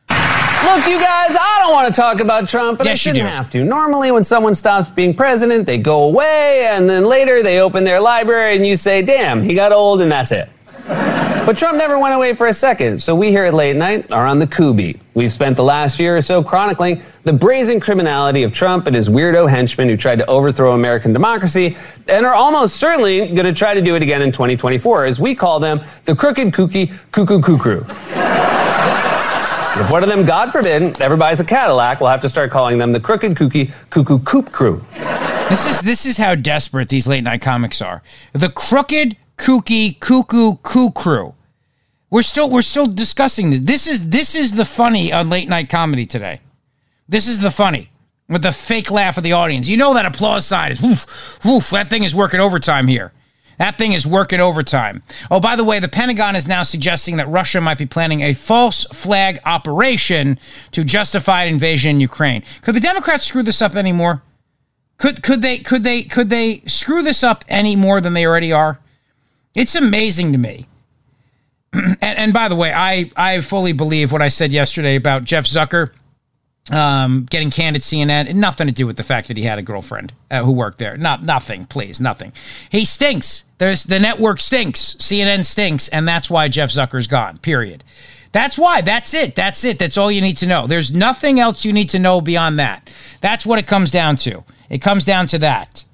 Look, 0.08 0.86
you 0.86 0.98
guys, 0.98 1.36
I 1.38 1.60
don't 1.62 1.72
want 1.72 1.94
to 1.94 2.00
talk 2.00 2.20
about 2.20 2.48
Trump, 2.48 2.78
but 2.78 2.86
I 2.86 2.90
Yes, 2.90 3.04
you 3.04 3.10
shouldn't 3.14 3.30
have 3.30 3.50
to. 3.50 3.64
Normally, 3.64 4.10
when 4.10 4.24
someone 4.24 4.54
stops 4.54 4.90
being 4.90 5.14
president, 5.14 5.66
they 5.66 5.78
go 5.78 6.04
away, 6.04 6.66
and 6.70 6.88
then 6.90 7.04
later 7.04 7.42
they 7.42 7.60
open 7.60 7.84
their 7.84 8.00
library 8.00 8.56
and 8.56 8.66
you 8.66 8.76
say, 8.76 9.02
damn, 9.02 9.42
he 9.42 9.54
got 9.54 9.72
old, 9.72 10.00
and 10.00 10.10
that's 10.10 10.32
it. 10.32 10.48
But 11.46 11.56
Trump 11.56 11.78
never 11.78 11.96
went 11.96 12.12
away 12.12 12.34
for 12.34 12.48
a 12.48 12.52
second, 12.52 13.00
so 13.00 13.14
we 13.14 13.28
here 13.28 13.44
at 13.44 13.54
Late 13.54 13.76
Night 13.76 14.12
are 14.12 14.26
on 14.26 14.40
the 14.40 14.48
Kubi. 14.48 14.98
We've 15.14 15.30
spent 15.30 15.54
the 15.54 15.62
last 15.62 16.00
year 16.00 16.16
or 16.16 16.20
so 16.20 16.42
chronicling 16.42 17.02
the 17.22 17.32
brazen 17.32 17.78
criminality 17.78 18.42
of 18.42 18.52
Trump 18.52 18.88
and 18.88 18.96
his 18.96 19.08
weirdo 19.08 19.48
henchmen 19.48 19.88
who 19.88 19.96
tried 19.96 20.18
to 20.18 20.26
overthrow 20.26 20.72
American 20.72 21.12
democracy 21.12 21.76
and 22.08 22.26
are 22.26 22.34
almost 22.34 22.78
certainly 22.78 23.28
going 23.28 23.46
to 23.46 23.52
try 23.52 23.74
to 23.74 23.80
do 23.80 23.94
it 23.94 24.02
again 24.02 24.22
in 24.22 24.32
2024, 24.32 25.04
as 25.04 25.20
we 25.20 25.36
call 25.36 25.60
them 25.60 25.80
the 26.04 26.16
crooked 26.16 26.48
kooky 26.48 26.92
cuckoo 27.12 27.40
cuckoo. 27.40 27.84
If 29.80 29.88
one 29.88 30.02
of 30.02 30.08
them, 30.08 30.26
God 30.26 30.50
forbid, 30.50 31.00
ever 31.00 31.16
buys 31.16 31.38
a 31.38 31.44
Cadillac, 31.44 32.00
we'll 32.00 32.10
have 32.10 32.22
to 32.22 32.28
start 32.28 32.50
calling 32.50 32.78
them 32.78 32.90
the 32.90 32.98
crooked 32.98 33.36
kooky 33.36 33.70
cuckoo 33.90 34.18
coop 34.18 34.50
crew. 34.50 34.84
This 35.48 35.64
is 35.64 35.80
this 35.80 36.06
is 36.06 36.16
how 36.16 36.34
desperate 36.34 36.88
these 36.88 37.06
late 37.06 37.22
night 37.22 37.40
comics 37.40 37.80
are. 37.80 38.02
The 38.32 38.48
crooked, 38.48 39.16
kooky, 39.38 40.00
cuckoo, 40.00 40.56
coo 40.64 40.90
crew. 40.90 41.35
We're 42.10 42.22
still 42.22 42.48
we're 42.48 42.62
still 42.62 42.86
discussing 42.86 43.50
this. 43.50 43.60
This 43.60 43.86
is 43.86 44.08
this 44.08 44.34
is 44.34 44.52
the 44.52 44.64
funny 44.64 45.12
on 45.12 45.28
late 45.28 45.48
night 45.48 45.68
comedy 45.68 46.06
today. 46.06 46.40
This 47.08 47.26
is 47.26 47.40
the 47.40 47.50
funny 47.50 47.90
with 48.28 48.42
the 48.42 48.52
fake 48.52 48.90
laugh 48.90 49.16
of 49.16 49.24
the 49.24 49.32
audience. 49.32 49.68
You 49.68 49.76
know 49.76 49.94
that 49.94 50.06
applause 50.06 50.46
sign 50.46 50.72
is 50.72 50.82
woof, 50.82 51.44
woof, 51.44 51.70
that 51.70 51.90
thing 51.90 52.04
is 52.04 52.14
working 52.14 52.40
overtime 52.40 52.86
here. 52.86 53.12
That 53.58 53.78
thing 53.78 53.92
is 53.92 54.06
working 54.06 54.40
overtime. 54.40 55.02
Oh, 55.30 55.40
by 55.40 55.56
the 55.56 55.64
way, 55.64 55.80
the 55.80 55.88
Pentagon 55.88 56.36
is 56.36 56.46
now 56.46 56.62
suggesting 56.62 57.16
that 57.16 57.28
Russia 57.28 57.60
might 57.60 57.78
be 57.78 57.86
planning 57.86 58.20
a 58.20 58.34
false 58.34 58.84
flag 58.92 59.38
operation 59.46 60.38
to 60.72 60.84
justify 60.84 61.44
an 61.44 61.54
invasion 61.54 61.92
in 61.92 62.00
Ukraine. 62.00 62.42
Could 62.60 62.74
the 62.74 62.80
Democrats 62.80 63.24
screw 63.24 63.42
this 63.42 63.62
up 63.62 63.74
anymore? 63.74 64.22
Could 64.98 65.22
could 65.22 65.42
they 65.42 65.58
could 65.58 65.82
they 65.82 66.02
could 66.02 66.28
they 66.28 66.60
screw 66.66 67.02
this 67.02 67.22
up 67.22 67.44
any 67.48 67.76
more 67.76 68.00
than 68.00 68.12
they 68.12 68.26
already 68.26 68.52
are? 68.52 68.78
It's 69.54 69.74
amazing 69.74 70.32
to 70.32 70.38
me. 70.38 70.66
and, 71.72 71.98
and 72.00 72.32
by 72.32 72.48
the 72.48 72.56
way, 72.56 72.72
I 72.72 73.10
I 73.16 73.40
fully 73.40 73.72
believe 73.72 74.12
what 74.12 74.22
I 74.22 74.28
said 74.28 74.52
yesterday 74.52 74.96
about 74.96 75.24
Jeff 75.24 75.44
Zucker 75.44 75.90
um, 76.70 77.26
getting 77.30 77.50
canned 77.50 77.76
at 77.76 77.82
CNN. 77.82 78.34
Nothing 78.34 78.66
to 78.66 78.72
do 78.72 78.86
with 78.86 78.96
the 78.96 79.04
fact 79.04 79.28
that 79.28 79.36
he 79.36 79.44
had 79.44 79.58
a 79.58 79.62
girlfriend 79.62 80.12
uh, 80.30 80.42
who 80.42 80.52
worked 80.52 80.78
there. 80.78 80.96
Not 80.96 81.22
nothing, 81.22 81.64
please, 81.64 82.00
nothing. 82.00 82.32
He 82.70 82.84
stinks. 82.84 83.44
There's 83.58 83.84
the 83.84 84.00
network 84.00 84.40
stinks. 84.40 84.94
CNN 84.96 85.44
stinks, 85.44 85.88
and 85.88 86.06
that's 86.06 86.30
why 86.30 86.48
Jeff 86.48 86.70
Zucker's 86.70 87.06
gone. 87.06 87.38
Period. 87.38 87.84
That's 88.32 88.58
why. 88.58 88.82
That's 88.82 89.14
it. 89.14 89.34
That's 89.34 89.64
it. 89.64 89.78
That's 89.78 89.96
all 89.96 90.10
you 90.10 90.20
need 90.20 90.36
to 90.38 90.46
know. 90.46 90.66
There's 90.66 90.92
nothing 90.92 91.40
else 91.40 91.64
you 91.64 91.72
need 91.72 91.88
to 91.90 91.98
know 91.98 92.20
beyond 92.20 92.58
that. 92.58 92.90
That's 93.20 93.46
what 93.46 93.58
it 93.58 93.66
comes 93.66 93.90
down 93.90 94.16
to. 94.16 94.44
It 94.68 94.82
comes 94.82 95.04
down 95.04 95.26
to 95.28 95.38
that. 95.38 95.84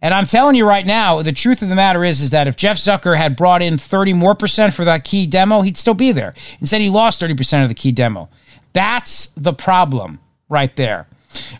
And 0.00 0.14
I'm 0.14 0.26
telling 0.26 0.54
you 0.54 0.66
right 0.66 0.86
now, 0.86 1.22
the 1.22 1.32
truth 1.32 1.60
of 1.60 1.68
the 1.68 1.74
matter 1.74 2.04
is, 2.04 2.20
is 2.20 2.30
that 2.30 2.46
if 2.46 2.56
Jeff 2.56 2.76
Zucker 2.76 3.16
had 3.16 3.36
brought 3.36 3.62
in 3.62 3.76
30 3.76 4.12
more 4.12 4.34
percent 4.34 4.72
for 4.72 4.84
that 4.84 5.04
key 5.04 5.26
demo, 5.26 5.62
he'd 5.62 5.76
still 5.76 5.94
be 5.94 6.12
there. 6.12 6.34
Instead, 6.60 6.80
he 6.80 6.88
lost 6.88 7.18
30 7.18 7.34
percent 7.34 7.62
of 7.64 7.68
the 7.68 7.74
key 7.74 7.92
demo. 7.92 8.28
That's 8.72 9.28
the 9.36 9.52
problem 9.52 10.20
right 10.48 10.74
there. 10.76 11.08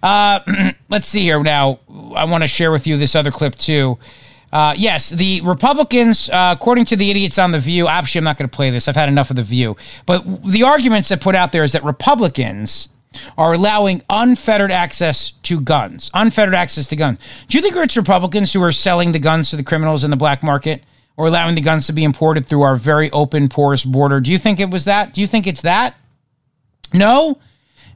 Uh, 0.03 0.41
let's 0.89 1.09
see 1.09 1.23
here 1.23 1.43
now. 1.43 1.81
I 2.15 2.25
want 2.25 2.45
to 2.45 2.49
share 2.49 2.71
with 2.71 2.87
you 2.87 2.97
this 2.97 3.17
other 3.17 3.31
clip 3.31 3.57
too. 3.57 3.99
Uh, 4.53 4.75
yes, 4.77 5.11
the 5.11 5.43
Republicans, 5.43 6.31
uh, 6.31 6.55
according 6.59 6.87
to 6.87 6.97
the 6.97 7.11
idiots 7.11 7.39
on 7.39 7.53
The 7.53 7.59
View, 7.59 7.87
actually, 7.87 8.21
I'm 8.21 8.25
not 8.25 8.39
going 8.39 8.49
to 8.49 8.57
play 8.57 8.71
this. 8.71 8.89
I've 8.89 8.97
had 8.97 9.09
enough 9.09 9.29
of 9.31 9.37
The 9.37 9.43
View. 9.43 9.77
But 10.07 10.25
the 10.45 10.63
arguments 10.63 11.11
that 11.11 11.21
put 11.21 11.35
out 11.35 11.53
there 11.53 11.65
is 11.65 11.73
that 11.73 11.85
Republicans 11.85 12.89
are 13.37 13.55
allowing 13.55 14.03
unfettered 14.11 14.73
access 14.73 15.31
to 15.43 15.61
guns. 15.61 16.11
Unfettered 16.15 16.55
access 16.55 16.87
to 16.89 16.97
guns. 16.97 17.19
Do 17.49 17.59
you 17.59 17.63
think 17.63 17.77
it's 17.77 17.97
Republicans 17.97 18.53
who 18.53 18.63
are 18.63 18.73
selling 18.73 19.13
the 19.13 19.19
guns 19.19 19.51
to 19.51 19.57
the 19.57 19.63
criminals 19.63 20.05
in 20.05 20.11
the 20.11 20.17
black 20.17 20.43
market 20.43 20.83
or 21.17 21.27
allowing 21.27 21.55
the 21.55 21.61
guns 21.61 21.87
to 21.87 21.93
be 21.93 22.05
imported 22.05 22.47
through 22.47 22.63
our 22.63 22.77
very 22.77 23.11
open, 23.11 23.49
porous 23.49 23.85
border? 23.85 24.21
Do 24.21 24.33
you 24.33 24.39
think 24.39 24.61
it 24.61 24.71
was 24.71 24.85
that? 24.87 25.15
Do 25.15 25.21
you 25.21 25.27
think 25.27 25.47
it's 25.47 25.63
that? 25.63 25.97
No? 26.93 27.39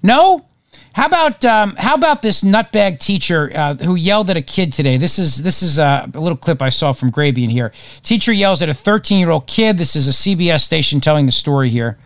No? 0.02 0.46
How 0.94 1.06
about 1.06 1.44
um, 1.44 1.74
how 1.76 1.94
about 1.94 2.20
this 2.20 2.42
nutbag 2.42 2.98
teacher 2.98 3.50
uh, 3.54 3.74
who 3.76 3.94
yelled 3.94 4.28
at 4.28 4.36
a 4.36 4.42
kid 4.42 4.72
today? 4.72 4.98
This 4.98 5.18
is 5.18 5.42
this 5.42 5.62
is 5.62 5.78
uh, 5.78 6.06
a 6.12 6.20
little 6.20 6.36
clip 6.36 6.60
I 6.60 6.68
saw 6.68 6.92
from 6.92 7.10
Grabien 7.10 7.50
here. 7.50 7.72
Teacher 8.02 8.32
yells 8.32 8.60
at 8.60 8.68
a 8.68 8.74
13 8.74 9.18
year 9.18 9.30
old 9.30 9.46
kid. 9.46 9.78
This 9.78 9.96
is 9.96 10.06
a 10.06 10.10
CBS 10.10 10.60
station 10.60 11.00
telling 11.00 11.24
the 11.26 11.32
story 11.32 11.70
here. 11.70 11.96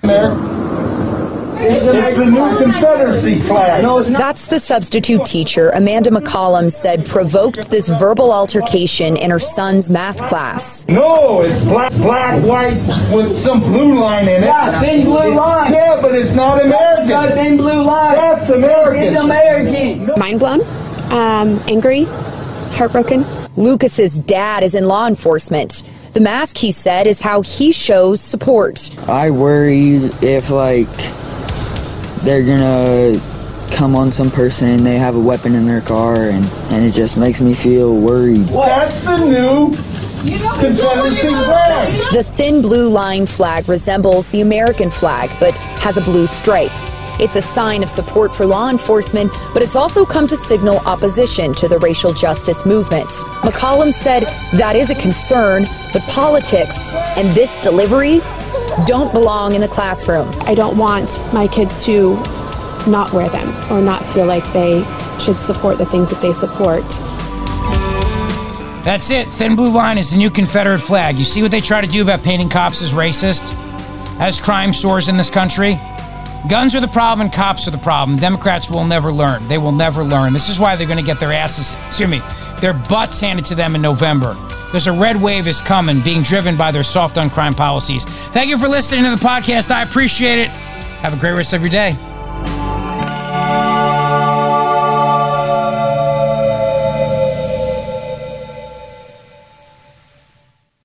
It's 1.59 2.17
the 2.19 2.27
new 2.27 2.59
Confederacy 2.59 3.41
flag. 3.41 3.83
No, 3.83 3.99
it's 3.99 4.09
not. 4.09 4.19
That's 4.19 4.47
the 4.47 4.61
substitute 4.61 5.25
teacher, 5.25 5.71
Amanda 5.71 6.11
McCollum, 6.11 6.71
said 6.71 7.07
provoked 7.07 7.71
this 7.71 7.89
verbal 7.89 8.33
altercation 8.33 9.17
in 9.17 9.31
her 9.31 9.39
son's 9.39 9.89
math 9.89 10.19
class. 10.29 10.87
No, 10.89 11.41
it's 11.41 11.63
black, 11.65 11.93
black, 11.93 12.43
white 12.45 12.77
with 13.15 13.39
some 13.39 13.61
blue 13.61 13.99
line 13.99 14.29
in 14.29 14.43
it. 14.43 14.47
Yeah, 14.47 14.81
thin 14.81 15.05
blue 15.05 15.35
line. 15.35 15.73
Yeah, 15.73 16.01
but 16.01 16.15
it's 16.15 16.33
not 16.33 16.63
American. 16.63 17.09
got 17.09 17.33
thin 17.35 17.57
blue 17.57 17.83
line. 17.83 18.15
That's 18.15 18.51
American. 18.51 19.03
It's 19.03 19.23
American. 19.23 20.11
Mind 20.19 20.39
blown, 20.39 20.61
um, 21.11 21.59
angry, 21.69 22.05
heartbroken. 22.75 23.25
Lucas's 23.57 24.19
dad 24.19 24.63
is 24.63 24.75
in 24.75 24.87
law 24.87 25.07
enforcement. 25.07 25.83
The 26.13 26.21
mask, 26.21 26.57
he 26.57 26.73
said, 26.73 27.07
is 27.07 27.21
how 27.21 27.43
he 27.43 27.73
shows 27.73 28.21
support. 28.21 28.91
I 29.09 29.31
worry 29.31 29.97
if 30.23 30.49
like 30.51 30.89
they're 32.27 32.43
gonna 32.43 33.21
come 33.71 33.95
on 33.95 34.11
some 34.11 34.33
person 34.33 34.69
and 34.69 34.85
they 34.85 34.99
have 34.99 35.15
a 35.15 35.21
weapon 35.21 35.55
in 35.55 35.65
their 35.65 35.81
car 35.81 36.29
and, 36.29 36.45
and 36.73 36.85
it 36.85 36.91
just 36.91 37.17
makes 37.17 37.41
me 37.41 37.55
feel 37.55 37.95
worried. 37.95 38.43
That's 38.47 39.03
the 39.03 39.17
new 39.19 39.71
Confederacy 40.59 41.29
flag. 41.29 42.13
The 42.13 42.25
thin 42.25 42.63
blue 42.63 42.89
line 42.89 43.27
flag 43.27 43.69
resembles 43.69 44.29
the 44.31 44.41
American 44.41 44.91
flag, 44.91 45.31
but 45.39 45.55
has 45.55 45.97
a 45.97 46.01
blue 46.01 46.27
stripe. 46.27 46.73
It's 47.21 47.37
a 47.37 47.43
sign 47.43 47.85
of 47.85 47.91
support 47.91 48.35
for 48.35 48.45
law 48.45 48.69
enforcement, 48.69 49.31
but 49.55 49.63
it's 49.63 49.77
also 49.77 50.05
come 50.05 50.27
to 50.27 50.37
signal 50.37 50.79
opposition 50.81 51.55
to 51.55 51.69
the 51.69 51.79
racial 51.79 52.13
justice 52.13 52.67
movement. 52.67 53.09
McCollum 53.43 53.93
said 53.93 54.25
that 54.59 54.75
is 54.75 54.91
a 54.91 54.97
concern, 54.97 55.69
but 55.93 56.03
politics 56.09 56.77
and 57.17 57.31
this 57.37 57.61
delivery 57.61 58.21
don't 58.87 59.13
belong 59.13 59.55
in 59.55 59.61
the 59.61 59.69
classroom. 59.69 60.33
I 60.43 60.55
don't 60.55 60.77
want 60.77 61.19
my 61.33 61.49
kids 61.49 61.85
to 61.85 62.15
not 62.89 63.13
wear 63.13 63.29
them 63.29 63.49
or 63.73 63.81
not 63.81 64.05
feel 64.07 64.27
like 64.27 64.45
they 64.53 64.85
should 65.21 65.39
support 65.39 65.79
the 65.79 65.87
things 65.87 66.11
that 66.11 66.21
they 66.21 66.33
support. 66.33 66.85
That's 68.85 69.11
it. 69.11 69.33
Thin 69.33 69.57
blue 69.57 69.73
line 69.73 69.99
is 69.99 70.11
the 70.11 70.17
new 70.17 70.31
Confederate 70.31 70.79
flag. 70.79 71.19
You 71.19 71.25
see 71.25 71.43
what 71.43 71.51
they 71.51 71.61
try 71.61 71.81
to 71.81 71.87
do 71.89 72.03
about 72.03 72.23
painting 72.23 72.49
cops 72.49 72.83
as 72.83 72.93
racist, 72.93 73.43
as 74.21 74.39
crime 74.39 74.73
soars 74.73 75.09
in 75.09 75.17
this 75.17 75.29
country. 75.29 75.81
Guns 76.49 76.77
are 76.77 76.81
the 76.81 76.87
problem 76.87 77.27
and 77.27 77.35
cops 77.35 77.67
are 77.67 77.73
the 77.73 77.79
problem. 77.79 78.17
Democrats 78.19 78.71
will 78.71 78.85
never 78.85 79.13
learn. 79.13 79.49
They 79.49 79.59
will 79.59 79.73
never 79.73 80.05
learn. 80.05 80.33
This 80.33 80.49
is 80.49 80.61
why 80.61 80.77
they're 80.77 80.87
going 80.87 80.99
to 80.99 81.05
get 81.05 81.19
their 81.19 81.33
asses, 81.33 81.75
excuse 81.89 82.09
me, 82.09 82.23
their 82.61 82.73
butts 82.73 83.21
handed 83.21 83.45
to 83.47 83.57
them 83.57 83.75
in 83.75 83.83
November. 83.83 84.37
Because 84.67 84.87
a 84.87 84.93
red 84.93 85.17
wave 85.17 85.47
is 85.47 85.61
coming, 85.61 86.01
being 86.01 86.23
driven 86.23 86.57
by 86.57 86.71
their 86.71 86.83
soft 86.83 87.19
on 87.19 87.31
crime 87.31 87.55
policies. 87.55 88.05
Thank 88.05 88.51
you 88.51 88.59
for 88.59 88.69
listening 88.69 89.05
to 89.05 89.11
the 89.11 89.17
podcast. 89.17 89.71
I 89.71 89.83
appreciate 89.83 90.39
it. 90.39 90.51
Have 91.01 91.15
a 91.15 91.17
great 91.17 91.33
rest 91.33 91.53
of 91.53 91.61
your 91.63 91.71
day. 91.71 91.97